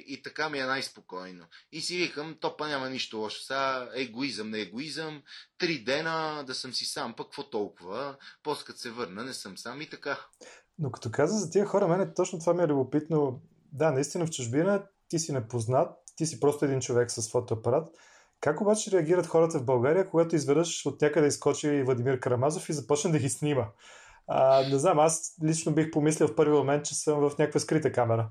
и 0.08 0.22
така 0.24 0.50
ми 0.50 0.60
е 0.60 0.66
най-спокойно. 0.66 1.46
И 1.72 1.82
си 1.82 1.98
викам, 1.98 2.38
то 2.40 2.58
па 2.58 2.68
няма 2.68 2.90
нищо 2.90 3.18
лошо. 3.18 3.42
Сега 3.42 3.90
егоизъм, 3.94 4.50
не 4.50 4.60
егоизъм, 4.60 5.24
три 5.58 5.84
дена 5.84 6.44
да 6.48 6.56
съм 6.56 6.74
си 6.74 6.86
сам, 6.86 7.14
пък 7.16 7.28
какво 7.28 7.50
толкова, 7.50 8.18
после 8.44 8.66
като 8.66 8.80
се 8.80 8.92
върна, 8.92 9.24
не 9.24 9.34
съм 9.34 9.58
сам 9.58 9.82
и 9.82 9.90
така. 9.90 10.20
Но 10.80 10.92
като 10.92 11.12
каза 11.12 11.38
за 11.38 11.52
тия 11.52 11.66
хора, 11.66 11.88
мене 11.88 12.14
точно 12.14 12.40
това 12.40 12.54
ми 12.54 12.64
е 12.64 12.68
любопитно. 12.68 13.42
Да, 13.72 13.92
наистина 13.92 14.26
в 14.26 14.32
чужбина 14.32 14.84
ти 15.08 15.20
си 15.20 15.32
непознат, 15.32 16.03
ти 16.16 16.26
си 16.26 16.40
просто 16.40 16.66
един 16.66 16.82
човек 16.82 17.12
с 17.12 17.32
фотоапарат. 17.32 17.90
Как 18.42 18.62
обаче 18.62 18.92
реагират 18.92 19.28
хората 19.28 19.60
в 19.60 19.66
България, 19.66 20.10
когато 20.10 20.36
изведнъж 20.36 20.86
от 20.86 21.02
някъде 21.02 21.28
изкочи 21.28 21.84
Владимир 21.84 22.20
Карамазов 22.20 22.70
и 22.70 22.74
започне 22.74 23.12
да 23.12 23.20
ги 23.20 23.30
снима? 23.30 23.66
А, 24.28 24.70
не 24.70 24.78
знам, 24.80 25.00
аз 25.00 25.36
лично 25.44 25.74
бих 25.74 25.92
помислил 25.92 26.28
в 26.28 26.36
първи 26.36 26.52
момент, 26.52 26.86
че 26.86 26.96
съм 26.96 27.20
в 27.20 27.38
някаква 27.38 27.60
скрита 27.60 27.92
камера. 27.92 28.30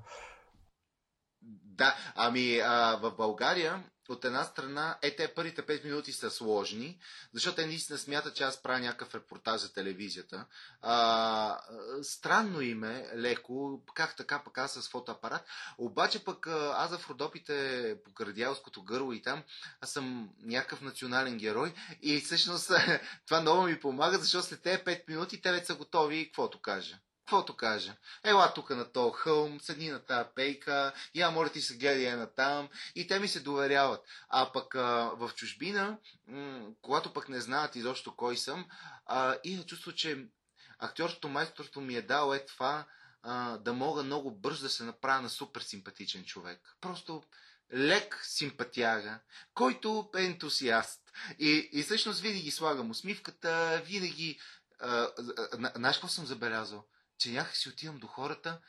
Да, 1.65 1.95
ами 2.15 2.59
а, 2.59 2.99
в 3.01 3.15
България 3.17 3.83
от 4.09 4.25
една 4.25 4.43
страна, 4.43 4.97
е, 5.01 5.15
те 5.15 5.33
първите 5.33 5.61
5 5.61 5.83
минути 5.83 6.13
са 6.13 6.31
сложни, 6.31 6.99
защото 7.33 7.55
те 7.55 7.65
наистина 7.65 7.99
смятат, 7.99 8.35
че 8.35 8.43
аз 8.43 8.61
правя 8.61 8.79
някакъв 8.79 9.15
репортаж 9.15 9.61
за 9.61 9.73
телевизията. 9.73 10.45
А, 10.81 11.59
странно 12.01 12.61
им 12.61 12.83
е, 12.83 13.11
леко, 13.15 13.81
как 13.93 14.15
така 14.15 14.43
пък 14.43 14.57
аз 14.57 14.73
с 14.73 14.89
фотоапарат. 14.89 15.45
Обаче 15.77 16.23
пък 16.23 16.47
аз 16.73 16.97
в 16.97 17.09
Родопите 17.09 17.97
по 18.05 18.13
Кардиалското 18.13 18.83
гърло 18.83 19.13
и 19.13 19.21
там, 19.21 19.43
аз 19.81 19.91
съм 19.91 20.29
някакъв 20.43 20.81
национален 20.81 21.37
герой 21.37 21.73
и 22.01 22.19
всъщност 22.19 22.71
това 23.25 23.41
много 23.41 23.63
ми 23.63 23.79
помага, 23.79 24.17
защото 24.17 24.47
след 24.47 24.61
тези 24.61 24.83
5 24.83 25.03
минути 25.07 25.41
те 25.41 25.51
вече 25.51 25.65
са 25.65 25.75
готови 25.75 26.17
и 26.17 26.25
каквото 26.25 26.61
кажа 26.61 26.99
каквото 27.25 27.55
кажа. 27.55 27.95
Ела 28.23 28.53
тук 28.53 28.69
на 28.69 28.91
този 28.91 29.13
хълм, 29.15 29.59
седни 29.61 29.89
на 29.89 29.99
тази 29.99 30.29
пейка, 30.35 30.93
я 31.15 31.31
моля 31.31 31.49
ти 31.49 31.61
се 31.61 31.77
гледай 31.77 32.15
на 32.15 32.27
там 32.27 32.69
и 32.95 33.07
те 33.07 33.19
ми 33.19 33.27
се 33.27 33.39
доверяват. 33.39 34.05
А 34.29 34.51
пък 34.51 34.75
а, 34.75 35.11
в 35.15 35.31
чужбина, 35.35 35.97
м- 36.27 36.67
когато 36.81 37.13
пък 37.13 37.29
не 37.29 37.41
знаят 37.41 37.75
изобщо 37.75 38.15
кой 38.15 38.37
съм, 38.37 38.65
а, 39.05 39.37
и 39.43 39.63
чувство, 39.65 39.91
че 39.91 40.25
актьорското 40.79 41.29
майсторство 41.29 41.81
ми 41.81 41.95
е 41.95 42.01
дало 42.01 42.33
е 42.33 42.45
това 42.45 42.85
а, 43.23 43.57
да 43.57 43.73
мога 43.73 44.03
много 44.03 44.31
бързо 44.31 44.63
да 44.63 44.69
се 44.69 44.83
направя 44.83 45.21
на 45.21 45.29
супер 45.29 45.61
симпатичен 45.61 46.25
човек. 46.25 46.75
Просто 46.81 47.23
лек 47.73 48.19
симпатяга, 48.23 49.19
който 49.53 50.09
е 50.17 50.23
ентусиаст. 50.23 51.01
И, 51.39 51.69
и 51.71 51.83
всъщност 51.83 52.21
винаги 52.21 52.51
слагам 52.51 52.91
усмивката, 52.91 53.81
винаги... 53.85 54.39
Знаеш 55.75 55.95
какво 55.95 56.07
съм 56.07 56.25
забелязал? 56.25 56.85
Че 57.23 57.31
някак 57.31 57.55
си 57.55 57.69
отивам 57.69 57.97
до 57.97 58.07
хората 58.07 58.59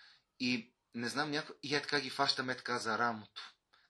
и 0.40 0.72
не 0.94 1.08
знам 1.08 1.30
някакво... 1.30 1.54
И 1.62 1.74
е 1.74 1.82
така 1.82 2.00
ги 2.00 2.10
фащаме 2.10 2.56
така 2.56 2.78
за 2.78 2.98
рамото. 2.98 3.42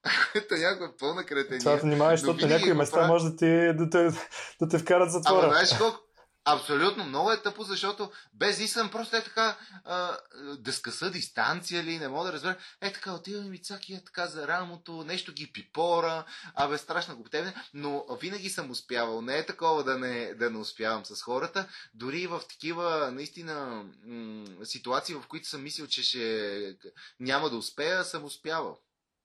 Ето 0.34 0.54
някаква 0.54 0.96
пълна 0.98 1.26
кретения. 1.26 1.60
Това 1.60 1.76
внимавай, 1.76 2.16
защото 2.16 2.46
на 2.46 2.54
някои 2.54 2.72
места 2.72 2.96
правя... 2.96 3.08
може 3.08 3.24
да, 3.24 3.36
ти, 3.36 3.46
да, 3.46 3.90
те, 3.90 4.18
да 4.60 4.68
те 4.68 4.78
вкарат 4.78 5.12
затвора. 5.12 5.42
Ама 5.42 5.52
знаеш 5.52 5.78
колко? 5.78 6.03
Абсолютно, 6.46 7.04
много 7.04 7.32
е 7.32 7.42
тъпо, 7.42 7.62
защото 7.62 8.12
без 8.32 8.60
искам 8.60 8.90
просто 8.90 9.16
е 9.16 9.24
така 9.24 9.56
а, 9.84 10.18
скъса 10.72 11.10
дистанция 11.10 11.84
ли, 11.84 11.98
не 11.98 12.08
мога 12.08 12.26
да 12.26 12.32
разбера. 12.32 12.56
Е 12.80 12.92
така, 12.92 13.12
отивам 13.12 13.50
ми 13.50 13.62
цаки 13.62 13.94
е 13.94 14.04
така 14.04 14.26
за 14.26 14.48
рамото, 14.48 15.04
нещо 15.04 15.32
ги 15.32 15.52
пипора, 15.52 16.24
абе 16.54 16.78
страшно 16.78 17.16
го 17.16 17.24
но 17.74 18.06
винаги 18.20 18.50
съм 18.50 18.70
успявал. 18.70 19.22
Не 19.22 19.38
е 19.38 19.46
такова 19.46 19.84
да 19.84 19.98
не, 19.98 20.34
да 20.34 20.50
не 20.50 20.58
успявам 20.58 21.04
с 21.04 21.22
хората. 21.22 21.68
Дори 21.94 22.26
в 22.26 22.42
такива 22.48 23.10
наистина 23.12 23.84
м- 24.06 24.66
ситуации, 24.66 25.14
в 25.14 25.24
които 25.28 25.48
съм 25.48 25.62
мислил, 25.62 25.86
че 25.86 26.02
ще 26.02 26.76
няма 27.20 27.50
да 27.50 27.56
успея, 27.56 28.04
съм 28.04 28.24
успявал 28.24 28.78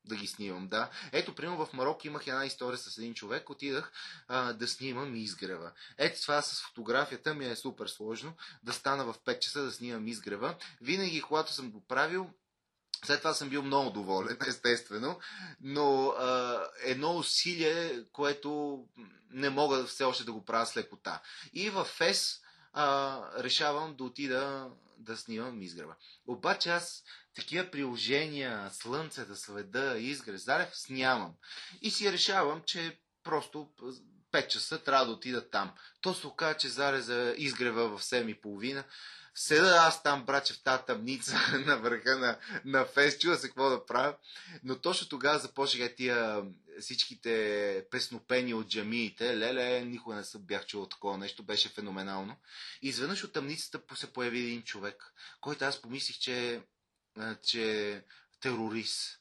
да 0.10 0.16
ги 0.16 0.28
снимам, 0.28 0.68
да. 0.68 0.89
Ето, 1.12 1.36
примерно 1.36 1.66
в 1.66 1.74
Марокко 1.74 2.07
имах 2.07 2.28
една 2.28 2.45
история 2.45 2.78
с 2.78 2.97
един 2.97 3.14
човек, 3.14 3.49
отидах 3.49 3.91
а, 4.28 4.53
да 4.53 4.68
снимам 4.68 5.16
изгрева. 5.16 5.72
Ето 5.97 6.22
това 6.22 6.41
с 6.41 6.62
фотографията 6.62 7.34
ми 7.34 7.45
е 7.45 7.55
супер 7.55 7.88
сложно, 7.88 8.34
да 8.64 8.74
стана 8.74 9.05
в 9.05 9.16
5 9.26 9.39
часа 9.39 9.62
да 9.62 9.72
снимам 9.72 10.07
изгрева. 10.07 10.55
Винаги, 10.82 11.22
когато 11.22 11.53
съм 11.53 11.72
го 11.72 11.82
правил, 11.82 12.30
след 13.05 13.20
това 13.20 13.34
съм 13.34 13.49
бил 13.49 13.64
много 13.64 13.89
доволен, 13.89 14.38
естествено, 14.47 15.20
но 15.62 16.07
а, 16.07 16.64
едно 16.84 17.18
усилие, 17.18 18.03
което 18.12 18.80
не 19.32 19.49
мога 19.49 19.86
все 19.86 20.03
още 20.03 20.24
да 20.24 20.34
го 20.34 20.45
правя 20.45 20.66
с 20.66 20.78
лекота. 20.78 21.22
И 21.53 21.70
в 21.70 21.86
ФЕС 21.86 22.41
а, 22.74 23.22
решавам 23.43 23.95
да 23.95 24.03
отида 24.03 24.70
да 24.97 25.17
снимам 25.17 25.61
изгрева. 25.61 25.95
Обаче 26.28 26.70
аз 26.70 27.03
такива 27.36 27.72
приложения, 27.72 28.70
слънцета, 28.74 29.36
следа, 29.36 29.97
изгрев, 29.97 30.41
зарев, 30.41 30.70
нямам. 30.89 31.34
И 31.82 31.91
си 31.91 32.11
решавам, 32.11 32.61
че 32.65 32.99
просто 33.24 33.70
5 34.32 34.47
часа 34.47 34.84
трябва 34.84 35.05
да 35.05 35.11
отида 35.11 35.49
там. 35.49 35.72
То 36.01 36.13
се 36.13 36.28
оказа, 36.28 36.57
че 36.57 36.70
зареза 36.70 37.34
изгрева 37.38 37.97
в 37.97 38.03
7 38.03 38.28
и 38.28 38.41
половина. 38.41 38.84
Седа 39.36 39.78
аз 39.88 40.03
там, 40.03 40.26
браче, 40.26 40.53
в 40.53 40.63
тази 40.63 40.84
тъмница 40.84 41.38
на 41.65 41.78
върха 41.78 42.17
на, 42.17 42.38
на 42.65 42.86
фест, 42.86 43.22
чува 43.22 43.38
се 43.38 43.47
какво 43.47 43.70
да 43.70 43.86
правя. 43.86 44.15
Но 44.63 44.76
точно 44.76 45.09
тогава 45.09 45.39
започнаха 45.39 45.95
тия 45.95 46.43
всичките 46.82 47.86
песнопени 47.92 48.54
от 48.54 48.68
джамиите. 48.68 49.38
Леле, 49.38 49.86
никога 49.86 50.16
не 50.16 50.24
съм 50.24 50.42
бях 50.42 50.66
чувал 50.66 50.88
такова 50.88 51.18
нещо, 51.18 51.44
беше 51.44 51.70
феноменално. 51.70 52.36
И 52.82 52.88
изведнъж 52.88 53.24
от 53.24 53.34
тъмницата 53.34 53.96
се 53.96 54.14
появи 54.14 54.40
един 54.40 54.64
човек, 54.64 55.14
който 55.42 55.66
аз 55.66 55.82
помислих, 55.82 56.20
че 56.20 56.62
че 57.44 57.92
е 57.92 58.04
терорист. 58.40 59.20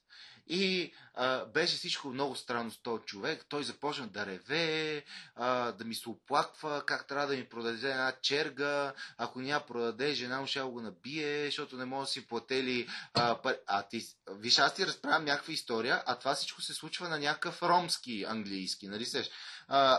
И 0.48 0.92
а, 1.14 1.44
беше 1.44 1.76
всичко 1.76 2.08
много 2.08 2.36
странно 2.36 2.70
с 2.70 2.82
този 2.82 3.04
човек. 3.04 3.44
Той 3.48 3.64
започна 3.64 4.08
да 4.08 4.26
реве, 4.26 5.04
а, 5.36 5.72
да 5.72 5.84
ми 5.84 5.94
се 5.94 6.08
оплаква, 6.08 6.82
как 6.86 7.06
трябва 7.06 7.26
да 7.26 7.36
ми 7.36 7.44
продаде 7.44 7.90
една 7.90 8.12
черга. 8.22 8.92
Ако 9.18 9.40
няма 9.40 9.66
продаде, 9.66 10.12
жена 10.12 10.40
му 10.40 10.46
ще 10.46 10.60
го 10.60 10.80
набие, 10.80 11.44
защото 11.44 11.76
не 11.76 11.84
може 11.84 12.06
да 12.06 12.12
си 12.12 12.26
платели. 12.26 12.88
А, 13.14 13.42
пар... 13.42 13.56
а 13.66 13.82
ти, 13.82 14.06
виж, 14.30 14.58
аз 14.58 14.74
ти 14.74 14.86
разправям 14.86 15.24
някаква 15.24 15.52
история, 15.52 16.02
а 16.06 16.18
това 16.18 16.34
всичко 16.34 16.62
се 16.62 16.74
случва 16.74 17.08
на 17.08 17.18
някакъв 17.18 17.62
ромски 17.62 18.24
английски, 18.28 18.88
нали 18.88 19.04
сеш? 19.04 19.30
А, 19.68 19.98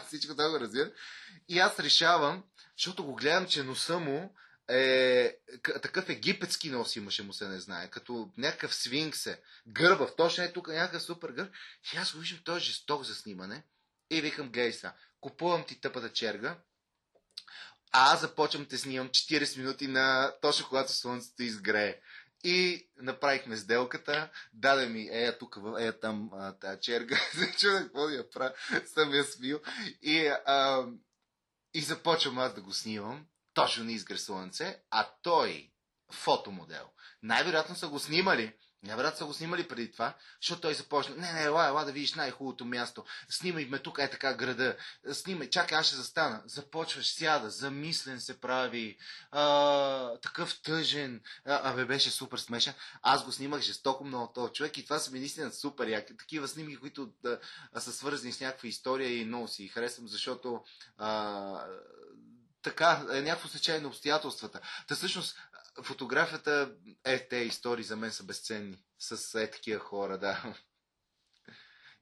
всичко 0.06 0.32
това 0.32 0.50
го 0.50 0.60
разбира. 0.60 0.90
И 1.48 1.58
аз 1.58 1.78
решавам, 1.78 2.44
защото 2.78 3.04
го 3.04 3.14
гледам, 3.14 3.46
че 3.46 3.62
носа 3.62 3.98
му 3.98 4.34
е 4.68 5.36
такъв 5.82 6.08
египетски 6.08 6.70
нос 6.70 6.96
имаше 6.96 7.22
му 7.22 7.32
се 7.32 7.48
не 7.48 7.60
знае, 7.60 7.90
като 7.90 8.30
някакъв 8.36 8.74
свинг 8.74 9.16
се, 9.16 9.40
гърбав, 9.68 10.16
точно 10.16 10.44
е 10.44 10.52
тук 10.52 10.68
някакъв 10.68 11.02
супер 11.02 11.30
гърб. 11.30 11.52
И 11.94 11.96
аз 11.96 12.12
го 12.12 12.18
виждам, 12.18 12.40
той 12.44 12.56
е 12.56 12.60
жесток 12.60 13.02
за 13.02 13.14
снимане. 13.14 13.62
И 14.10 14.20
викам, 14.20 14.50
гледай 14.50 14.72
сега, 14.72 14.94
купувам 15.20 15.64
ти 15.64 15.80
тъпата 15.80 16.12
черга, 16.12 16.58
а 17.92 18.12
аз 18.12 18.20
започвам 18.20 18.66
те 18.66 18.78
снимам 18.78 19.08
40 19.08 19.58
минути 19.58 19.86
на 19.86 20.34
точно 20.42 20.68
когато 20.68 20.92
слънцето 20.92 21.42
изгрее. 21.42 22.00
И 22.44 22.88
направихме 22.96 23.56
сделката, 23.56 24.30
даде 24.52 24.86
ми 24.86 25.08
ея 25.12 25.38
тук, 25.38 25.58
ея 25.78 26.00
там 26.00 26.30
тази 26.60 26.80
черга, 26.80 27.16
се 27.32 27.54
чуда 27.58 27.78
какво 27.78 28.06
да 28.06 28.14
я 28.14 28.30
правя, 28.30 28.54
съм 28.94 29.14
я 29.14 29.24
свил. 29.24 29.60
И, 30.02 30.26
а, 30.26 30.86
и 31.74 31.80
започвам 31.80 32.38
аз 32.38 32.54
да 32.54 32.60
го 32.60 32.72
снимам 32.72 33.26
точно 33.56 33.84
на 33.84 33.92
изгре 33.92 34.18
слънце, 34.18 34.78
а 34.90 35.08
той, 35.22 35.70
фотомодел, 36.12 36.88
най-вероятно 37.22 37.76
са 37.76 37.88
го 37.88 37.98
снимали. 37.98 38.52
Най-вероятно 38.82 39.18
са 39.18 39.26
го 39.26 39.34
снимали 39.34 39.68
преди 39.68 39.92
това, 39.92 40.14
защото 40.42 40.60
той 40.60 40.74
започна. 40.74 41.16
Не, 41.16 41.32
не, 41.32 41.42
ела, 41.42 41.66
ела 41.66 41.84
да 41.84 41.92
видиш 41.92 42.14
най-хубавото 42.14 42.64
място. 42.64 43.04
Снимай 43.28 43.64
ме 43.64 43.78
тук, 43.78 43.98
е 43.98 44.10
така 44.10 44.34
града. 44.34 44.76
Снимай, 45.12 45.50
чакай, 45.50 45.78
аз 45.78 45.86
ще 45.86 45.96
застана. 45.96 46.42
Започваш, 46.46 47.14
сяда, 47.14 47.50
замислен 47.50 48.20
се 48.20 48.40
прави. 48.40 48.98
А, 49.30 50.18
такъв 50.18 50.60
тъжен. 50.62 51.20
А, 51.44 51.70
абе, 51.72 51.84
беше 51.84 52.10
супер 52.10 52.38
смешен. 52.38 52.74
Аз 53.02 53.24
го 53.24 53.32
снимах 53.32 53.60
жестоко 53.60 54.04
много 54.04 54.32
този 54.32 54.52
човек 54.52 54.78
и 54.78 54.84
това 54.84 54.98
са 54.98 55.10
ми 55.10 55.18
наистина 55.18 55.52
супер 55.52 55.88
яки. 55.88 56.16
Такива 56.16 56.48
снимки, 56.48 56.76
които 56.76 57.12
да, 57.22 57.40
са 57.78 57.92
свързани 57.92 58.32
с 58.32 58.40
някаква 58.40 58.68
история 58.68 59.20
и 59.20 59.24
много 59.24 59.48
си 59.48 59.68
харесвам, 59.68 60.08
защото 60.08 60.64
а, 60.98 61.66
така, 62.66 63.06
е 63.12 63.22
някакво 63.22 63.48
стечение 63.48 63.80
на 63.80 63.88
обстоятелствата. 63.88 64.60
Та 64.88 64.94
всъщност 64.94 65.38
фотографията 65.82 66.74
е, 67.04 67.28
те 67.28 67.36
истории 67.36 67.84
за 67.84 67.96
мен 67.96 68.12
са 68.12 68.24
безценни. 68.24 68.78
С 68.98 69.40
е 69.40 69.50
такива 69.50 69.80
хора, 69.80 70.18
да. 70.18 70.54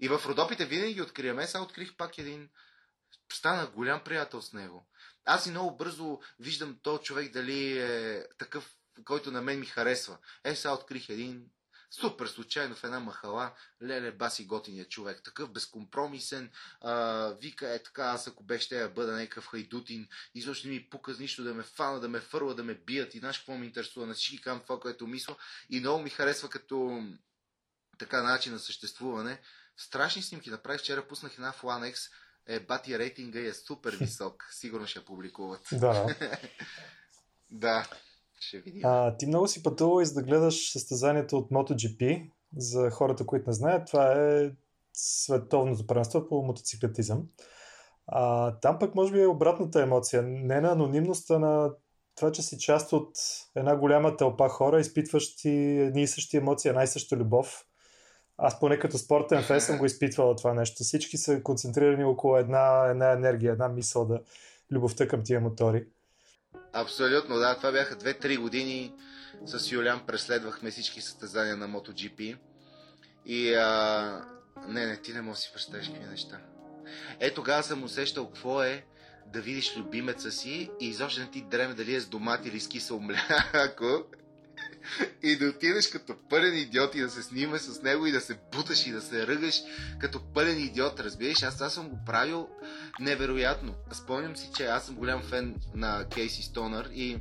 И 0.01 0.09
в 0.09 0.23
Родопите 0.27 0.67
винаги 0.67 0.95
ги 0.95 1.03
откриваме. 1.03 1.47
Сега 1.47 1.63
открих 1.63 1.97
пак 1.97 2.19
един. 2.19 2.51
Стана 3.33 3.67
голям 3.67 4.05
приятел 4.05 4.43
с 4.43 4.53
него. 4.53 4.89
Аз 5.25 5.47
и 5.47 5.51
много 5.51 5.77
бързо 5.77 6.21
виждам 6.39 6.79
този 6.83 7.03
човек 7.03 7.33
дали 7.33 7.79
е 7.79 8.25
такъв, 8.39 8.77
който 9.05 9.31
на 9.31 9.43
мен 9.43 9.61
ми 9.61 9.67
харесва. 9.67 10.19
Е, 10.45 10.57
сега 10.57 10.75
открих 10.75 11.09
един 11.09 11.47
супер 12.01 12.27
случайно 12.27 12.75
в 12.75 12.85
една 12.85 13.01
махала, 13.01 13.53
леле 13.83 14.13
баси 14.13 14.47
готиния 14.47 14.89
човек, 14.89 15.23
такъв 15.25 15.53
безкомпромисен, 15.53 16.51
а, 16.81 17.29
вика 17.41 17.75
е 17.75 17.83
така, 17.83 18.05
аз 18.05 18.27
ако 18.27 18.43
беше 18.43 18.65
ще 18.65 18.89
бъда 18.89 19.13
някакъв 19.13 19.47
хайдутин, 19.47 20.09
изобщо 20.35 20.69
не 20.69 20.75
ми 20.75 20.91
пука 20.91 21.15
нищо 21.21 21.45
да 21.45 21.55
ме 21.55 21.63
фана, 21.63 22.01
да 22.01 22.09
ме 22.09 22.21
фърла, 22.21 22.55
да 22.55 22.65
ме 22.65 22.75
бият 22.75 23.15
и 23.15 23.19
знаеш 23.19 23.39
какво 23.39 23.59
ми 23.59 23.67
интересува, 23.67 24.07
на 24.07 24.15
всички 24.15 24.41
кам 24.41 24.61
това, 24.61 24.81
което 24.81 25.07
мисля 25.07 25.37
и 25.71 25.81
много 25.81 26.03
ми 26.03 26.11
харесва 26.11 26.49
като 26.49 27.03
така 27.99 28.23
начин 28.23 28.53
на 28.53 28.59
съществуване. 28.59 29.41
Страшни 29.77 30.23
снимки 30.23 30.51
направих, 30.51 30.81
вчера 30.81 31.09
пуснах 31.09 31.35
една 31.35 31.53
One 31.53 32.11
е, 32.47 32.61
бати 32.61 32.99
рейтинга 32.99 33.41
е 33.41 33.53
супер 33.53 33.97
висок. 33.97 34.49
Сигурно 34.53 34.87
ще 34.87 34.99
я 34.99 35.05
публикуват. 35.05 35.67
Да. 35.73 36.17
да. 37.51 37.89
Ще 38.49 38.59
видим. 38.59 38.81
А, 38.85 39.17
ти 39.17 39.27
много 39.27 39.49
си 39.49 39.63
пътувал 39.63 40.03
и 40.03 40.07
за 40.07 40.15
да 40.15 40.23
гледаш 40.23 40.73
състезанието 40.73 41.37
от 41.37 41.51
MotoGP. 41.51 42.31
За 42.57 42.91
хората, 42.91 43.27
които 43.27 43.51
не 43.51 43.53
знаят, 43.53 43.87
това 43.87 44.13
е 44.13 44.51
световното 44.93 45.87
първенство 45.87 46.29
по 46.29 46.43
мотоциклетизъм. 46.43 47.23
А, 48.07 48.53
там 48.59 48.79
пък 48.79 48.95
може 48.95 49.13
би 49.13 49.21
е 49.21 49.27
обратната 49.27 49.83
емоция. 49.83 50.23
Не 50.23 50.61
на 50.61 50.73
анонимността, 50.73 51.39
на 51.39 51.71
това, 52.17 52.33
че 52.33 52.43
си 52.43 52.59
част 52.59 52.93
от 52.93 53.11
една 53.57 53.77
голяма 53.77 54.17
тълпа 54.17 54.49
хора, 54.49 54.81
изпитващи 54.81 55.51
едни 55.81 56.03
и 56.03 56.07
същи 56.07 56.37
емоции, 56.37 56.69
една 56.69 56.83
и 56.83 56.87
съща 56.87 57.17
любов. 57.17 57.65
Аз 58.39 58.61
поне 58.61 58.79
като 58.79 58.99
спортен 58.99 59.43
фен 59.43 59.61
съм 59.61 59.79
го 59.79 59.85
изпитвал 59.85 60.37
това 60.37 60.55
нещо. 60.55 60.85
Всички 60.85 61.17
са 61.17 61.43
концентрирани 61.43 62.05
около 62.05 62.37
една, 62.37 62.87
една 62.87 63.13
енергия, 63.13 63.53
една 63.53 63.69
мисъл 63.69 64.07
да 64.07 64.21
любовта 64.71 65.09
към 65.09 65.25
тия 65.25 65.41
мотори. 65.41 65.87
Абсолютно, 66.75 67.39
да. 67.39 67.57
Това 67.57 67.73
бяха 67.73 67.97
2-3 67.97 68.39
години. 68.39 68.93
С 69.45 69.73
Юлян 69.73 70.07
преследвахме 70.07 70.71
всички 70.71 71.01
състезания 71.01 71.57
на 71.57 71.69
MotoGP. 71.69 72.37
И 73.27 73.55
а... 73.55 74.25
не, 74.69 74.87
не, 74.87 74.97
ти 74.97 75.13
не 75.13 75.23
можеш 75.23 75.41
да 75.41 75.47
си 75.47 75.53
представиш 75.53 75.89
какви 75.89 76.05
неща. 76.05 76.39
Е, 77.21 77.31
тогава 77.31 77.63
съм 77.63 77.85
усещал 77.85 78.27
какво 78.27 78.63
е 78.63 78.85
да 79.27 79.41
видиш 79.41 79.77
любимеца 79.77 80.33
си 80.33 80.71
и 80.81 80.89
изобщо 80.89 81.21
не 81.21 81.31
ти 81.31 81.43
дреме 81.43 81.75
дали 81.75 81.95
е 81.95 82.01
с 82.01 82.07
домат 82.07 82.47
или 82.47 82.61
с 82.61 82.69
кисело 82.69 83.01
мляко 83.01 84.05
и 85.23 85.37
да 85.37 85.47
отидеш 85.47 85.89
като 85.89 86.15
пълен 86.31 86.59
идиот 86.59 86.95
и 86.95 87.01
да 87.01 87.11
се 87.11 87.23
снимаш 87.23 87.61
с 87.61 87.83
него 87.83 88.07
и 88.07 88.13
да 88.13 88.21
се 88.21 88.39
буташ 88.53 88.87
и 88.87 88.93
да 88.93 89.03
се 89.03 89.27
ръгаш 89.27 89.63
като 90.01 90.33
пълен 90.35 90.59
идиот, 90.59 91.01
разбираш? 91.01 91.43
Аз 91.43 91.55
това 91.55 91.71
съм 91.71 91.89
го 91.89 91.99
правил 92.07 92.49
невероятно. 93.01 93.75
Спомням 93.93 94.37
си, 94.37 94.51
че 94.57 94.67
аз 94.67 94.87
съм 94.87 94.95
голям 94.95 95.23
фен 95.23 95.57
на 95.75 96.09
Кейси 96.09 96.43
Стонър 96.43 96.91
и 96.95 97.19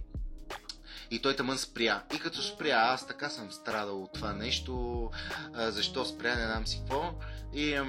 И 1.14 1.20
той 1.20 1.36
тъмън 1.36 1.58
спря. 1.58 2.04
И 2.16 2.20
като 2.20 2.42
спря, 2.42 2.76
аз 2.76 3.08
така 3.08 3.30
съм 3.30 3.52
страдал 3.52 4.04
от 4.04 4.14
това 4.14 4.34
нещо, 4.34 5.10
а, 5.54 5.72
защо 5.72 6.06
спря, 6.06 6.36
не 6.36 6.46
знам 6.46 6.68
си 6.68 6.80
какво. 6.80 7.14
И 7.54 7.74
а, 7.74 7.86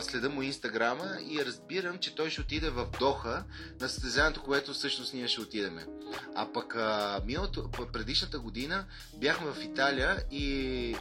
следа 0.00 0.28
му 0.28 0.42
инстаграма 0.42 1.18
и 1.30 1.44
разбирам, 1.44 1.98
че 1.98 2.14
той 2.14 2.30
ще 2.30 2.40
отиде 2.40 2.70
в 2.70 2.86
Доха 2.98 3.44
на 3.80 3.88
състезанието, 3.88 4.42
което 4.42 4.72
всъщност 4.72 5.14
ние 5.14 5.28
ще 5.28 5.40
отидеме. 5.40 5.86
А 6.34 6.52
пък 6.52 6.76
а, 6.76 7.20
миналото, 7.26 7.70
предишната 7.92 8.38
година 8.38 8.84
бяхме 9.14 9.50
в 9.50 9.64
Италия 9.64 10.22
и, 10.30 10.44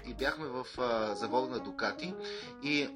и 0.05 0.13
бяхме 0.13 0.45
в 0.45 0.65
а, 0.77 1.15
завода 1.15 1.47
на 1.47 1.59
Дукати 1.59 2.13
и 2.63 2.89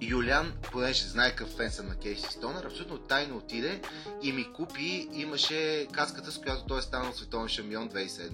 Юлян, 0.00 0.52
понеже 0.72 1.04
знае 1.04 1.30
какъв 1.30 1.56
фен 1.56 1.70
съм 1.70 1.88
на 1.88 1.94
Кейси 1.94 2.32
Стонър, 2.32 2.64
абсолютно 2.64 2.98
тайно 2.98 3.36
отиде 3.36 3.80
и 4.22 4.32
ми 4.32 4.52
купи, 4.52 5.08
имаше 5.12 5.86
каската, 5.92 6.32
с 6.32 6.38
която 6.38 6.64
той 6.66 6.78
е 6.78 6.82
станал 6.82 7.12
световен 7.12 7.48
шампион 7.48 7.90
2007. 7.90 8.30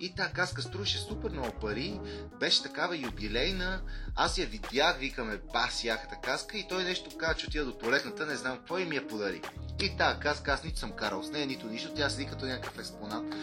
И 0.00 0.14
тази 0.14 0.32
каска 0.32 0.62
струваше 0.62 0.98
супер 0.98 1.30
много 1.30 1.50
пари, 1.60 2.00
беше 2.40 2.62
такава 2.62 2.96
юбилейна, 2.96 3.80
аз 4.16 4.38
я 4.38 4.46
видях, 4.46 4.98
викаме 4.98 5.40
бас 5.52 5.84
яхата 5.84 6.16
каска 6.22 6.58
и 6.58 6.68
той 6.68 6.84
нещо 6.84 7.16
каза, 7.18 7.34
че 7.34 7.46
отида 7.46 7.64
до 7.64 7.72
туалетната, 7.72 8.26
не 8.26 8.36
знам 8.36 8.58
и 8.80 8.84
ми 8.84 8.96
я 8.96 9.08
подари. 9.08 9.42
И 9.82 9.96
тази 9.98 10.20
каска 10.20 10.52
аз 10.52 10.64
нито 10.64 10.78
съм 10.78 10.92
карал 10.92 11.22
с 11.22 11.30
нея, 11.30 11.46
нито 11.46 11.66
нищо, 11.66 11.94
тя 11.96 12.10
седи 12.10 12.26
като 12.26 12.46
някакъв 12.46 12.78
експонат. 12.78 13.34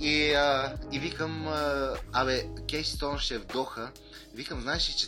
И, 0.00 0.32
а, 0.32 0.74
и 0.92 0.98
викам, 0.98 1.48
а, 1.48 1.94
абе, 2.12 2.46
Кейси 2.68 2.96
Стонър 2.96 3.18
ще 3.18 3.34
е 3.34 3.38
в 3.38 3.46
Доха, 3.46 3.90
викам, 4.34 4.60
знаеш 4.60 4.88
ли, 4.88 4.94
че 4.94 5.06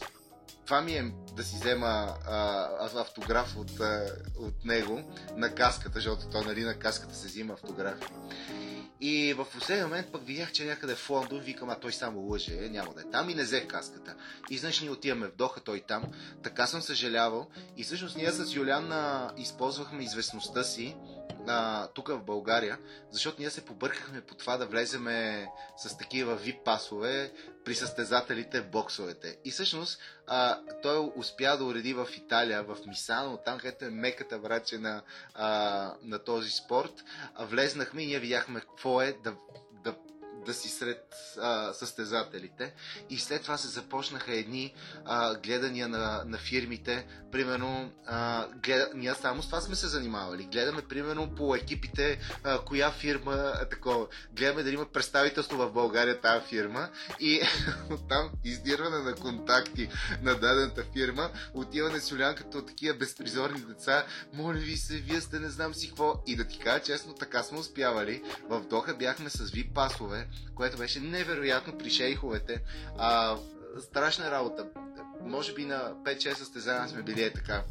това 0.67 0.81
ми 0.81 0.93
е 0.93 1.13
да 1.37 1.45
си 1.45 1.57
взема 1.57 2.15
а, 2.27 3.01
автограф 3.01 3.57
от, 3.57 3.81
а, 3.81 4.07
от 4.39 4.65
него 4.65 5.03
на 5.37 5.55
каската, 5.55 5.93
защото 5.95 6.29
той 6.29 6.45
нали 6.45 6.63
на 6.63 6.75
каската 6.75 7.15
се 7.15 7.27
взима 7.27 7.53
автограф. 7.53 8.11
И 9.01 9.35
в 9.35 9.47
последния 9.53 9.87
момент 9.87 10.13
пък 10.13 10.27
видях, 10.27 10.53
че 10.53 10.65
някъде 10.65 10.95
в 10.95 11.11
Лондон, 11.11 11.41
викам, 11.41 11.71
а 11.71 11.75
той 11.75 11.93
само 11.93 12.21
лъже, 12.21 12.55
няма 12.55 12.95
да 12.95 13.01
е 13.01 13.11
там 13.11 13.31
и 13.31 13.35
не 13.35 13.43
взех 13.43 13.67
каската. 13.67 14.15
И 14.51 14.59
знаеш, 14.59 14.81
ние 14.81 14.91
отиваме 14.91 15.27
в 15.27 15.37
Доха, 15.37 15.61
той 15.61 15.81
там. 15.81 16.05
Така 16.43 16.67
съм 16.67 16.83
съжалявал. 16.83 17.47
И 17.77 17.85
всъщност 17.85 18.17
ние 18.17 18.33
с 18.33 18.55
Юлян 18.55 18.93
а, 18.93 19.33
използвахме 19.37 20.03
известността 20.03 20.65
си 20.65 20.97
а, 21.49 21.87
тук 21.87 22.09
в 22.09 22.23
България, 22.23 22.79
защото 23.11 23.41
ние 23.41 23.51
се 23.51 23.65
побъркахме 23.65 24.21
по 24.21 24.35
това 24.35 24.57
да 24.57 24.67
влеземе 24.67 25.47
с 25.77 25.97
такива 25.97 26.39
VIP 26.39 26.63
пасове 26.65 27.33
при 27.65 27.75
състезателите 27.75 28.61
в 28.61 28.71
боксовете. 28.71 29.37
И 29.45 29.51
всъщност 29.51 29.99
а, 30.27 30.59
той 30.83 31.13
успя 31.17 31.57
да 31.57 31.65
уреди 31.65 31.95
в 31.95 32.09
Италия, 32.17 32.63
в 32.63 32.77
Мисано, 32.87 33.37
там 33.37 33.59
където 33.59 33.85
е 33.85 33.91
меката 33.91 34.39
враче 34.39 34.79
на, 34.79 35.03
а, 35.35 35.95
на 36.03 36.19
този 36.19 36.51
спорт. 36.51 37.05
А, 37.35 37.45
влезнахме 37.45 38.03
и 38.03 38.07
ние 38.07 38.19
видяхме 38.19 38.61
какво 38.61 39.03
е 39.03 39.17
да, 39.25 39.35
да 39.85 39.95
да 40.47 40.55
си 40.55 40.69
сред 40.69 41.15
а, 41.41 41.73
състезателите. 41.73 42.75
И 43.11 43.19
след 43.19 43.43
това 43.43 43.57
се 43.57 43.69
започнаха 43.69 44.35
едни 44.35 44.75
а, 45.05 45.35
гледания 45.35 45.89
на, 45.89 46.23
на 46.27 46.39
фирмите. 46.39 47.07
Примерно, 47.33 47.93
а, 48.07 48.47
гледа... 48.49 48.91
ние 48.95 49.15
само 49.15 49.43
с 49.43 49.47
това 49.47 49.61
сме 49.61 49.77
се 49.77 49.87
занимавали. 49.87 50.49
Гледаме, 50.53 50.83
примерно, 50.83 51.35
по 51.35 51.55
екипите, 51.57 52.19
а, 52.45 52.65
коя 52.65 52.91
фирма, 52.91 53.33
а, 53.33 53.69
такова. 53.69 54.07
Гледаме 54.33 54.63
дали 54.63 54.75
има 54.75 54.87
представителство 54.87 55.57
в 55.57 55.73
България 55.73 56.21
тази 56.21 56.47
фирма 56.47 56.89
и 57.21 57.41
там 58.09 58.31
издирване 58.45 58.99
на 58.99 59.15
контакти 59.15 59.89
на 60.23 60.35
дадената 60.35 60.85
фирма, 60.93 61.31
отиване 61.55 62.01
с 62.01 62.11
Юлян 62.11 62.35
като 62.35 62.63
такива 62.63 62.97
безпризорни 62.97 63.61
деца. 63.61 64.07
Моля 64.33 64.59
ви 64.59 64.77
се, 64.77 64.95
вие 64.95 65.21
сте 65.21 65.41
не 65.41 65.49
знам 65.49 65.75
си 65.75 65.89
какво. 65.89 66.23
И 66.27 66.37
да 66.37 66.45
ти 66.45 66.59
кажа 66.59 66.83
честно, 66.83 67.15
така 67.15 67.43
сме 67.43 67.59
успявали. 67.59 68.23
В 68.49 68.61
Доха 68.61 68.95
бяхме 68.95 69.31
с 69.31 69.39
VIP 69.39 69.73
пасове 69.73 70.29
което 70.55 70.79
беше 70.79 71.01
невероятно 71.01 71.79
при 71.79 71.91
шейховете. 71.91 72.63
А, 72.99 73.37
страшна 73.81 74.31
работа. 74.31 74.67
Може 75.21 75.55
би 75.55 75.65
на 75.65 75.93
5-6 76.05 76.35
състезания 76.35 76.89
сме 76.89 77.03
били 77.03 77.23
е 77.23 77.33
така 77.33 77.63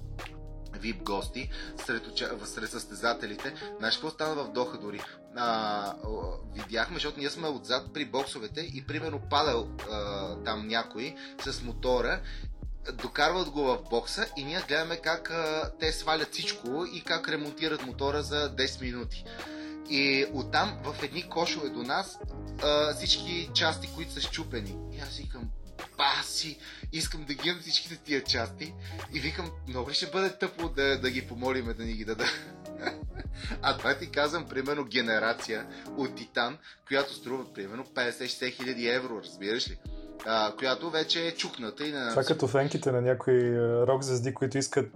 вип 0.80 1.04
гости 1.04 1.50
сред, 1.86 2.04
сред 2.46 2.70
състезателите. 2.70 3.54
Знаеш 3.80 3.96
какво 3.96 4.10
стана 4.10 4.36
в 4.36 4.52
Доха 4.52 4.78
дори? 4.78 5.02
А, 5.36 5.94
видяхме, 6.54 6.96
защото 6.96 7.20
ние 7.20 7.30
сме 7.30 7.48
отзад 7.48 7.94
при 7.94 8.06
боксовете 8.06 8.62
и 8.62 8.86
примерно 8.88 9.22
падал 9.30 9.70
а, 9.92 10.36
там 10.44 10.68
някой 10.68 11.16
с 11.46 11.62
мотора 11.62 12.22
докарват 12.92 13.50
го 13.50 13.64
в 13.64 13.78
бокса 13.90 14.28
и 14.38 14.44
ние 14.44 14.62
гледаме 14.68 14.98
как 14.98 15.32
а, 15.32 15.72
те 15.80 15.92
свалят 15.92 16.32
всичко 16.32 16.86
и 16.94 17.02
как 17.02 17.30
ремонтират 17.30 17.86
мотора 17.86 18.22
за 18.22 18.56
10 18.56 18.82
минути. 18.82 19.26
И 19.90 20.26
оттам 20.34 20.80
в 20.84 21.04
едни 21.04 21.30
кошове 21.30 21.70
до 21.70 21.84
нас 21.84 22.20
а, 22.64 22.94
всички 22.94 23.50
части, 23.54 23.90
които 23.96 24.12
са 24.12 24.22
щупени. 24.22 24.76
И 24.94 25.00
аз 25.00 25.18
викам, 25.18 25.50
баси, 25.98 26.58
искам 26.92 27.24
да 27.24 27.34
ги 27.34 27.50
имам 27.50 27.62
всичките 27.62 27.96
тия 27.96 28.24
части. 28.24 28.74
И 29.14 29.20
викам, 29.20 29.52
много 29.68 29.90
ли 29.90 29.94
ще 29.94 30.08
бъде 30.08 30.38
тъпо 30.38 30.70
да, 30.70 31.00
да 31.00 31.12
ги 31.12 31.28
помолиме 31.28 31.74
да 31.74 31.84
ни 31.84 31.94
ги 31.94 32.06
дадат. 32.06 32.28
А 33.62 33.78
това 33.78 33.98
ти 33.98 34.10
казвам, 34.10 34.46
примерно, 34.50 34.86
генерация 34.86 35.68
от 35.98 36.16
Титан, 36.16 36.58
която 36.88 37.14
струва 37.14 37.54
примерно 37.54 37.84
50-60 37.84 38.52
хиляди 38.52 38.88
евро, 38.88 39.22
разбираш 39.24 39.70
ли? 39.70 39.78
А, 40.26 40.56
която 40.58 40.90
вече 40.90 41.28
е 41.28 41.32
чукната 41.32 41.88
и 41.88 41.92
на... 41.92 42.10
Това 42.10 42.24
като 42.24 42.48
фенките 42.48 42.92
на 42.92 43.02
някои 43.02 43.60
рок 43.60 44.04
звезди, 44.04 44.34
които 44.34 44.58
искат 44.58 44.92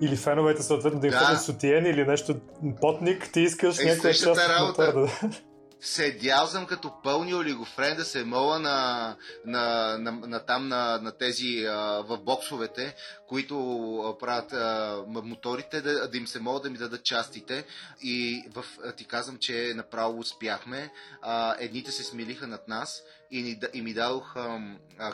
или 0.00 0.16
феновете 0.16 0.62
съответно 0.62 1.00
да 1.00 1.06
им 1.06 1.12
да. 1.12 1.36
сутиен 1.36 1.86
или 1.86 2.04
нещо 2.04 2.36
потник, 2.80 3.32
ти 3.32 3.40
искаш 3.40 3.78
е, 3.78 3.84
някаква 3.84 4.12
част 4.12 4.26
от 4.26 4.68
мотор 4.68 4.92
да... 4.92 5.30
Седял 5.80 6.46
съм 6.46 6.66
като 6.66 7.02
пълни 7.02 7.34
олигофрен 7.34 7.96
да 7.96 8.04
се 8.04 8.24
мола 8.24 8.58
на, 8.58 9.16
на, 9.44 9.96
на, 9.98 10.12
на 10.12 10.46
там 10.46 10.68
на, 10.68 10.98
на 11.02 11.12
тези 11.12 11.64
а, 11.64 12.02
в 12.08 12.18
боксовете, 12.18 12.94
които 13.28 13.56
а, 13.98 14.18
правят 14.18 14.52
а, 14.52 15.04
моторите, 15.06 15.80
да, 15.80 16.08
да 16.08 16.18
им 16.18 16.26
се 16.26 16.40
могат 16.40 16.62
да 16.62 16.70
ми 16.70 16.78
дадат 16.78 17.04
частите. 17.04 17.64
И 18.02 18.44
в, 18.54 18.64
а, 18.84 18.92
ти 18.92 19.04
казвам, 19.04 19.38
че 19.40 19.72
направо 19.74 20.18
успяхме. 20.18 20.92
А, 21.22 21.56
едните 21.58 21.92
се 21.92 22.04
смилиха 22.04 22.46
над 22.46 22.68
нас 22.68 23.02
и, 23.30 23.42
ни, 23.42 23.60
и 23.74 23.82
ми 23.82 23.94
дадоха 23.94 24.60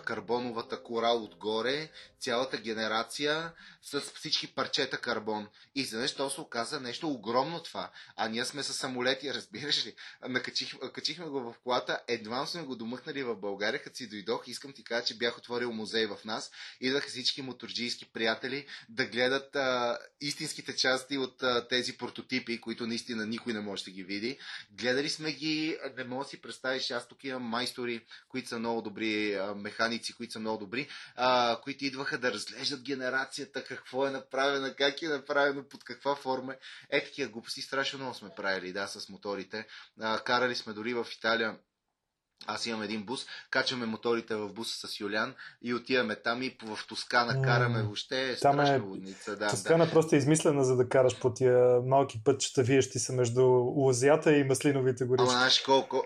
карбоновата 0.05 0.83
кора 0.83 1.11
отгоре, 1.11 1.89
цялата 2.25 2.57
генерация 2.57 3.53
с 3.83 4.01
всички 4.01 4.55
парчета 4.55 4.99
карбон. 4.99 5.49
И 5.75 5.81
изведнъж 5.81 6.15
то 6.15 6.31
се 6.31 6.41
оказа 6.41 6.81
нещо 6.81 7.09
огромно 7.09 7.63
това. 7.63 7.91
А 8.17 8.29
ние 8.29 8.45
сме 8.45 8.63
с 8.63 8.73
самолети, 8.73 9.35
разбираш 9.35 9.87
ли? 9.87 9.95
Накачих, 10.29 10.75
качихме 10.93 11.27
го 11.27 11.41
в 11.41 11.55
колата, 11.65 12.01
едва 12.09 12.47
сме 12.47 12.63
го 12.63 12.77
домъхнали 12.77 13.23
в 13.23 13.37
България, 13.37 13.83
като 13.83 13.97
си 13.97 14.09
дойдох. 14.09 14.49
Искам 14.49 14.73
ти 14.73 14.85
кажа, 14.85 15.07
че 15.07 15.17
бях 15.17 15.39
отворил 15.39 15.73
музей 15.73 16.07
в 16.07 16.19
нас. 16.25 16.51
Идваха 16.81 17.09
всички 17.09 17.43
моторджийски 17.43 18.05
приятели 18.13 18.67
да 18.89 19.07
гледат 19.07 19.57
а, 19.57 19.99
истинските 20.21 20.77
части 20.77 21.19
от 21.19 21.43
а, 21.43 21.69
тези 21.69 21.97
прототипи, 21.97 22.61
които 22.61 22.87
наистина 22.87 23.27
никой 23.27 23.53
не 23.53 23.61
може 23.61 23.85
да 23.85 23.91
ги 23.91 24.03
види. 24.03 24.39
Гледали 24.71 25.11
сме 25.11 25.33
ги, 25.33 25.79
не 25.97 26.05
мога 26.05 26.25
да 26.25 26.31
си 26.31 26.41
представиш, 26.41 26.91
аз 26.91 27.09
тук 27.09 27.25
имам 27.25 27.43
майстори, 27.43 28.05
които 28.29 28.49
са 28.49 28.59
много 28.59 28.83
добри 28.83 29.35
а, 29.35 29.55
механици, 29.55 30.13
които 30.13 30.33
са 30.33 30.41
много 30.41 30.59
добри, 30.59 30.89
а, 31.17 31.61
които 31.61 31.85
идваха 31.85 32.14
да 32.19 32.33
разглеждат 32.33 32.83
генерацията, 32.83 33.65
какво 33.65 34.07
е 34.07 34.11
направено, 34.11 34.75
как 34.79 35.03
е 35.03 35.09
направено, 35.09 35.69
под 35.69 35.85
каква 35.85 36.17
форма. 36.17 36.55
Е, 36.91 37.05
такива 37.05 37.31
глупости 37.31 37.63
страшно 37.63 37.99
много 37.99 38.15
сме 38.15 38.31
правили, 38.37 38.73
да, 38.73 38.87
с 38.87 39.09
моторите. 39.09 39.67
А, 40.01 40.19
карали 40.19 40.55
сме 40.55 40.73
дори 40.73 40.95
в 40.95 41.07
Италия 41.19 41.59
аз 42.47 42.67
имам 42.67 42.83
един 42.83 43.03
бус, 43.03 43.27
качваме 43.51 43.87
моторите 43.87 44.35
в 44.35 44.53
буса 44.53 44.89
с 44.89 45.01
Юлян 45.01 45.35
и 45.63 45.75
отиваме 45.75 46.17
там 46.17 46.43
и 46.43 46.57
в 46.63 46.79
Тоскана 46.89 47.43
караме 47.43 47.83
въобще 47.83 48.31
е 48.31 48.37
страшна 48.37 48.75
е... 48.75 48.79
водница. 48.79 49.37
Да, 49.37 49.49
Тоскана 49.49 49.85
да. 49.85 49.91
просто 49.91 50.15
е 50.15 50.19
измислена 50.19 50.65
за 50.65 50.77
да 50.77 50.89
караш 50.89 51.21
по 51.21 51.35
тия 51.35 51.81
малки 51.87 52.21
пътчета, 52.25 52.63
виещи 52.63 52.99
се 52.99 53.13
между 53.13 53.43
Лозята 53.77 54.37
и 54.37 54.45
Маслиновите 54.45 55.05
гори. 55.05 55.21
Ама 55.21 55.31
знаеш 55.31 55.61
колко, 55.61 56.05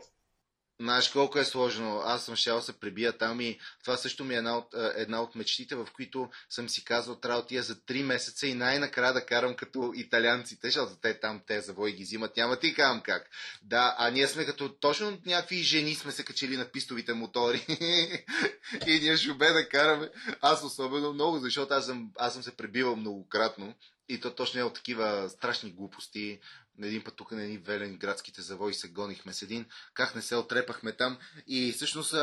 Знаеш 0.80 1.08
колко 1.08 1.38
е 1.38 1.44
сложно. 1.44 2.00
Аз 2.04 2.24
съм 2.24 2.36
щял 2.36 2.62
се 2.62 2.80
прибия 2.80 3.18
там 3.18 3.40
и 3.40 3.58
това 3.84 3.96
също 3.96 4.24
ми 4.24 4.34
е 4.34 4.36
една 4.36 4.58
от, 4.58 4.74
е, 4.74 4.92
една 4.96 5.22
от 5.22 5.34
мечтите, 5.34 5.74
в 5.74 5.88
които 5.94 6.30
съм 6.50 6.68
си 6.68 6.84
казал, 6.84 7.16
трябва 7.16 7.40
да 7.40 7.44
отида 7.44 7.62
за 7.62 7.74
3 7.74 8.02
месеца 8.02 8.46
и 8.46 8.54
най-накрая 8.54 9.12
да 9.12 9.26
карам 9.26 9.54
като 9.56 9.92
италианците, 9.94 10.66
защото 10.66 10.96
те 10.96 11.20
там 11.20 11.40
те 11.46 11.60
завои 11.60 11.92
ги 11.92 12.02
взимат. 12.02 12.36
Няма 12.36 12.56
ти 12.58 12.74
казвам 12.74 13.00
как. 13.00 13.30
Да, 13.62 13.94
а 13.98 14.10
ние 14.10 14.28
сме 14.28 14.46
като 14.46 14.68
точно 14.68 15.18
някакви 15.26 15.56
жени 15.56 15.94
сме 15.94 16.12
се 16.12 16.24
качили 16.24 16.56
на 16.56 16.64
пистовите 16.64 17.12
мотори 17.12 17.66
и 18.86 19.00
ние 19.00 19.16
шубе 19.16 19.52
да 19.52 19.68
караме. 19.68 20.10
Аз 20.40 20.64
особено 20.64 21.12
много, 21.12 21.38
защото 21.38 21.74
аз 21.74 21.86
съм, 21.86 22.10
аз 22.18 22.32
съм 22.32 22.42
се 22.42 22.56
пребивал 22.56 22.96
многократно 22.96 23.74
и 24.08 24.20
то 24.20 24.34
точно 24.34 24.60
е 24.60 24.64
от 24.64 24.74
такива 24.74 25.30
страшни 25.30 25.72
глупости 25.72 26.40
един 26.86 27.04
път 27.04 27.16
тук 27.16 27.32
на 27.32 27.42
едни 27.42 27.58
велени 27.58 27.96
градските 27.96 28.42
завои 28.42 28.74
се 28.74 28.88
гонихме 28.88 29.32
с 29.32 29.42
един, 29.42 29.66
как 29.94 30.14
не 30.14 30.22
се 30.22 30.36
отрепахме 30.36 30.92
там. 30.92 31.18
И 31.46 31.72
всъщност 31.72 32.14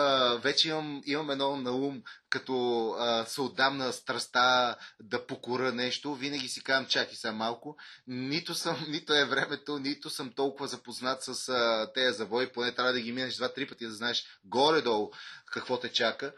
вече 0.42 0.70
имам, 0.70 1.02
имам 1.06 1.32
едно 1.32 1.56
на 1.58 1.72
ум, 1.72 2.04
като 2.30 2.90
а, 3.00 3.26
се 3.26 3.42
отдам 3.42 3.78
на 3.78 3.94
страста 3.94 4.76
да 5.00 5.28
покора 5.28 5.72
нещо, 5.72 6.16
винаги 6.16 6.48
си 6.48 6.64
казвам, 6.64 6.86
чакай 6.86 7.16
са 7.16 7.32
малко. 7.32 7.78
Нито 8.08 8.56
съм, 8.56 8.86
нито 8.90 9.14
е 9.14 9.26
времето, 9.26 9.80
нито 9.80 10.10
съм 10.10 10.34
толкова 10.34 10.68
запознат 10.68 11.24
с 11.24 11.50
а, 11.50 11.92
тези 11.94 12.18
завои, 12.18 12.52
поне 12.52 12.76
трябва 12.76 12.94
да 12.94 13.00
ги 13.00 13.12
минеш 13.12 13.36
два-три 13.36 13.68
пъти, 13.68 13.86
да 13.86 13.94
знаеш 13.94 14.26
горе-долу 14.46 15.12
какво 15.46 15.80
те 15.80 15.92
чака. 15.92 16.34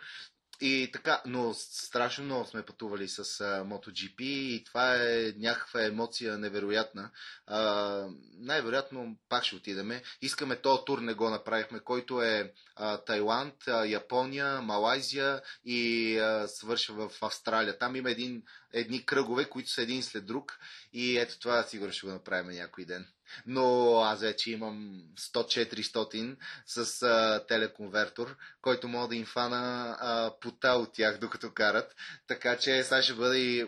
И 0.61 0.89
така, 0.93 1.21
но 1.25 1.53
страшно 1.53 2.25
много 2.25 2.45
сме 2.45 2.65
пътували 2.65 3.07
с 3.07 3.23
uh, 3.23 3.63
MotoGP 3.63 4.21
и 4.21 4.63
това 4.63 4.95
е 4.95 5.33
някаква 5.37 5.83
емоция 5.83 6.37
невероятна. 6.37 7.11
Uh, 7.51 8.15
най-вероятно 8.39 9.17
пак 9.29 9.43
ще 9.43 9.55
отидеме. 9.55 10.03
Искаме 10.21 10.55
този 10.55 10.81
тур, 10.85 10.99
не 10.99 11.13
го 11.13 11.29
направихме, 11.29 11.79
който 11.79 12.21
е 12.21 12.53
uh, 12.79 13.05
Тайланд, 13.05 13.53
uh, 13.63 13.85
Япония, 13.85 14.61
Малайзия 14.61 15.41
и 15.65 16.13
uh, 16.19 16.45
свършва 16.45 17.09
в 17.09 17.23
Австралия. 17.23 17.77
Там 17.77 17.95
има 17.95 18.11
един, 18.11 18.43
едни 18.73 19.05
кръгове, 19.05 19.45
които 19.45 19.69
са 19.69 19.81
един 19.81 20.03
след 20.03 20.25
друг 20.25 20.59
и 20.93 21.17
ето 21.17 21.39
това 21.39 21.63
сигурно 21.63 21.93
ще 21.93 22.07
го 22.07 22.13
направим 22.13 22.51
някой 22.51 22.85
ден. 22.85 23.07
Но 23.45 23.97
аз 23.99 24.21
вече 24.21 24.51
имам 24.51 25.03
100-400 25.17 26.35
с 26.65 27.03
а, 27.03 27.45
телеконвертор, 27.47 28.37
който 28.61 28.87
мога 28.87 29.07
да 29.07 29.15
им 29.15 29.25
фана 29.25 29.95
а, 29.99 30.31
пота 30.41 30.69
от 30.69 30.93
тях, 30.93 31.17
докато 31.17 31.51
карат. 31.53 31.95
Така 32.27 32.57
че 32.57 32.83
сега 32.83 33.01
ще 33.01 33.13
бъде 33.13 33.37
и 33.37 33.65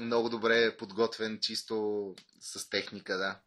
много 0.00 0.28
добре 0.28 0.76
подготвен, 0.76 1.38
чисто 1.40 2.04
с 2.40 2.70
техника, 2.70 3.16
да. 3.16 3.38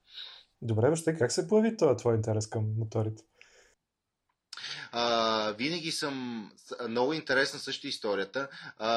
Добре, 0.62 0.86
въобще 0.86 1.16
как 1.16 1.32
се 1.32 1.48
появи 1.48 1.78
това 1.78 1.96
твой 1.96 2.16
интерес 2.16 2.48
към 2.48 2.74
моторите? 2.78 3.24
А, 4.92 5.52
винаги 5.52 5.92
съм, 5.92 6.52
много 6.90 7.14
интересна 7.14 7.60
също 7.60 7.88
историята, 7.88 8.48
а, 8.78 8.90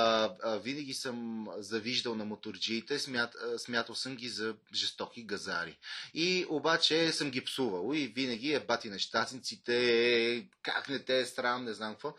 а, 0.42 0.58
винаги 0.58 0.94
съм 0.94 1.48
завиждал 1.58 2.14
на 2.14 2.24
моторджиите, 2.24 2.98
смят, 2.98 3.36
смятал 3.58 3.94
съм 3.94 4.16
ги 4.16 4.28
за 4.28 4.54
жестоки 4.74 5.22
газари. 5.24 5.78
И 6.14 6.46
обаче 6.48 7.12
съм 7.12 7.30
ги 7.30 7.44
псувал 7.44 7.94
и 7.94 8.06
винаги 8.06 8.52
е 8.52 8.60
бати 8.60 8.90
нещастниците, 8.90 10.48
как 10.62 10.88
не 10.88 10.98
те 10.98 11.20
е 11.20 11.26
срам, 11.26 11.64
не 11.64 11.72
знам 11.72 11.92
какво. 11.92 12.14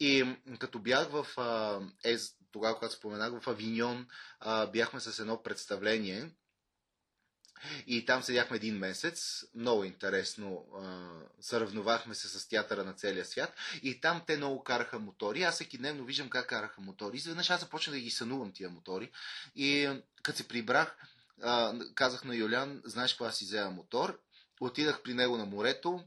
И 0.00 0.24
като 0.58 0.78
бях 0.78 1.08
в, 1.10 1.26
е, 2.04 2.16
тогава, 2.52 2.74
когато 2.74 2.94
споменах, 2.94 3.40
в 3.40 3.48
Авиньон, 3.48 4.06
бяхме 4.72 5.00
с 5.00 5.18
едно 5.18 5.42
представление, 5.42 6.30
и 7.86 8.04
там 8.04 8.22
седяхме 8.22 8.56
един 8.56 8.78
месец, 8.78 9.44
много 9.54 9.84
интересно, 9.84 10.64
сравновахме 11.40 12.14
се 12.14 12.28
с 12.28 12.48
театъра 12.48 12.84
на 12.84 12.92
целия 12.92 13.24
свят. 13.24 13.54
И 13.82 14.00
там 14.00 14.22
те 14.26 14.36
много 14.36 14.64
караха 14.64 14.98
мотори. 14.98 15.42
Аз 15.42 15.54
всеки 15.54 15.78
дневно 15.78 16.04
виждам 16.04 16.30
как 16.30 16.48
караха 16.48 16.80
мотори. 16.80 17.16
Изведнъж 17.16 17.50
аз 17.50 17.60
започнах 17.60 17.94
да 17.94 18.00
ги 18.00 18.10
сънувам 18.10 18.52
тия 18.52 18.70
мотори. 18.70 19.10
И 19.56 19.90
като 20.22 20.38
се 20.38 20.48
прибрах, 20.48 20.96
казах 21.94 22.24
на 22.24 22.36
Юлян, 22.36 22.82
знаеш 22.84 23.12
какво 23.12 23.24
аз 23.24 23.36
си 23.36 23.44
взема 23.44 23.70
мотор? 23.70 24.20
Отидах 24.60 25.02
при 25.02 25.14
него 25.14 25.36
на 25.36 25.44
морето, 25.46 26.04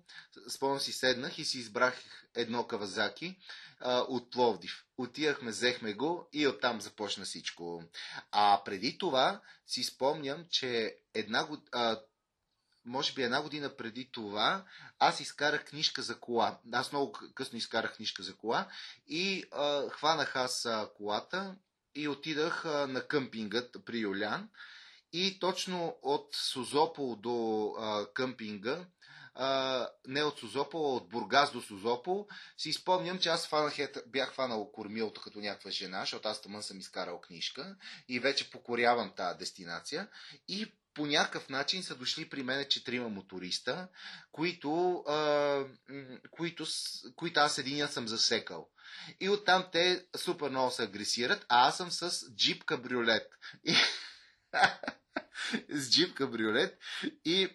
спомням 0.49 0.79
си 0.79 0.91
седнах 0.91 1.39
и 1.39 1.45
си 1.45 1.57
избрах 1.57 1.93
едно 2.35 2.67
кавазаки 2.67 3.37
а, 3.79 3.99
от 3.99 4.31
Пловдив. 4.31 4.85
Отидахме, 4.97 5.51
взехме 5.51 5.93
го 5.93 6.29
и 6.33 6.47
оттам 6.47 6.81
започна 6.81 7.25
всичко. 7.25 7.83
А 8.31 8.61
преди 8.65 8.97
това 8.97 9.41
си 9.67 9.83
спомням, 9.83 10.45
че 10.49 10.95
една 11.13 11.47
а, 11.71 11.99
може 12.85 13.13
би 13.13 13.23
една 13.23 13.41
година 13.41 13.75
преди 13.77 14.09
това, 14.11 14.65
аз 14.99 15.19
изкарах 15.19 15.65
книжка 15.65 16.01
за 16.01 16.19
кола. 16.19 16.59
Аз 16.71 16.91
много 16.91 17.11
късно 17.35 17.57
изкарах 17.57 17.95
книжка 17.95 18.23
за 18.23 18.35
кола 18.35 18.67
и 19.07 19.43
а, 19.51 19.89
хванах 19.89 20.35
аз 20.35 20.65
а, 20.65 20.89
колата 20.97 21.55
и 21.95 22.07
отидах 22.07 22.65
а, 22.65 22.87
на 22.87 23.07
къмпингът 23.07 23.77
при 23.85 23.99
Юлян 23.99 24.49
и 25.13 25.39
точно 25.39 25.97
от 26.01 26.35
Созопол 26.35 27.15
до 27.15 27.67
а, 27.79 28.13
къмпинга, 28.13 28.85
не 30.07 30.23
от 30.23 30.39
Созопол, 30.39 30.85
а 30.85 30.95
от 30.95 31.09
Бургас 31.09 31.51
до 31.51 31.61
Созопол, 31.61 32.27
си 32.57 32.73
спомням, 32.73 33.19
че 33.19 33.29
аз 33.29 33.47
фанах, 33.47 33.73
бях 34.07 34.33
фанал 34.33 34.71
кормилото 34.71 35.21
като 35.21 35.39
някаква 35.39 35.71
жена, 35.71 35.99
защото 35.99 36.27
аз 36.27 36.41
тъмън 36.41 36.63
съм 36.63 36.79
изкарал 36.79 37.21
книжка 37.21 37.75
и 38.09 38.19
вече 38.19 38.49
покорявам 38.49 39.13
тази 39.15 39.37
дестинация. 39.37 40.07
И 40.47 40.73
по 40.93 41.05
някакъв 41.05 41.49
начин 41.49 41.83
са 41.83 41.95
дошли 41.95 42.29
при 42.29 42.43
мен 42.43 42.65
четирима 42.69 43.09
моториста, 43.09 43.87
които, 44.31 45.03
а, 45.07 45.63
които, 46.31 46.65
които 47.15 47.39
аз 47.39 47.57
единия 47.57 47.87
съм 47.87 48.07
засекал. 48.07 48.69
И 49.19 49.29
оттам 49.29 49.65
те 49.71 50.05
супер 50.17 50.49
много 50.49 50.71
се 50.71 50.83
агресират, 50.83 51.45
а 51.49 51.67
аз 51.67 51.77
съм 51.77 51.91
с 51.91 52.31
джип 52.35 52.63
кабриолет. 52.63 53.27
И... 53.63 53.75
с 55.69 55.91
джип 55.91 56.13
кабриолет 56.13 56.77
и 57.25 57.49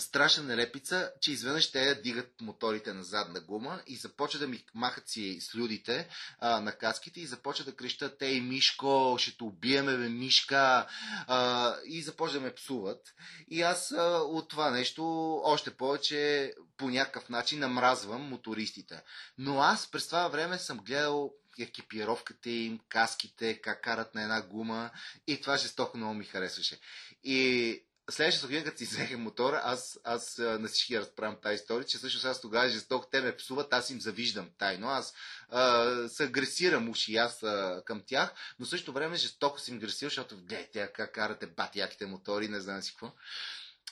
страшна 0.00 0.42
нелепица, 0.42 1.12
че 1.20 1.32
изведнъж 1.32 1.72
те 1.72 1.94
дигат 1.94 2.40
моторите 2.40 2.92
на 2.92 3.04
задна 3.04 3.40
гума 3.40 3.82
и 3.86 3.96
започва 3.96 4.40
да 4.40 4.48
ми 4.48 4.64
махат 4.74 5.08
си 5.08 5.38
слюдите 5.40 6.08
а, 6.38 6.60
на 6.60 6.72
каските 6.72 7.20
и 7.20 7.26
започва 7.26 7.64
да 7.64 7.76
крещат, 7.76 8.22
ей, 8.22 8.40
Мишко, 8.40 9.16
ще 9.18 9.36
те 9.36 9.44
убиеме, 9.44 9.96
бе, 9.96 10.08
Мишка, 10.08 10.86
а, 11.26 11.74
и 11.84 12.02
започва 12.02 12.38
да 12.38 12.44
ме 12.44 12.54
псуват. 12.54 13.14
И 13.48 13.62
аз 13.62 13.92
а, 13.92 14.02
от 14.18 14.48
това 14.48 14.70
нещо 14.70 15.34
още 15.44 15.76
повече 15.76 16.52
по 16.76 16.90
някакъв 16.90 17.28
начин 17.28 17.58
намразвам 17.58 18.22
мотористите. 18.22 19.02
Но 19.38 19.60
аз 19.60 19.90
през 19.90 20.06
това 20.06 20.28
време 20.28 20.58
съм 20.58 20.78
гледал 20.78 21.32
екипировката 21.58 22.50
им, 22.50 22.80
каските, 22.88 23.60
как 23.60 23.82
карат 23.82 24.14
на 24.14 24.22
една 24.22 24.42
гума 24.42 24.90
и 25.26 25.40
това 25.40 25.56
жестоко 25.56 25.96
много 25.96 26.14
ми 26.14 26.24
харесваше. 26.24 26.78
И 27.24 27.82
следващата 28.10 28.46
година, 28.46 28.64
като 28.64 28.78
си 28.78 28.84
взеха 28.84 29.18
мотора, 29.18 29.60
аз, 29.64 30.00
аз 30.04 30.38
на 30.38 30.68
всички 30.68 31.00
разправям 31.00 31.36
тази 31.42 31.54
история, 31.54 31.84
че 31.84 31.98
всъщност 31.98 32.24
аз 32.24 32.40
тогава 32.40 32.68
жестоко 32.68 33.08
те 33.10 33.20
ме 33.20 33.36
псуват, 33.36 33.72
аз 33.72 33.90
им 33.90 34.00
завиждам 34.00 34.50
тайно. 34.58 34.88
Аз 34.88 35.14
а, 35.48 36.08
се 36.08 36.24
агресирам 36.24 36.88
уши 36.88 37.16
аз 37.16 37.42
а, 37.42 37.82
към 37.84 38.02
тях, 38.06 38.34
но 38.58 38.66
в 38.66 38.68
същото 38.68 38.92
време 38.92 39.16
жестоко 39.16 39.60
си 39.60 39.70
им 39.70 39.76
агресирам, 39.76 40.10
защото 40.10 40.36
гледайте 40.36 40.92
как 40.94 41.14
карате 41.14 41.46
батяките 41.46 42.06
мотори, 42.06 42.48
не 42.48 42.60
знам 42.60 42.82
си 42.82 42.90
какво. 42.90 43.12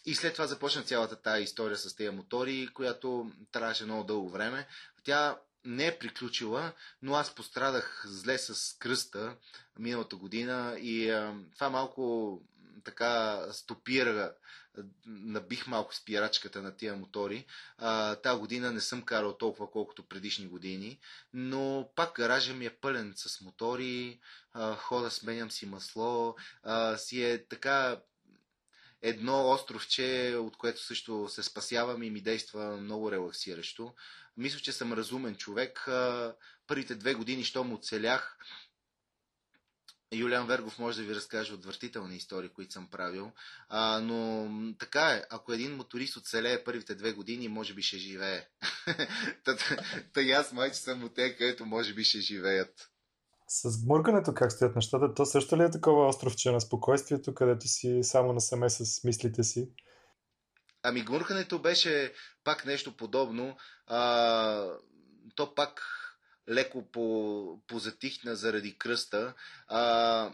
И 0.06 0.14
след 0.14 0.32
това 0.32 0.46
започна 0.46 0.82
цялата 0.82 1.16
тази 1.22 1.42
история 1.42 1.76
с 1.76 1.96
тези 1.96 2.10
мотори, 2.10 2.68
която 2.74 3.30
трябваше 3.52 3.84
много 3.84 4.04
дълго 4.04 4.30
време. 4.30 4.66
Тя 5.04 5.38
не 5.64 5.86
е 5.86 5.98
приключила, 5.98 6.72
но 7.02 7.14
аз 7.14 7.34
пострадах 7.34 8.04
зле 8.06 8.38
с 8.38 8.76
кръста 8.78 9.36
миналата 9.78 10.16
година 10.16 10.76
и 10.80 11.10
а, 11.10 11.34
това 11.54 11.70
малко 11.70 12.42
така 12.84 13.42
стопира, 13.52 14.34
набих 15.06 15.66
малко 15.66 15.94
спирачката 15.94 16.62
на 16.62 16.76
тия 16.76 16.96
мотори. 16.96 17.46
А, 17.78 18.14
та 18.14 18.36
година 18.36 18.72
не 18.72 18.80
съм 18.80 19.02
карал 19.02 19.36
толкова, 19.36 19.70
колкото 19.70 20.08
предишни 20.08 20.46
години, 20.46 20.98
но 21.32 21.90
пак 21.94 22.14
гаража 22.16 22.54
ми 22.54 22.66
е 22.66 22.70
пълен 22.70 23.12
с 23.16 23.40
мотори, 23.40 24.20
а, 24.52 24.76
хода 24.76 25.10
сменям 25.10 25.50
си 25.50 25.66
масло, 25.66 26.36
а, 26.62 26.96
си 26.96 27.24
е 27.24 27.46
така 27.46 28.00
едно 29.02 29.50
островче, 29.50 30.36
от 30.38 30.56
което 30.56 30.84
също 30.84 31.28
се 31.28 31.42
спасявам 31.42 32.02
и 32.02 32.10
ми 32.10 32.20
действа 32.20 32.76
много 32.76 33.12
релаксиращо. 33.12 33.94
Мисля, 34.36 34.60
че 34.60 34.72
съм 34.72 34.92
разумен 34.92 35.36
човек. 35.36 35.88
Първите 36.66 36.94
две 36.94 37.14
години, 37.14 37.44
що 37.44 37.64
му 37.64 37.74
оцелях, 37.74 38.38
Юлиан 40.12 40.46
Вергов 40.46 40.78
може 40.78 41.00
да 41.00 41.08
ви 41.08 41.14
разкаже 41.14 41.54
отвратителни 41.54 42.16
истории, 42.16 42.48
които 42.48 42.72
съм 42.72 42.88
правил. 42.90 43.32
А, 43.68 44.00
но 44.00 44.48
така 44.78 45.00
е, 45.00 45.22
ако 45.30 45.52
един 45.52 45.76
моторист 45.76 46.16
оцелее 46.16 46.64
първите 46.64 46.94
две 46.94 47.12
години, 47.12 47.48
може 47.48 47.74
би 47.74 47.82
ще 47.82 47.98
живее. 47.98 48.48
Та 50.12 50.20
и 50.20 50.32
аз 50.32 50.52
майче 50.52 50.76
съм 50.76 51.04
от 51.04 51.14
те, 51.14 51.36
където 51.36 51.66
може 51.66 51.94
би 51.94 52.04
ще 52.04 52.20
живеят. 52.20 52.90
С 53.48 53.84
гмуркането 53.84 54.34
как 54.34 54.52
стоят 54.52 54.76
нещата? 54.76 55.14
То 55.14 55.26
също 55.26 55.56
ли 55.56 55.62
е 55.62 55.70
такова 55.70 56.08
островче 56.08 56.50
на 56.50 56.60
спокойствието, 56.60 57.34
където 57.34 57.68
си 57.68 58.00
само 58.02 58.32
насаме 58.32 58.70
с 58.70 59.04
мислите 59.04 59.44
си? 59.44 59.68
Ами 60.82 61.04
гмуркането 61.04 61.58
беше 61.58 62.12
пак 62.44 62.66
нещо 62.66 62.96
подобно. 62.96 63.56
А, 63.86 64.70
то 65.34 65.54
пак 65.54 65.80
леко 66.50 66.82
по, 66.92 67.58
позатихна 67.66 68.36
заради 68.36 68.78
кръста. 68.78 69.34
А, 69.68 70.30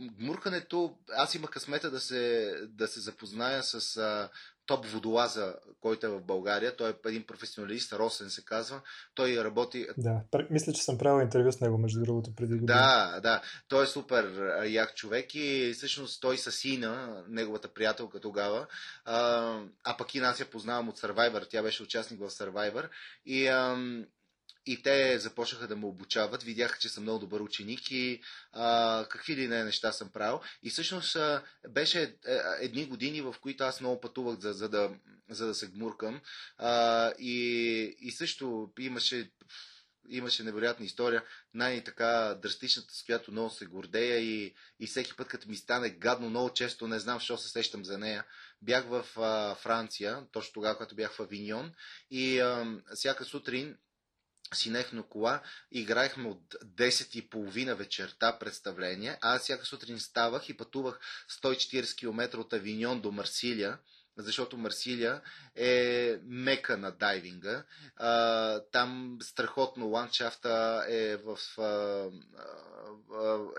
гмуркането, 0.00 0.94
аз 1.16 1.34
имах 1.34 1.50
късмета 1.50 1.90
да 1.90 2.00
се, 2.00 2.54
да 2.68 2.88
се 2.88 3.00
запозная 3.00 3.62
с 3.62 3.96
а, 3.96 4.28
топ 4.70 4.86
водолаза, 4.86 5.54
който 5.80 6.06
е 6.06 6.10
в 6.10 6.20
България. 6.20 6.76
Той 6.76 6.90
е 6.90 6.94
един 7.08 7.22
професионалист, 7.22 7.92
Росен 7.92 8.30
се 8.30 8.44
казва. 8.44 8.80
Той 9.14 9.44
работи... 9.44 9.86
Да, 9.98 10.20
мисля, 10.50 10.72
че 10.72 10.82
съм 10.82 10.98
правил 10.98 11.22
интервю 11.22 11.52
с 11.52 11.60
него, 11.60 11.78
между 11.78 12.00
другото, 12.00 12.34
преди 12.34 12.52
години. 12.52 12.66
Да, 12.66 13.20
да. 13.22 13.42
Той 13.68 13.84
е 13.84 13.86
супер 13.86 14.52
як 14.66 14.94
човек 14.94 15.34
и 15.34 15.72
всъщност 15.76 16.20
той 16.20 16.38
с 16.38 16.52
Сина, 16.52 17.24
неговата 17.28 17.68
приятелка 17.68 18.20
тогава, 18.20 18.66
а, 19.04 19.58
а 19.84 19.96
пък 19.96 20.14
и 20.14 20.18
аз 20.18 20.40
я 20.40 20.50
познавам 20.50 20.88
от 20.88 20.98
Survivor. 20.98 21.46
Тя 21.50 21.62
беше 21.62 21.82
участник 21.82 22.20
в 22.20 22.30
Survivor. 22.30 22.88
И 23.26 23.46
ам, 23.46 24.06
и 24.66 24.82
те 24.82 25.18
започнаха 25.18 25.68
да 25.68 25.76
ме 25.76 25.86
обучават, 25.86 26.42
видяха, 26.42 26.78
че 26.78 26.88
съм 26.88 27.02
много 27.02 27.18
добър 27.18 27.40
ученик 27.40 27.90
и 27.90 28.20
а, 28.52 29.06
какви 29.08 29.36
ли 29.36 29.48
не 29.48 29.64
неща 29.64 29.92
съм 29.92 30.12
правил. 30.12 30.40
И 30.62 30.70
всъщност 30.70 31.16
а, 31.16 31.42
беше 31.68 32.02
е, 32.02 32.14
едни 32.60 32.86
години, 32.86 33.20
в 33.20 33.34
които 33.40 33.64
аз 33.64 33.80
много 33.80 34.00
пътувах, 34.00 34.38
за, 34.38 34.52
за, 34.52 34.68
да, 34.68 34.90
за 35.30 35.46
да 35.46 35.54
се 35.54 35.68
гмуркам. 35.68 36.20
А, 36.58 37.12
и, 37.18 37.36
и 38.00 38.10
също 38.10 38.72
имаше 38.78 39.30
имаше 40.08 40.42
невероятна 40.42 40.86
история, 40.86 41.24
най-така 41.54 42.38
драстичната, 42.42 42.94
с 42.94 43.02
която 43.04 43.32
много 43.32 43.50
се 43.50 43.66
гордея 43.66 44.18
и, 44.18 44.54
и 44.80 44.86
всеки 44.86 45.16
път, 45.16 45.28
като 45.28 45.48
ми 45.48 45.56
стане 45.56 45.90
гадно, 45.90 46.30
много 46.30 46.50
често 46.50 46.88
не 46.88 46.98
знам, 46.98 47.18
защо 47.18 47.38
се 47.38 47.48
сещам 47.48 47.84
за 47.84 47.98
нея. 47.98 48.24
Бях 48.62 48.84
в 48.84 49.06
а, 49.16 49.54
Франция, 49.54 50.26
точно 50.32 50.52
тогава, 50.52 50.76
когато 50.76 50.94
бях 50.94 51.12
в 51.12 51.20
Авиньон 51.20 51.72
и 52.10 52.38
а, 52.40 52.80
всяка 52.94 53.24
сутрин 53.24 53.76
синех 54.54 54.92
на 54.92 55.02
кола, 55.02 55.42
играехме 55.72 56.28
от 56.28 56.54
10.30 56.64 57.74
вечерта 57.74 58.38
представление, 58.38 59.18
а 59.20 59.34
аз 59.34 59.42
всяка 59.42 59.66
сутрин 59.66 60.00
ставах 60.00 60.48
и 60.48 60.56
пътувах 60.56 61.00
140 61.42 61.96
км 61.98 62.38
от 62.38 62.52
Авиньон 62.52 63.00
до 63.00 63.12
Марсилия, 63.12 63.78
защото 64.16 64.56
Марсилия 64.56 65.20
е 65.56 66.16
мека 66.24 66.76
на 66.76 66.90
дайвинга. 66.90 67.64
Там 68.72 69.18
страхотно 69.22 69.88
ландшафта 69.88 70.84
е 70.88 71.16
в 71.16 71.38
а, 71.58 72.10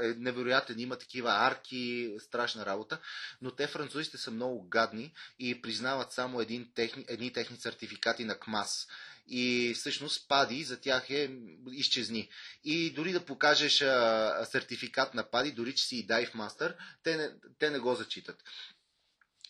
е 0.01 0.07
невероятен, 0.07 0.79
има 0.79 0.97
такива 0.97 1.29
арки, 1.31 2.15
страшна 2.19 2.65
работа, 2.65 2.99
но 3.41 3.51
те 3.51 3.67
французите 3.67 4.17
са 4.17 4.31
много 4.31 4.67
гадни 4.67 5.13
и 5.39 5.61
признават 5.61 6.11
само 6.11 6.41
един 6.41 6.71
техни, 6.75 7.05
едни 7.07 7.33
техни 7.33 7.57
сертификати 7.57 8.25
на 8.25 8.39
КМАС 8.39 8.87
и 9.27 9.73
всъщност 9.75 10.27
пади 10.27 10.63
за 10.63 10.79
тях 10.79 11.09
е 11.09 11.31
изчезни. 11.71 12.29
И 12.63 12.93
дори 12.93 13.11
да 13.11 13.25
покажеш 13.25 13.81
а, 13.81 14.45
сертификат 14.51 15.13
на 15.13 15.29
пади, 15.29 15.51
дори 15.51 15.75
че 15.75 15.83
си 15.83 15.95
и 15.95 16.07
Dive 16.07 16.33
Master, 16.33 16.75
те 17.03 17.17
не, 17.17 17.31
те 17.59 17.69
не 17.69 17.79
го 17.79 17.95
зачитат. 17.95 18.43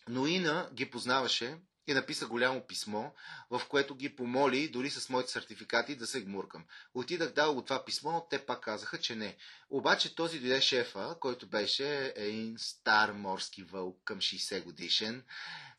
Но 0.08 0.26
Ина 0.26 0.70
ги 0.74 0.90
познаваше 0.90 1.56
и 1.86 1.94
написа 1.94 2.26
голямо 2.26 2.66
писмо, 2.66 3.10
в 3.50 3.62
което 3.68 3.94
ги 3.94 4.16
помоли, 4.16 4.68
дори 4.68 4.90
с 4.90 5.08
моите 5.08 5.30
сертификати, 5.30 5.96
да 5.96 6.06
се 6.06 6.22
гмуркам. 6.22 6.64
Отидах, 6.94 7.32
дал 7.32 7.54
го 7.54 7.62
това 7.62 7.84
писмо, 7.84 8.12
но 8.12 8.26
те 8.30 8.46
пак 8.46 8.60
казаха, 8.60 8.98
че 8.98 9.16
не. 9.16 9.36
Обаче 9.70 10.14
този 10.14 10.38
дойде 10.38 10.60
шефа, 10.60 11.16
който 11.20 11.46
беше 11.46 12.12
един 12.16 12.54
стар 12.58 13.12
морски 13.12 13.62
вълк 13.62 14.00
към 14.04 14.18
60 14.18 14.64
годишен, 14.64 15.24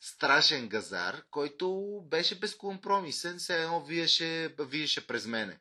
страшен 0.01 0.67
газар, 0.69 1.23
който 1.31 1.99
беше 2.05 2.39
безкомпромисен, 2.39 3.37
все 3.37 3.63
едно 3.63 3.81
виеше, 3.81 4.55
виеше 4.59 5.07
през 5.07 5.25
мене. 5.25 5.59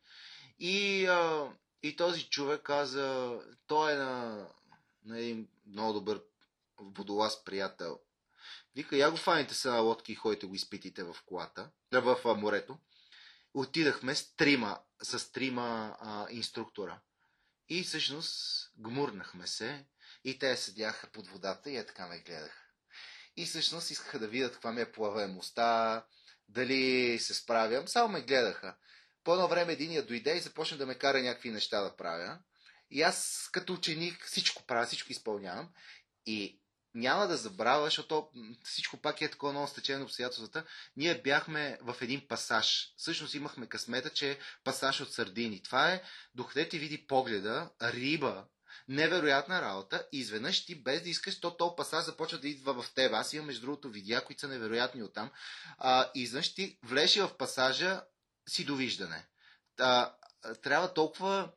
И, 0.59 1.07
а, 1.07 1.51
и 1.83 1.97
този 1.97 2.25
човек 2.25 2.63
каза, 2.63 3.39
той 3.67 3.93
е 3.93 3.97
на, 3.97 4.47
на 5.05 5.19
един 5.19 5.49
много 5.67 5.93
добър 5.93 6.23
водолаз 6.79 7.45
приятел 7.45 7.99
Вика, 8.77 8.97
я 8.97 9.11
го 9.11 9.17
фаните 9.17 9.55
са 9.55 9.71
на 9.71 9.79
лодки 9.79 10.13
и 10.13 10.15
ходите 10.15 10.47
го 10.47 10.55
изпитите 10.55 11.03
в 11.03 11.17
колата, 11.27 11.71
в 11.93 12.35
морето. 12.37 12.79
Отидахме 13.55 14.15
с 14.15 14.37
трима, 14.37 14.79
с 15.03 15.33
трима 15.33 15.97
а, 16.01 16.27
инструктора. 16.31 17.01
И 17.69 17.83
всъщност 17.83 18.71
гмурнахме 18.79 19.47
се 19.47 19.87
и 20.25 20.39
те 20.39 20.57
седяха 20.57 21.07
под 21.07 21.27
водата 21.27 21.71
и 21.71 21.77
е 21.77 21.87
така 21.87 22.07
ме 22.07 22.19
гледаха. 22.19 22.63
И 23.37 23.47
всъщност 23.47 23.91
искаха 23.91 24.19
да 24.19 24.29
видят 24.29 24.53
каква 24.53 24.73
ми 24.73 24.81
е 24.81 24.93
плаваемостта, 24.93 26.05
дали 26.49 27.19
се 27.19 27.35
справям. 27.35 27.89
Само 27.89 28.09
ме 28.09 28.23
гледаха. 28.23 28.77
По 29.25 29.35
едно 29.35 29.49
време 29.49 29.73
един 29.73 29.93
я 29.93 30.07
дойде 30.07 30.37
и 30.37 30.41
започна 30.41 30.77
да 30.77 30.87
ме 30.87 30.99
кара 30.99 31.23
някакви 31.23 31.51
неща 31.51 31.81
да 31.81 31.97
правя. 31.97 32.39
И 32.91 33.03
аз 33.03 33.49
като 33.53 33.73
ученик 33.73 34.25
всичко 34.27 34.67
правя, 34.67 34.87
всичко 34.87 35.13
изпълнявам. 35.13 35.69
И 36.27 36.62
няма 36.95 37.27
да 37.29 37.37
забравя, 37.37 37.85
защото 37.85 38.29
всичко 38.65 38.97
пак 38.97 39.21
е 39.21 39.31
такова 39.31 39.53
много 39.53 39.69
стечено 39.69 40.05
обстоятелствата. 40.05 40.65
Ние 40.97 41.23
бяхме 41.23 41.79
в 41.83 41.97
един 42.01 42.29
пасаж. 42.29 42.93
Всъщност 42.97 43.35
имахме 43.35 43.69
късмета, 43.69 44.11
че 44.11 44.31
е 44.31 44.39
пасаж 44.65 45.01
от 45.01 45.13
сардини. 45.13 45.63
Това 45.63 45.93
е, 45.93 46.03
докъде 46.35 46.69
ти 46.69 46.79
види 46.79 47.07
погледа, 47.07 47.71
риба, 47.83 48.45
невероятна 48.89 49.63
работа 49.63 50.07
и 50.13 50.19
изведнъж 50.19 50.67
ти 50.67 50.83
без 50.83 51.03
да 51.03 51.09
искаш, 51.09 51.41
то 51.41 51.57
този 51.57 51.75
пасаж 51.77 52.05
започва 52.05 52.39
да 52.39 52.49
идва 52.49 52.83
в 52.83 52.95
теб. 52.95 53.13
Аз 53.13 53.33
имам 53.33 53.47
между 53.47 53.61
другото 53.61 53.91
видеа, 53.91 54.25
които 54.25 54.41
са 54.41 54.49
невероятни 54.49 55.03
оттам. 55.03 55.31
А, 55.79 56.11
и 56.15 56.23
изведнъж 56.23 56.55
ти 56.55 56.79
влезеш 56.83 57.17
в 57.17 57.37
пасажа 57.37 58.03
си 58.49 58.65
довиждане. 58.65 59.27
А, 59.79 60.15
трябва 60.63 60.95
толкова 60.95 61.53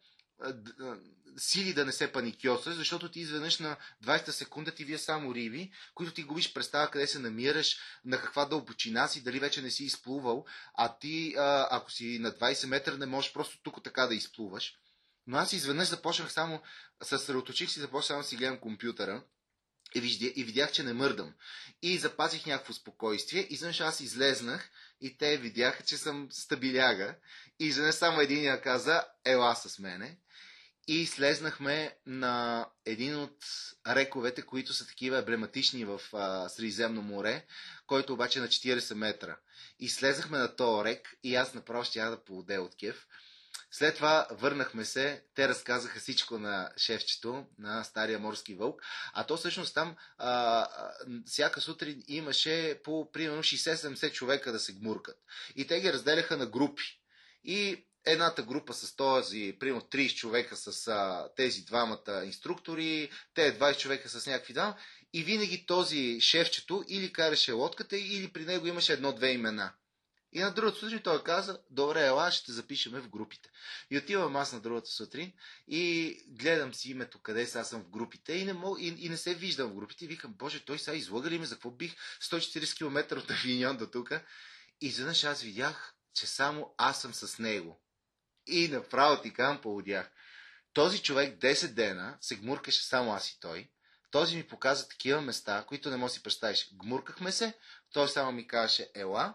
сили 1.38 1.74
да 1.74 1.86
не 1.86 1.92
се 1.92 2.12
паникьоса, 2.12 2.74
защото 2.74 3.12
ти 3.12 3.20
изведнъж 3.20 3.60
на 3.60 3.78
20 4.04 4.30
секунда 4.30 4.72
ти 4.72 4.86
вие 4.86 4.98
само 4.98 5.36
риби, 5.36 5.72
които 5.94 6.14
ти 6.14 6.24
губиш 6.24 6.54
представа 6.54 6.92
къде 6.92 7.08
се 7.08 7.20
намираш, 7.20 7.78
на 8.06 8.22
каква 8.22 8.46
дълбочина 8.46 9.08
си, 9.08 9.24
дали 9.24 9.40
вече 9.40 9.62
не 9.62 9.72
си 9.72 9.86
изплувал, 9.86 10.46
а 10.74 10.98
ти, 10.98 11.36
ако 11.70 11.92
си 11.92 12.20
на 12.20 12.32
20 12.32 12.68
метра, 12.68 12.98
не 12.98 13.06
можеш 13.06 13.34
просто 13.34 13.60
тук 13.64 13.84
така 13.84 14.08
да 14.08 14.16
изплуваш. 14.16 14.74
Но 15.28 15.38
аз 15.38 15.54
изведнъж 15.54 15.88
започнах 15.88 16.34
само, 16.34 16.62
съсредоточих 17.04 17.70
си, 17.70 17.80
започнах 17.80 18.08
само 18.08 18.22
да 18.22 18.28
си 18.28 18.36
гледам 18.36 18.60
компютъра 18.60 19.24
и, 19.96 20.44
видях, 20.44 20.72
че 20.72 20.84
не 20.84 20.94
мърдам. 20.94 21.34
И 21.82 21.98
запазих 21.98 22.46
някакво 22.46 22.74
спокойствие. 22.74 23.48
Изведнъж 23.50 23.82
аз 23.82 24.00
излезнах 24.00 24.70
и 25.02 25.18
те 25.18 25.38
видяха, 25.38 25.84
че 25.84 25.98
съм 25.98 26.28
стабиляга. 26.32 27.16
И 27.60 27.66
изведнъж 27.66 27.96
само 27.96 28.22
един 28.22 28.44
я 28.44 28.62
каза, 28.62 29.04
ела 29.26 29.56
с 29.56 29.80
мене 29.80 30.18
и 30.88 31.06
слезнахме 31.06 31.96
на 32.06 32.66
един 32.86 33.16
от 33.16 33.38
рековете, 33.88 34.42
които 34.42 34.74
са 34.74 34.88
такива 34.88 35.18
емблематични 35.18 35.86
в 35.86 36.02
а, 36.14 36.50
Средиземно 36.50 37.02
море, 37.02 37.46
който 37.88 38.14
обаче 38.14 38.40
е 38.40 38.42
на 38.42 38.48
40 38.48 38.94
метра. 38.94 39.38
И 39.80 39.90
слезахме 39.90 40.38
на 40.38 40.56
този 40.56 40.86
рек 40.86 41.18
и 41.24 41.36
аз 41.36 41.54
направо 41.54 41.84
ще 41.84 42.00
да 42.00 42.24
поводе 42.24 42.58
от 42.58 42.76
кев. 42.76 43.08
След 43.72 43.96
това 43.96 44.28
върнахме 44.32 44.86
се, 44.86 45.24
те 45.36 45.48
разказаха 45.48 46.00
всичко 46.00 46.40
на 46.40 46.72
шефчето, 46.78 47.46
на 47.60 47.84
стария 47.84 48.20
морски 48.20 48.56
вълк, 48.56 48.82
а 49.14 49.24
то 49.24 49.38
всъщност 49.38 49.74
там 49.74 49.96
а, 50.18 50.68
всяка 51.26 51.62
сутрин 51.62 52.04
имаше 52.08 52.80
по 52.84 53.12
примерно 53.12 53.44
60-70 53.44 54.12
човека 54.12 54.52
да 54.52 54.60
се 54.60 54.74
гмуркат. 54.74 55.18
И 55.56 55.68
те 55.68 55.82
ги 55.82 55.94
разделяха 55.94 56.38
на 56.38 56.46
групи. 56.46 56.84
И 57.44 57.86
едната 58.06 58.44
група 58.44 58.74
с 58.74 58.96
този, 58.96 59.58
примерно 59.60 59.82
30 59.82 60.16
човека 60.16 60.56
с 60.56 60.88
а, 60.88 61.30
тези 61.36 61.66
двамата 61.66 62.22
инструктори, 62.26 63.10
те 63.34 63.60
20 63.60 63.78
човека 63.78 64.10
с 64.10 64.28
някакви 64.28 64.54
дам, 64.54 64.76
и 65.14 65.24
винаги 65.24 65.66
този 65.66 66.22
шефчето 66.22 66.84
или 66.88 67.14
караше 67.14 67.52
лодката, 67.52 67.98
или 67.98 68.28
при 68.28 68.46
него 68.46 68.68
имаше 68.68 68.94
едно-две 68.94 69.32
имена. 69.32 69.74
И 70.36 70.40
на 70.40 70.52
другата 70.52 70.78
сутрин 70.80 71.02
той 71.04 71.24
каза, 71.24 71.60
добре, 71.70 72.06
ела, 72.06 72.32
ще 72.32 72.52
запишеме 72.52 73.00
в 73.00 73.10
групите. 73.10 73.50
И 73.90 73.98
отивам 73.98 74.36
аз 74.36 74.54
на 74.54 74.60
другата 74.60 74.90
сутрин 74.90 75.34
и 75.68 76.18
гледам 76.28 76.74
си 76.74 76.92
името, 76.92 77.20
къде 77.20 77.48
аз 77.56 77.70
съм 77.70 77.82
в 77.82 77.90
групите 77.90 78.34
и 78.34 78.46
не, 78.46 78.54
мог, 78.54 78.82
и, 78.82 78.88
и 78.88 79.10
не 79.10 79.18
се 79.18 79.36
виждам 79.36 79.70
в 79.70 79.76
групите. 79.76 80.06
И 80.06 80.08
викам, 80.08 80.34
боже, 80.34 80.66
той 80.66 80.80
сега 80.80 80.98
излага 80.98 81.30
ли 81.30 81.40
ме, 81.40 81.46
за 81.46 81.56
какво 81.56 81.72
бих 81.72 81.96
140 82.22 82.78
км 82.78 83.18
от 83.18 83.32
Авиньон 83.32 83.78
до 83.78 83.88
тук? 83.88 84.12
И 84.82 84.88
изведнъж 84.88 85.24
аз 85.24 85.42
видях, 85.42 85.94
че 86.14 86.28
само 86.28 86.74
аз 86.78 87.02
съм 87.02 87.14
с 87.14 87.40
него. 87.40 87.82
И 88.48 88.68
направо 88.68 89.22
ти 89.22 89.34
кам 89.34 89.62
поводях. 89.62 90.12
Този 90.74 91.02
човек 91.02 91.40
10 91.40 91.68
дена 91.68 92.18
се 92.22 92.36
гмуркаше 92.36 92.86
само 92.86 93.14
аз 93.14 93.30
и 93.30 93.40
той. 93.40 93.70
Този 94.12 94.38
ми 94.38 94.48
показа 94.48 94.88
такива 94.88 95.22
места, 95.22 95.66
които 95.68 95.90
не 95.90 95.98
можеш 95.98 96.14
да 96.14 96.18
си 96.18 96.24
представиш. 96.24 96.70
Гмуркахме 96.74 97.32
се, 97.32 97.54
той 97.94 98.10
само 98.10 98.32
ми 98.32 98.48
казваше 98.48 98.92
ела 98.96 99.34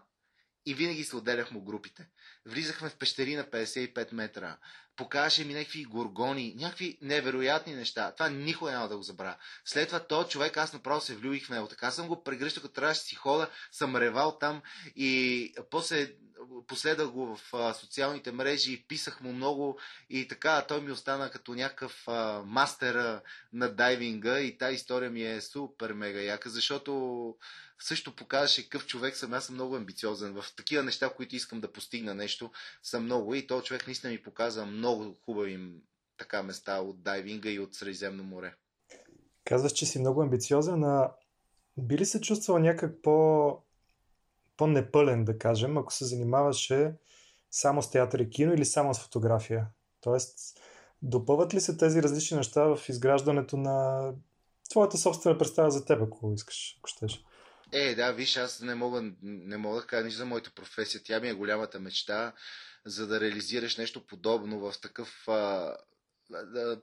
и 0.70 0.74
винаги 0.74 1.04
се 1.04 1.16
отделяхме 1.16 1.60
групите. 1.60 2.06
Влизахме 2.46 2.88
в 2.88 2.96
пещери 2.96 3.36
на 3.36 3.44
55 3.44 4.12
метра. 4.12 4.56
покаже 4.96 5.44
ми 5.44 5.54
някакви 5.54 5.84
горгони, 5.84 6.54
някакви 6.58 6.98
невероятни 7.02 7.74
неща. 7.74 8.12
Това 8.12 8.28
никога 8.28 8.70
няма 8.70 8.88
да 8.88 8.96
го 8.96 9.02
забравя. 9.02 9.36
След 9.64 9.88
това 9.88 10.06
този 10.06 10.28
човек, 10.28 10.56
аз 10.56 10.72
направо 10.72 11.00
се 11.00 11.16
влюбих 11.16 11.46
в 11.46 11.50
него. 11.50 11.68
Така 11.68 11.90
съм 11.90 12.08
го 12.08 12.24
прегръщал, 12.24 12.62
като 12.62 12.74
трябваше 12.74 13.00
си 13.00 13.14
хода, 13.14 13.50
съм 13.72 13.96
ревал 13.96 14.38
там 14.38 14.62
и 14.96 15.54
после 15.70 16.12
последах 16.66 17.08
го 17.08 17.36
в 17.36 17.54
а, 17.54 17.74
социалните 17.74 18.32
мрежи, 18.32 18.84
писах 18.88 19.20
му 19.20 19.32
много 19.32 19.78
и 20.10 20.28
така 20.28 20.64
той 20.68 20.80
ми 20.80 20.92
остана 20.92 21.30
като 21.30 21.54
някакъв 21.54 22.08
а, 22.08 22.42
мастер 22.46 23.20
на 23.52 23.68
дайвинга 23.68 24.40
и 24.40 24.58
тази 24.58 24.74
история 24.74 25.10
ми 25.10 25.22
е 25.22 25.40
супер 25.40 25.92
мега 25.92 26.20
яка, 26.20 26.50
защото 26.50 27.34
също 27.82 28.16
показваше 28.16 28.62
какъв 28.62 28.86
човек 28.86 29.16
съм. 29.16 29.34
Аз 29.34 29.44
съм 29.44 29.54
много 29.54 29.76
амбициозен. 29.76 30.34
В 30.34 30.44
такива 30.56 30.82
неща, 30.82 31.08
в 31.08 31.14
които 31.14 31.36
искам 31.36 31.60
да 31.60 31.72
постигна 31.72 32.14
нещо, 32.14 32.50
съм 32.82 33.04
много. 33.04 33.34
И 33.34 33.46
този 33.46 33.64
човек 33.64 33.86
наистина 33.86 34.12
ми 34.12 34.22
показва 34.22 34.66
много 34.66 35.16
хубави 35.24 35.70
така 36.18 36.42
места 36.42 36.80
от 36.80 37.02
дайвинга 37.02 37.50
и 37.50 37.58
от 37.58 37.74
Средиземно 37.74 38.24
море. 38.24 38.54
Казваш, 39.44 39.72
че 39.72 39.86
си 39.86 39.98
много 39.98 40.22
амбициозен, 40.22 40.84
а 40.84 41.12
би 41.76 41.98
ли 41.98 42.06
се 42.06 42.20
чувствал 42.20 42.58
някак 42.58 43.02
по, 43.02 43.58
по-непълен, 44.56 45.24
да 45.24 45.38
кажем, 45.38 45.78
ако 45.78 45.92
се 45.92 46.04
занимаваше 46.04 46.92
само 47.50 47.82
с 47.82 47.90
театър 47.90 48.18
и 48.18 48.30
кино 48.30 48.54
или 48.54 48.64
само 48.64 48.94
с 48.94 49.00
фотография? 49.00 49.66
Тоест, 50.00 50.60
допълват 51.02 51.54
ли 51.54 51.60
се 51.60 51.76
тези 51.76 52.02
различни 52.02 52.36
неща 52.36 52.64
в 52.64 52.88
изграждането 52.88 53.56
на 53.56 54.08
твоята 54.70 54.98
собствена 54.98 55.38
представа 55.38 55.70
за 55.70 55.84
теб, 55.84 56.02
ако 56.02 56.32
искаш, 56.32 56.76
ако 56.78 56.88
щеш? 56.88 57.24
Е, 57.72 57.94
да, 57.94 58.12
виж, 58.12 58.36
аз 58.36 58.60
не 58.60 58.74
мога, 58.74 59.12
не 59.22 59.56
мога 59.56 59.80
да 59.80 59.86
кажа 59.86 60.04
нищо 60.04 60.18
за 60.18 60.26
моята 60.26 60.50
професия. 60.50 61.00
Тя 61.04 61.20
ми 61.20 61.28
е 61.28 61.34
голямата 61.34 61.80
мечта, 61.80 62.32
за 62.84 63.06
да 63.06 63.20
реализираш 63.20 63.76
нещо 63.76 64.06
подобно 64.06 64.60
в 64.60 64.74
такъв... 64.80 65.28
А, 65.28 65.76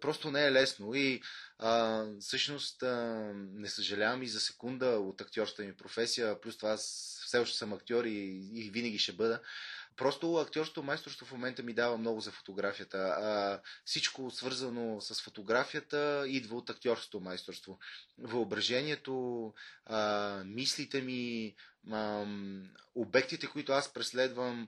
просто 0.01 0.31
не 0.31 0.45
е 0.45 0.51
лесно. 0.51 0.95
И 0.95 1.21
а, 1.59 2.03
всъщност 2.19 2.83
а, 2.83 2.95
не 3.35 3.69
съжалявам 3.69 4.23
и 4.23 4.27
за 4.27 4.39
секунда 4.39 4.85
от 4.85 5.21
актьорската 5.21 5.63
ми 5.63 5.75
професия. 5.75 6.41
Плюс 6.41 6.57
това 6.57 6.69
аз 6.71 7.13
все 7.25 7.37
още 7.37 7.57
съм 7.57 7.73
актьор 7.73 8.05
и, 8.05 8.49
и 8.53 8.69
винаги 8.69 8.99
ще 8.99 9.11
бъда. 9.11 9.39
Просто 9.97 10.35
актьорското 10.37 10.83
майсторство 10.83 11.25
в 11.25 11.31
момента 11.31 11.63
ми 11.63 11.73
дава 11.73 11.97
много 11.97 12.19
за 12.19 12.31
фотографията. 12.31 12.97
А, 12.97 13.61
всичко 13.85 14.31
свързано 14.31 15.01
с 15.01 15.21
фотографията 15.21 16.23
идва 16.27 16.57
от 16.57 16.69
актьорското 16.69 17.19
майсторство. 17.19 17.79
Въображението, 18.17 19.53
а, 19.85 20.43
мислите 20.45 21.01
ми, 21.01 21.55
а, 21.91 22.25
обектите, 22.95 23.47
които 23.47 23.71
аз 23.71 23.93
преследвам, 23.93 24.67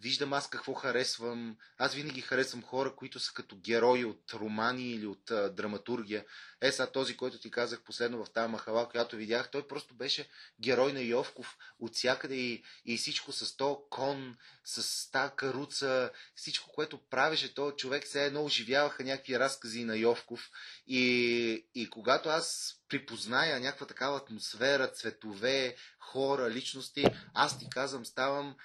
виждам 0.00 0.32
аз 0.32 0.50
какво 0.50 0.74
харесвам. 0.74 1.56
Аз 1.78 1.94
винаги 1.94 2.20
харесвам 2.20 2.62
хора, 2.62 2.96
които 2.96 3.20
са 3.20 3.32
като 3.34 3.56
герои 3.56 4.04
от 4.04 4.34
романи 4.34 4.90
или 4.90 5.06
от 5.06 5.30
а, 5.30 5.50
драматургия. 5.50 6.24
Е, 6.60 6.72
сега 6.72 6.90
този, 6.90 7.16
който 7.16 7.38
ти 7.38 7.50
казах 7.50 7.82
последно 7.82 8.24
в 8.24 8.30
тази 8.30 8.50
махала, 8.50 8.88
която 8.88 9.16
видях, 9.16 9.50
той 9.50 9.68
просто 9.68 9.94
беше 9.94 10.28
герой 10.60 10.92
на 10.92 11.00
Йовков 11.00 11.58
от 11.78 11.94
всякъде 11.94 12.34
и, 12.34 12.62
и 12.84 12.96
всичко 12.96 13.32
с 13.32 13.56
то 13.56 13.82
кон, 13.90 14.36
с 14.64 15.10
та 15.10 15.30
каруца, 15.30 16.10
всичко, 16.34 16.72
което 16.72 16.98
правеше 16.98 17.54
този 17.54 17.76
човек, 17.76 18.04
все 18.04 18.24
едно 18.24 18.44
оживяваха 18.44 19.04
някакви 19.04 19.38
разкази 19.38 19.84
на 19.84 19.96
Йовков. 19.96 20.50
И, 20.86 21.66
и 21.74 21.90
когато 21.90 22.28
аз 22.28 22.76
припозная 22.88 23.60
някаква 23.60 23.86
такава 23.86 24.16
атмосфера, 24.16 24.92
цветове, 24.92 25.76
хора, 25.98 26.50
личности, 26.50 27.04
аз 27.34 27.58
ти 27.58 27.68
казвам, 27.70 28.06
ставам 28.06 28.56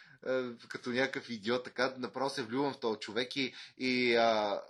като 0.67 0.89
някакъв 0.89 1.29
идиот, 1.29 1.63
така 1.63 1.93
направо 1.97 2.29
се 2.29 2.43
влюбвам 2.43 2.73
в 2.73 2.79
този 2.79 2.99
човек 2.99 3.35
и, 3.35 3.53
и 3.77 4.15
а, 4.15 4.61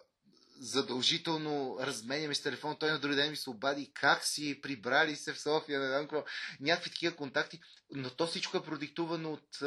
задължително 0.60 1.78
разменяме 1.80 2.36
с 2.36 2.42
телефон. 2.42 2.76
Той 2.80 2.92
на 2.92 3.00
други 3.00 3.16
ден 3.16 3.30
ми 3.30 3.36
се 3.36 3.50
обади 3.50 3.92
как 3.94 4.26
си, 4.26 4.62
прибрали 4.62 5.16
се 5.16 5.34
в 5.34 5.42
София, 5.42 5.80
не 5.80 5.88
знам 5.88 6.02
какво. 6.02 6.24
Някакви 6.60 6.90
такива 6.90 7.16
контакти. 7.16 7.62
Но 7.92 8.10
то 8.10 8.28
всичко 8.28 8.58
е 8.58 8.64
продиктувано 8.64 9.32
от, 9.32 9.62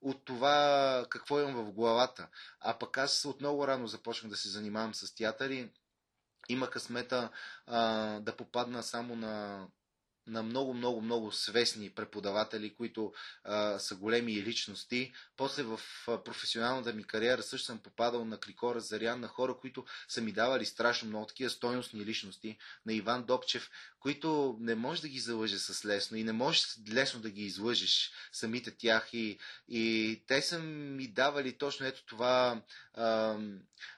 от 0.00 0.24
това 0.24 1.06
какво 1.10 1.40
имам 1.40 1.64
в 1.64 1.72
главата. 1.72 2.28
А 2.60 2.78
пък 2.78 2.98
аз 2.98 3.24
от 3.24 3.40
много 3.40 3.66
рано 3.66 3.86
започнах 3.86 4.30
да 4.30 4.36
се 4.36 4.48
занимавам 4.48 4.94
с 4.94 5.14
театър 5.14 5.50
и 5.50 5.68
има 6.48 6.70
късмета 6.70 7.30
а, 7.66 8.20
да 8.20 8.36
попадна 8.36 8.82
само 8.82 9.16
на 9.16 9.66
на 10.26 10.42
много, 10.42 10.74
много, 10.74 11.00
много 11.00 11.32
свестни 11.32 11.90
преподаватели, 11.90 12.74
които 12.74 13.12
а, 13.44 13.78
са 13.78 13.96
големи 13.96 14.42
личности. 14.42 15.12
После 15.36 15.62
в 15.62 15.80
а, 16.08 16.24
професионалната 16.24 16.92
ми 16.92 17.04
кариера 17.04 17.42
също 17.42 17.66
съм 17.66 17.78
попадал 17.78 18.24
на 18.24 18.38
Кликора 18.38 18.80
Зарян, 18.80 19.20
на 19.20 19.28
хора, 19.28 19.56
които 19.60 19.84
са 20.08 20.20
ми 20.20 20.32
давали 20.32 20.66
страшно 20.66 21.08
много 21.08 21.26
такива 21.26 21.50
стойностни 21.50 22.04
личности, 22.04 22.58
на 22.86 22.92
Иван 22.92 23.24
Добчев, 23.24 23.70
които 24.00 24.56
не 24.60 24.74
можеш 24.74 25.00
да 25.00 25.08
ги 25.08 25.18
залъжеш 25.18 25.60
с 25.60 25.84
лесно 25.84 26.16
и 26.16 26.24
не 26.24 26.32
можеш 26.32 26.76
лесно 26.90 27.20
да 27.20 27.30
ги 27.30 27.44
излъжеш 27.44 28.10
самите 28.32 28.70
тях. 28.70 29.08
И, 29.12 29.38
и 29.68 30.24
те 30.26 30.42
са 30.42 30.58
ми 30.58 31.08
давали 31.08 31.58
точно 31.58 31.86
ето 31.86 32.04
това 32.04 32.62
а, 32.94 33.38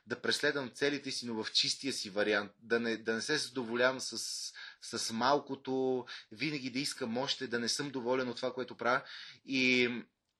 да 0.06 0.20
преследвам 0.20 0.70
целите 0.74 1.10
си, 1.10 1.26
но 1.26 1.44
в 1.44 1.52
чистия 1.52 1.92
си 1.92 2.10
вариант, 2.10 2.52
да 2.58 2.80
не, 2.80 2.96
да 2.96 3.14
не 3.14 3.20
се 3.20 3.38
задоволявам 3.38 4.00
с 4.00 4.52
с 4.84 5.12
малкото, 5.12 6.06
винаги 6.32 6.70
да 6.70 6.78
искам 6.78 7.18
още, 7.18 7.46
да 7.46 7.58
не 7.58 7.68
съм 7.68 7.90
доволен 7.90 8.28
от 8.28 8.36
това, 8.36 8.52
което 8.52 8.76
правя. 8.76 9.02
И 9.46 9.90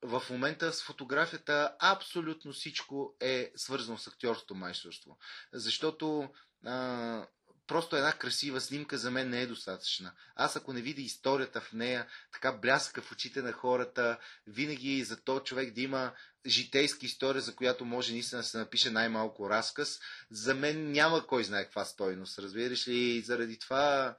в 0.03 0.22
момента 0.30 0.72
с 0.72 0.82
фотографията 0.82 1.76
абсолютно 1.80 2.53
всичко 2.53 3.16
е 3.20 3.53
свързано 3.57 3.99
с 3.99 4.07
актьорското 4.07 4.55
майсторство. 4.55 5.18
Защото 5.53 6.28
а, 6.64 7.26
просто 7.66 7.96
една 7.96 8.12
красива 8.12 8.60
снимка 8.60 8.98
за 8.98 9.10
мен 9.10 9.30
не 9.30 9.42
е 9.42 9.46
достатъчна. 9.46 10.12
Аз 10.36 10.56
ако 10.56 10.72
не 10.72 10.82
видя 10.82 11.02
историята 11.02 11.60
в 11.60 11.72
нея, 11.72 12.06
така 12.32 12.52
бляска 12.52 13.02
в 13.02 13.12
очите 13.12 13.42
на 13.42 13.52
хората, 13.52 14.18
винаги 14.46 15.04
за 15.04 15.16
този 15.16 15.44
човек 15.44 15.74
да 15.74 15.80
има 15.80 16.12
житейска 16.46 17.06
история, 17.06 17.42
за 17.42 17.54
която 17.54 17.84
може 17.84 18.12
наистина 18.12 18.40
да 18.42 18.48
се 18.48 18.58
напише 18.58 18.90
най-малко 18.90 19.50
разказ, 19.50 20.00
за 20.30 20.54
мен 20.54 20.92
няма 20.92 21.26
кой 21.26 21.44
знае 21.44 21.64
каква 21.64 21.84
стойност, 21.84 22.38
разбираш 22.38 22.88
ли? 22.88 22.98
И 22.98 23.20
заради 23.20 23.58
това 23.58 24.16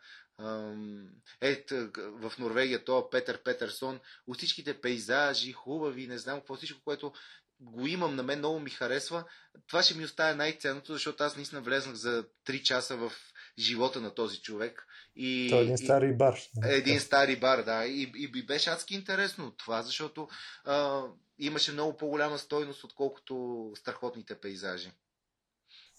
е, 1.42 1.64
в 1.98 2.34
Норвегия, 2.40 2.86
то 2.86 3.10
Петър 3.10 3.44
Петерсон, 3.44 4.00
от 4.28 4.38
всичките 4.38 4.82
пейзажи, 4.82 5.52
хубави, 5.52 6.08
не 6.08 6.18
знам 6.18 6.40
какво, 6.40 6.56
всичко, 6.56 6.82
което 6.84 7.14
го 7.60 7.88
имам 7.88 8.16
на 8.16 8.24
мен, 8.24 8.40
много 8.40 8.60
ми 8.60 8.70
харесва. 8.70 9.24
Това 9.68 9.84
ще 9.84 9.98
ми 9.98 10.06
остане 10.06 10.34
най-ценното, 10.34 10.94
защото 10.94 11.24
аз 11.24 11.36
наистина 11.36 11.62
влезнах 11.62 11.96
за 11.96 12.26
3 12.48 12.62
часа 12.62 12.98
в 12.98 13.12
живота 13.60 14.02
на 14.02 14.14
този 14.14 14.42
човек. 14.42 14.88
И, 15.16 15.48
Той 15.50 15.60
е 15.60 15.64
един 15.64 15.78
стари 15.78 16.14
бар. 16.14 16.40
Един 16.64 17.00
стари 17.00 17.40
бар, 17.40 17.64
да. 17.64 17.86
И, 17.86 18.02
и, 18.02 18.32
и 18.36 18.46
беше 18.46 18.70
адски 18.70 18.96
интересно 18.96 19.46
от 19.46 19.58
това, 19.58 19.82
защото 19.82 20.28
а, 20.66 21.04
имаше 21.40 21.72
много 21.72 21.98
по-голяма 21.98 22.38
стойност, 22.38 22.84
отколкото 22.84 23.72
страхотните 23.76 24.36
пейзажи. 24.36 24.92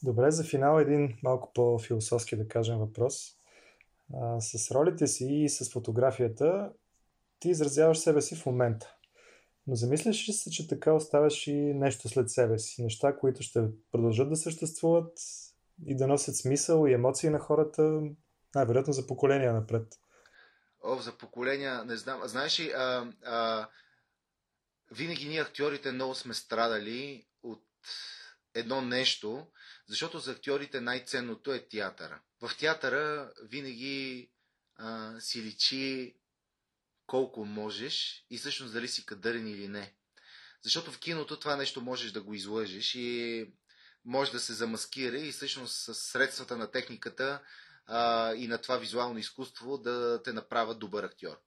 Добре, 0.03 0.31
за 0.31 0.45
финал 0.45 0.81
един 0.81 1.19
малко 1.23 1.53
по-философски, 1.55 2.37
да 2.37 2.49
кажем, 2.49 2.79
въпрос. 2.79 3.37
А, 4.15 4.41
с 4.41 4.71
ролите 4.71 5.07
си 5.07 5.27
и 5.27 5.49
с 5.49 5.71
фотографията 5.71 6.73
ти 7.39 7.49
изразяваш 7.49 7.99
себе 7.99 8.21
си 8.21 8.37
в 8.37 8.47
момента. 8.47 8.97
Но 9.67 9.75
замисляш 9.75 10.29
ли 10.29 10.33
се, 10.33 10.51
че 10.51 10.69
така 10.69 10.93
оставяш 10.93 11.47
и 11.47 11.55
нещо 11.55 12.09
след 12.09 12.31
себе 12.31 12.59
си? 12.59 12.83
Неща, 12.83 13.17
които 13.17 13.43
ще 13.43 13.61
продължат 13.93 14.29
да 14.29 14.37
съществуват 14.37 15.13
и 15.85 15.97
да 15.97 16.07
носят 16.07 16.37
смисъл 16.37 16.87
и 16.87 16.93
емоции 16.93 17.31
на 17.31 17.39
хората, 17.39 18.01
най-вероятно 18.55 18.93
за 18.93 19.07
поколения 19.07 19.53
напред. 19.53 19.87
О, 20.85 20.97
за 20.97 21.13
поколения, 21.13 21.85
не 21.85 21.97
знам. 21.97 22.21
Знаеш 22.25 22.61
ли, 22.61 22.71
а, 22.71 23.13
а, 23.25 23.69
винаги 24.91 25.29
ние 25.29 25.41
актьорите 25.41 25.93
много 25.93 26.15
сме 26.15 26.35
страдали 26.35 27.27
от 27.43 27.65
едно 28.55 28.81
нещо, 28.81 29.47
защото 29.87 30.19
за 30.19 30.33
актьорите 30.33 30.81
най-ценното 30.81 31.53
е 31.53 31.69
театъра. 31.69 32.21
В 32.41 32.51
театъра 32.59 33.33
винаги 33.43 34.31
а, 34.77 35.21
си 35.21 35.43
личи 35.43 36.17
колко 37.07 37.45
можеш 37.45 38.27
и 38.31 38.39
всъщност 38.39 38.73
дали 38.73 38.89
си 38.89 39.07
кадърен 39.07 39.49
или 39.49 39.69
не. 39.69 39.95
Защото 40.63 40.93
в 40.93 40.99
киното 40.99 41.39
това 41.39 41.57
нещо 41.57 41.83
можеш 41.83 42.13
да 42.13 42.23
го 42.23 42.35
излъжеш 42.35 42.95
и 42.95 43.51
може 44.07 44.33
да 44.33 44.41
се 44.41 44.55
замаскира 44.55 45.19
и 45.19 45.33
всъщност 45.33 45.77
с 45.77 45.95
средствата 45.95 46.57
на 46.57 46.71
техниката 46.71 47.41
а, 47.87 48.35
и 48.35 48.47
на 48.47 48.59
това 48.59 48.77
визуално 48.77 49.19
изкуство 49.19 49.79
да 49.79 50.23
те 50.23 50.33
направят 50.33 50.79
добър 50.79 51.05
актьор. 51.05 51.41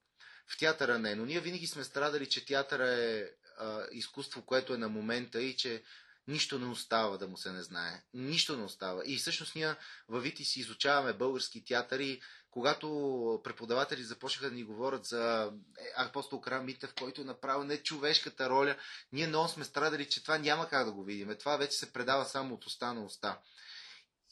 В 0.47 0.57
театъра 0.57 0.99
не, 0.99 1.15
но 1.15 1.25
ние 1.25 1.39
винаги 1.39 1.67
сме 1.67 1.83
страдали, 1.83 2.29
че 2.29 2.45
театъра 2.45 2.89
е 2.89 3.29
а, 3.59 3.85
изкуство, 3.91 4.45
което 4.45 4.73
е 4.73 4.77
на 4.77 4.89
момента 4.89 5.41
и 5.41 5.57
че 5.57 5.83
нищо 6.27 6.59
не 6.59 6.65
остава 6.65 7.17
да 7.17 7.27
му 7.27 7.37
се 7.37 7.51
не 7.51 7.63
знае. 7.63 8.03
Нищо 8.13 8.57
не 8.57 8.63
остава. 8.63 9.01
И 9.05 9.17
всъщност 9.17 9.55
ние 9.55 9.75
във 10.07 10.23
Вити 10.23 10.45
си 10.45 10.59
изучаваме 10.59 11.13
български 11.13 11.65
театър 11.65 11.99
и 11.99 12.21
когато 12.51 13.41
преподаватели 13.43 14.03
започнаха 14.03 14.49
да 14.49 14.55
ни 14.55 14.63
говорят 14.63 15.05
за 15.05 15.51
е, 15.79 15.83
апостол 15.97 16.41
Крам 16.41 16.65
Митев, 16.65 16.93
който 16.99 17.21
е 17.21 17.23
направил 17.23 17.63
не 17.63 17.77
човешката 17.77 18.49
роля, 18.49 18.75
ние 19.11 19.27
много 19.27 19.47
сме 19.47 19.65
страдали, 19.65 20.09
че 20.09 20.23
това 20.23 20.37
няма 20.37 20.69
как 20.69 20.85
да 20.85 20.91
го 20.91 21.03
видим. 21.03 21.35
Това 21.39 21.57
вече 21.57 21.77
се 21.77 21.93
предава 21.93 22.25
само 22.25 22.55
от 22.55 22.65
уста 22.65 22.93
на 22.93 23.05
уста. 23.05 23.39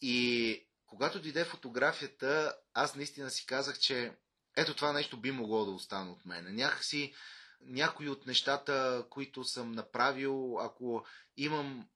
И 0.01 0.67
когато 0.85 1.21
дойде 1.21 1.45
фотографията, 1.45 2.55
аз 2.73 2.95
наистина 2.95 3.29
си 3.29 3.45
казах, 3.45 3.79
че 3.79 4.11
ето 4.55 4.73
това 4.73 4.93
нещо 4.93 5.17
би 5.17 5.31
могло 5.31 5.65
да 5.65 5.71
остане 5.71 6.11
от 6.11 6.25
мен. 6.25 6.55
Някакси 6.55 7.13
някои 7.61 8.09
от 8.09 8.27
нещата, 8.27 9.05
които 9.09 9.43
съм 9.43 9.71
направил, 9.71 10.59
ако 10.59 11.05
имам 11.37 11.87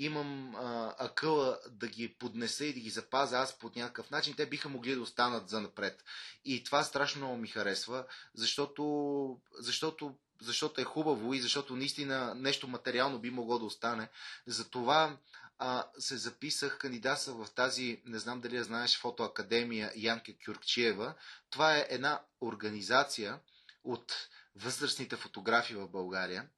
имам 0.00 0.54
а, 0.56 0.94
акъла 0.98 1.58
да 1.70 1.88
ги 1.88 2.14
поднеса 2.14 2.64
и 2.64 2.74
да 2.74 2.80
ги 2.80 2.90
запазя 2.90 3.36
аз 3.36 3.58
по 3.58 3.70
някакъв 3.76 4.10
начин, 4.10 4.34
те 4.36 4.46
биха 4.46 4.68
могли 4.68 4.94
да 4.94 5.00
останат 5.00 5.48
за 5.48 5.60
напред. 5.60 6.04
И 6.44 6.64
това 6.64 6.84
страшно 6.84 7.36
ми 7.36 7.48
харесва, 7.48 8.04
защото, 8.34 9.40
защото, 9.58 10.14
защото 10.40 10.80
е 10.80 10.84
хубаво 10.84 11.34
и 11.34 11.40
защото 11.40 11.76
наистина 11.76 12.34
нещо 12.34 12.68
материално 12.68 13.18
би 13.18 13.30
могло 13.30 13.58
да 13.58 13.64
остане. 13.64 14.08
Затова 14.46 15.16
а, 15.58 15.84
се 15.98 16.16
записах, 16.16 16.78
кандидатства 16.78 17.44
в 17.44 17.50
тази, 17.50 18.02
не 18.04 18.18
знам 18.18 18.40
дали 18.40 18.56
я 18.56 18.64
знаеш, 18.64 18.98
фотоакадемия 18.98 19.92
Янке 19.96 20.36
Кюркчиева. 20.46 21.14
Това 21.50 21.76
е 21.76 21.86
една 21.90 22.20
организация 22.40 23.38
от 23.84 24.28
възрастните 24.56 25.16
фотографи 25.16 25.74
в 25.74 25.88
България, 25.88 26.48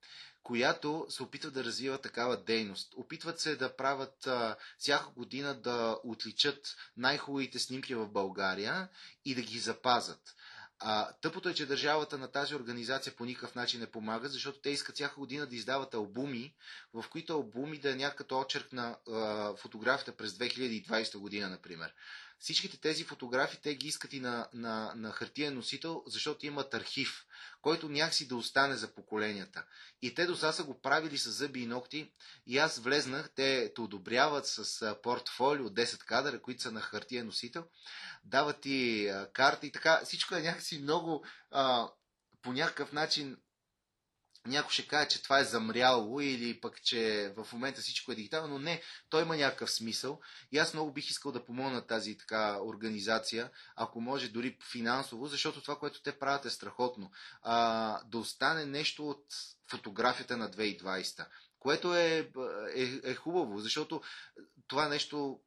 която 0.43 1.07
се 1.09 1.23
опитва 1.23 1.51
да 1.51 1.65
развива 1.65 1.99
такава 1.99 2.37
дейност. 2.37 2.95
Опитват 2.97 3.41
се 3.41 3.57
да 3.57 3.77
правят 3.77 4.27
а, 4.27 4.57
всяка 4.79 5.11
година 5.11 5.55
да 5.55 5.99
отличат 6.05 6.77
най-хубавите 6.97 7.59
снимки 7.59 7.95
в 7.95 8.09
България 8.09 8.89
и 9.25 9.35
да 9.35 9.43
ги 9.43 9.59
запазат. 9.59 10.35
А, 10.85 11.13
тъпото 11.13 11.49
е, 11.49 11.55
че 11.55 11.67
държавата 11.67 12.19
на 12.19 12.29
тази 12.29 12.55
организация 12.55 13.17
по 13.17 13.25
никакъв 13.25 13.55
начин 13.55 13.81
не 13.81 13.91
помага, 13.91 14.29
защото 14.29 14.61
те 14.61 14.71
искат 14.71 14.95
всяка 14.95 15.15
година 15.15 15.47
да 15.47 15.57
издават 15.57 15.95
албуми, 15.95 16.55
в 16.95 17.05
които 17.11 17.33
албуми 17.33 17.79
да 17.79 17.91
е 17.91 17.95
някакъв 17.95 18.39
очерк 18.39 18.73
на 18.73 18.97
а, 19.11 19.57
фотографията 19.57 20.17
през 20.17 20.33
2020 20.33 21.19
година, 21.19 21.49
например. 21.49 21.95
Всичките 22.43 22.81
тези 22.81 23.05
фотографии 23.05 23.59
те 23.63 23.75
ги 23.75 23.89
искат 23.89 24.13
и 24.13 24.21
на, 24.21 24.49
на, 24.53 24.93
на 24.97 25.13
хартиен 25.13 25.55
носител, 25.55 26.03
защото 26.07 26.47
имат 26.47 26.75
архив, 26.75 27.27
който 27.61 27.89
някакси 27.89 28.29
да 28.29 28.37
остане 28.37 28.77
за 28.77 28.95
поколенията. 28.95 29.65
И 30.03 30.15
те 30.15 30.27
до 30.27 30.37
сега 30.37 30.53
са 30.53 30.65
го 30.65 30.81
правили 30.81 31.19
с 31.19 31.31
зъби 31.31 31.61
и 31.61 31.67
ногти 31.67 32.13
и 32.47 32.59
аз 32.59 32.79
влезнах, 32.79 33.31
те 33.31 33.73
те 33.75 33.81
одобряват 33.81 34.47
с 34.47 34.97
портфолио 35.03 35.69
10 35.69 35.99
кадъра, 35.99 36.43
които 36.43 36.63
са 36.63 36.73
на 36.73 36.81
хартиен 36.81 37.27
носител, 37.27 37.65
дават 38.25 38.61
ти 38.61 39.11
карта 39.33 39.67
и 39.67 39.73
така. 39.73 40.01
Всичко 40.05 40.35
е 40.35 40.43
някакси 40.43 40.79
много 40.79 41.25
а, 41.51 41.89
по 42.43 42.53
някакъв 42.53 42.93
начин 42.93 43.37
някой 44.47 44.71
ще 44.73 44.87
каже, 44.87 45.09
че 45.09 45.23
това 45.23 45.41
е 45.41 45.45
замряло 45.45 46.21
или 46.21 46.61
пък, 46.61 46.83
че 46.83 47.33
в 47.37 47.53
момента 47.53 47.81
всичко 47.81 48.13
е 48.13 48.15
дигитално, 48.15 48.49
но 48.49 48.59
не, 48.59 48.83
той 49.09 49.23
има 49.23 49.37
някакъв 49.37 49.71
смисъл. 49.71 50.21
И 50.53 50.59
аз 50.59 50.75
много 50.75 50.93
бих 50.93 51.11
искал 51.11 51.33
да 51.33 51.45
помогна 51.45 51.87
тази 51.87 52.19
така 52.19 52.59
организация, 52.63 53.51
ако 53.77 54.01
може 54.01 54.29
дори 54.29 54.59
финансово, 54.73 55.27
защото 55.27 55.61
това, 55.61 55.79
което 55.79 56.03
те 56.03 56.19
правят 56.19 56.45
е 56.45 56.51
страхотно. 56.51 57.11
А, 57.43 58.01
да 58.05 58.19
остане 58.19 58.67
нещо 58.67 59.09
от 59.09 59.25
фотографията 59.69 60.37
на 60.37 60.51
2020 60.51 61.27
което 61.63 61.95
е, 61.95 62.31
е, 62.75 63.01
е 63.05 63.15
хубаво, 63.15 63.61
защото 63.61 64.03
това 64.67 64.89
нещо 64.89 65.41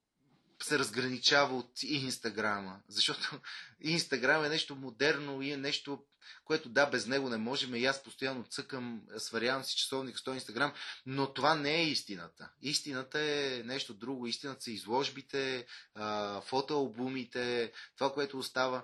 се 0.64 0.80
разграничава 0.80 1.58
от 1.58 1.84
Инстаграма. 1.84 2.80
Защото 2.88 3.42
Инстаграм 3.82 4.46
е 4.46 4.50
нещо 4.50 4.76
модерно 4.76 5.42
и 5.42 5.52
е 5.52 5.58
нещо, 5.58 6.04
което 6.46 6.70
да, 6.70 6.86
без 6.86 7.08
него 7.08 7.30
не 7.30 7.38
можем. 7.38 7.76
И 7.76 7.86
аз 7.86 8.04
постоянно 8.04 8.44
цъкам, 8.44 9.02
сварявам 9.18 9.64
си 9.64 9.78
часовник 9.78 10.20
с 10.20 10.28
Инстаграм, 10.28 10.74
но 11.06 11.34
това 11.34 11.56
не 11.56 11.76
е 11.76 11.88
истината. 11.88 12.50
Истината 12.62 13.20
е 13.20 13.62
нещо 13.66 13.94
друго. 13.94 14.28
Истината 14.28 14.64
са 14.64 14.72
изложбите, 14.72 15.66
фотоалбумите, 16.42 17.72
това, 17.98 18.14
което 18.14 18.40
остава. 18.40 18.84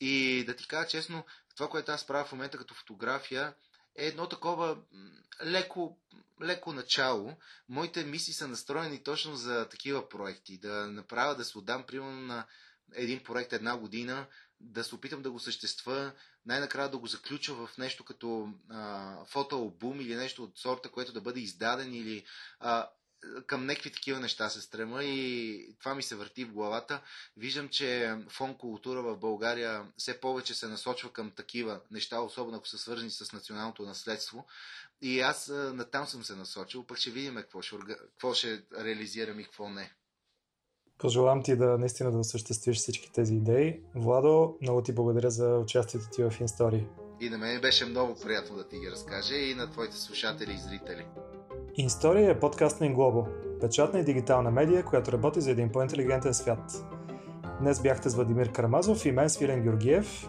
И 0.00 0.44
да 0.46 0.56
ти 0.56 0.68
кажа 0.68 0.88
честно, 0.88 1.24
това, 1.56 1.68
което 1.68 1.92
аз 1.92 2.06
правя 2.06 2.24
в 2.24 2.32
момента 2.32 2.58
като 2.58 2.74
фотография, 2.74 3.54
е 3.96 4.06
едно 4.06 4.28
такова 4.28 4.78
леко, 5.44 5.98
леко 6.42 6.72
начало. 6.72 7.36
Моите 7.68 8.04
мисли 8.04 8.32
са 8.32 8.48
настроени 8.48 9.02
точно 9.02 9.36
за 9.36 9.68
такива 9.68 10.08
проекти. 10.08 10.58
Да 10.58 10.86
направя, 10.86 11.36
да 11.36 11.44
се 11.44 11.58
отдам, 11.58 11.86
примерно, 11.86 12.20
на 12.20 12.46
един 12.94 13.22
проект 13.24 13.52
една 13.52 13.76
година, 13.76 14.26
да 14.60 14.84
се 14.84 14.94
опитам 14.94 15.22
да 15.22 15.30
го 15.30 15.38
съществува, 15.38 16.12
най-накрая 16.46 16.88
да 16.88 16.98
го 16.98 17.06
заключа 17.06 17.54
в 17.54 17.70
нещо 17.78 18.04
като 18.04 18.52
а, 18.70 19.24
фотоалбум 19.24 20.00
или 20.00 20.14
нещо 20.14 20.44
от 20.44 20.58
сорта, 20.58 20.90
което 20.90 21.12
да 21.12 21.20
бъде 21.20 21.40
издаден 21.40 21.94
или 21.94 22.24
а, 22.60 22.88
към 23.46 23.66
някакви 23.66 23.92
такива 23.92 24.20
неща 24.20 24.48
се 24.48 24.60
стрема 24.60 25.04
и 25.04 25.76
това 25.80 25.94
ми 25.94 26.02
се 26.02 26.16
върти 26.16 26.44
в 26.44 26.52
главата. 26.52 27.02
Виждам, 27.36 27.68
че 27.68 28.16
фон 28.28 28.58
култура 28.58 29.02
в 29.02 29.16
България 29.16 29.86
все 29.96 30.20
повече 30.20 30.54
се 30.54 30.68
насочва 30.68 31.12
към 31.12 31.30
такива 31.30 31.80
неща, 31.90 32.20
особено 32.20 32.56
ако 32.56 32.68
са 32.68 32.78
свързани 32.78 33.10
с 33.10 33.32
националното 33.32 33.82
наследство. 33.82 34.46
И 35.02 35.20
аз 35.20 35.48
натам 35.48 36.06
съм 36.06 36.24
се 36.24 36.34
насочил, 36.34 36.86
пък 36.86 36.98
ще 36.98 37.10
видим 37.10 37.34
какво 37.34 37.62
ще, 37.62 37.76
какво 37.86 38.34
ще 38.34 38.62
реализирам 38.78 39.40
и 39.40 39.44
какво 39.44 39.68
не. 39.68 39.92
Пожелавам 41.00 41.42
ти 41.42 41.56
да 41.56 41.78
наистина 41.78 42.12
да 42.12 42.18
осъществиш 42.18 42.76
всички 42.76 43.12
тези 43.12 43.34
идеи. 43.34 43.80
Владо, 43.94 44.56
много 44.62 44.82
ти 44.82 44.92
благодаря 44.92 45.30
за 45.30 45.58
участието 45.58 46.06
ти 46.12 46.22
в 46.22 46.32
Инстори. 46.40 46.86
И 47.20 47.30
на 47.30 47.38
мен 47.38 47.60
беше 47.60 47.86
много 47.86 48.14
приятно 48.22 48.56
да 48.56 48.68
ти 48.68 48.78
ги 48.78 48.90
разкажа 48.90 49.34
и 49.34 49.54
на 49.54 49.70
твоите 49.70 49.96
слушатели 49.96 50.52
и 50.52 50.58
зрители. 50.58 51.06
Инстория 51.74 52.30
е 52.30 52.40
подкаст 52.40 52.80
на 52.80 52.86
Inglobal, 52.86 53.26
печатна 53.60 54.00
и 54.00 54.04
дигитална 54.04 54.50
медия, 54.50 54.84
която 54.84 55.12
работи 55.12 55.40
за 55.40 55.50
един 55.50 55.72
по-интелигентен 55.72 56.34
свят. 56.34 56.84
Днес 57.60 57.82
бяхте 57.82 58.08
с 58.08 58.14
Владимир 58.14 58.52
Карамазов 58.52 59.06
и 59.06 59.12
мен 59.12 59.30
Свилен 59.30 59.62
Георгиев. 59.62 60.28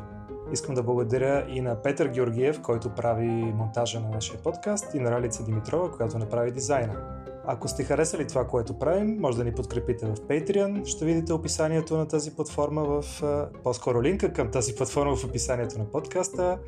Искам 0.54 0.76
да 0.76 0.84
благодаря 0.84 1.45
и 1.49 1.62
на 1.62 1.82
Петър 1.82 2.08
Георгиев, 2.08 2.62
който 2.62 2.89
прави 2.89 3.30
монтажа 3.30 3.99
на 3.99 4.10
нашия 4.10 4.39
подкаст 4.39 4.93
и 4.93 4.99
на 4.99 5.12
Ралица 5.12 5.43
Димитрова, 5.43 5.91
която 5.91 6.18
направи 6.18 6.52
дизайна. 6.52 7.22
Ако 7.45 7.68
сте 7.68 7.84
харесали 7.84 8.28
това, 8.28 8.47
което 8.47 8.80
правим, 8.80 9.18
може 9.20 9.38
да 9.38 9.43
ни 9.43 9.54
подкрепите 9.54 10.06
в 10.06 10.16
Patreon. 10.16 10.86
Ще 10.86 11.06
видите 11.06 11.34
описанието 11.34 11.97
на 11.97 12.08
тази 12.08 12.36
платформа 12.36 12.84
в... 12.84 13.24
По-скоро 13.64 14.04
линка 14.04 14.34
към 14.34 14.52
тази 14.52 14.76
платформа 14.76 15.16
в 15.16 15.26
описанието 15.26 15.80
на 15.80 15.86
подкаста. 15.86 16.60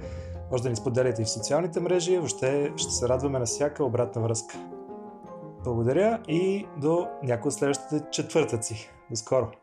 Може 0.52 0.64
да 0.64 0.70
ни 0.70 0.76
споделяте 0.76 1.22
и 1.22 1.26
в 1.26 1.30
социалните 1.30 1.80
мрежи. 1.80 2.18
Въобще 2.18 2.72
ще 2.76 2.92
се 2.92 3.10
радваме 3.10 3.40
на 3.40 3.46
всяка 3.46 3.84
обратна 3.84 4.22
връзка. 4.22 4.56
Благодаря 5.64 6.20
и 6.28 6.68
до 6.82 7.08
някои 7.24 7.50
от 7.50 7.54
следващите 7.54 8.02
четвъртъци. 8.12 8.90
До 9.10 9.16
скоро! 9.16 9.63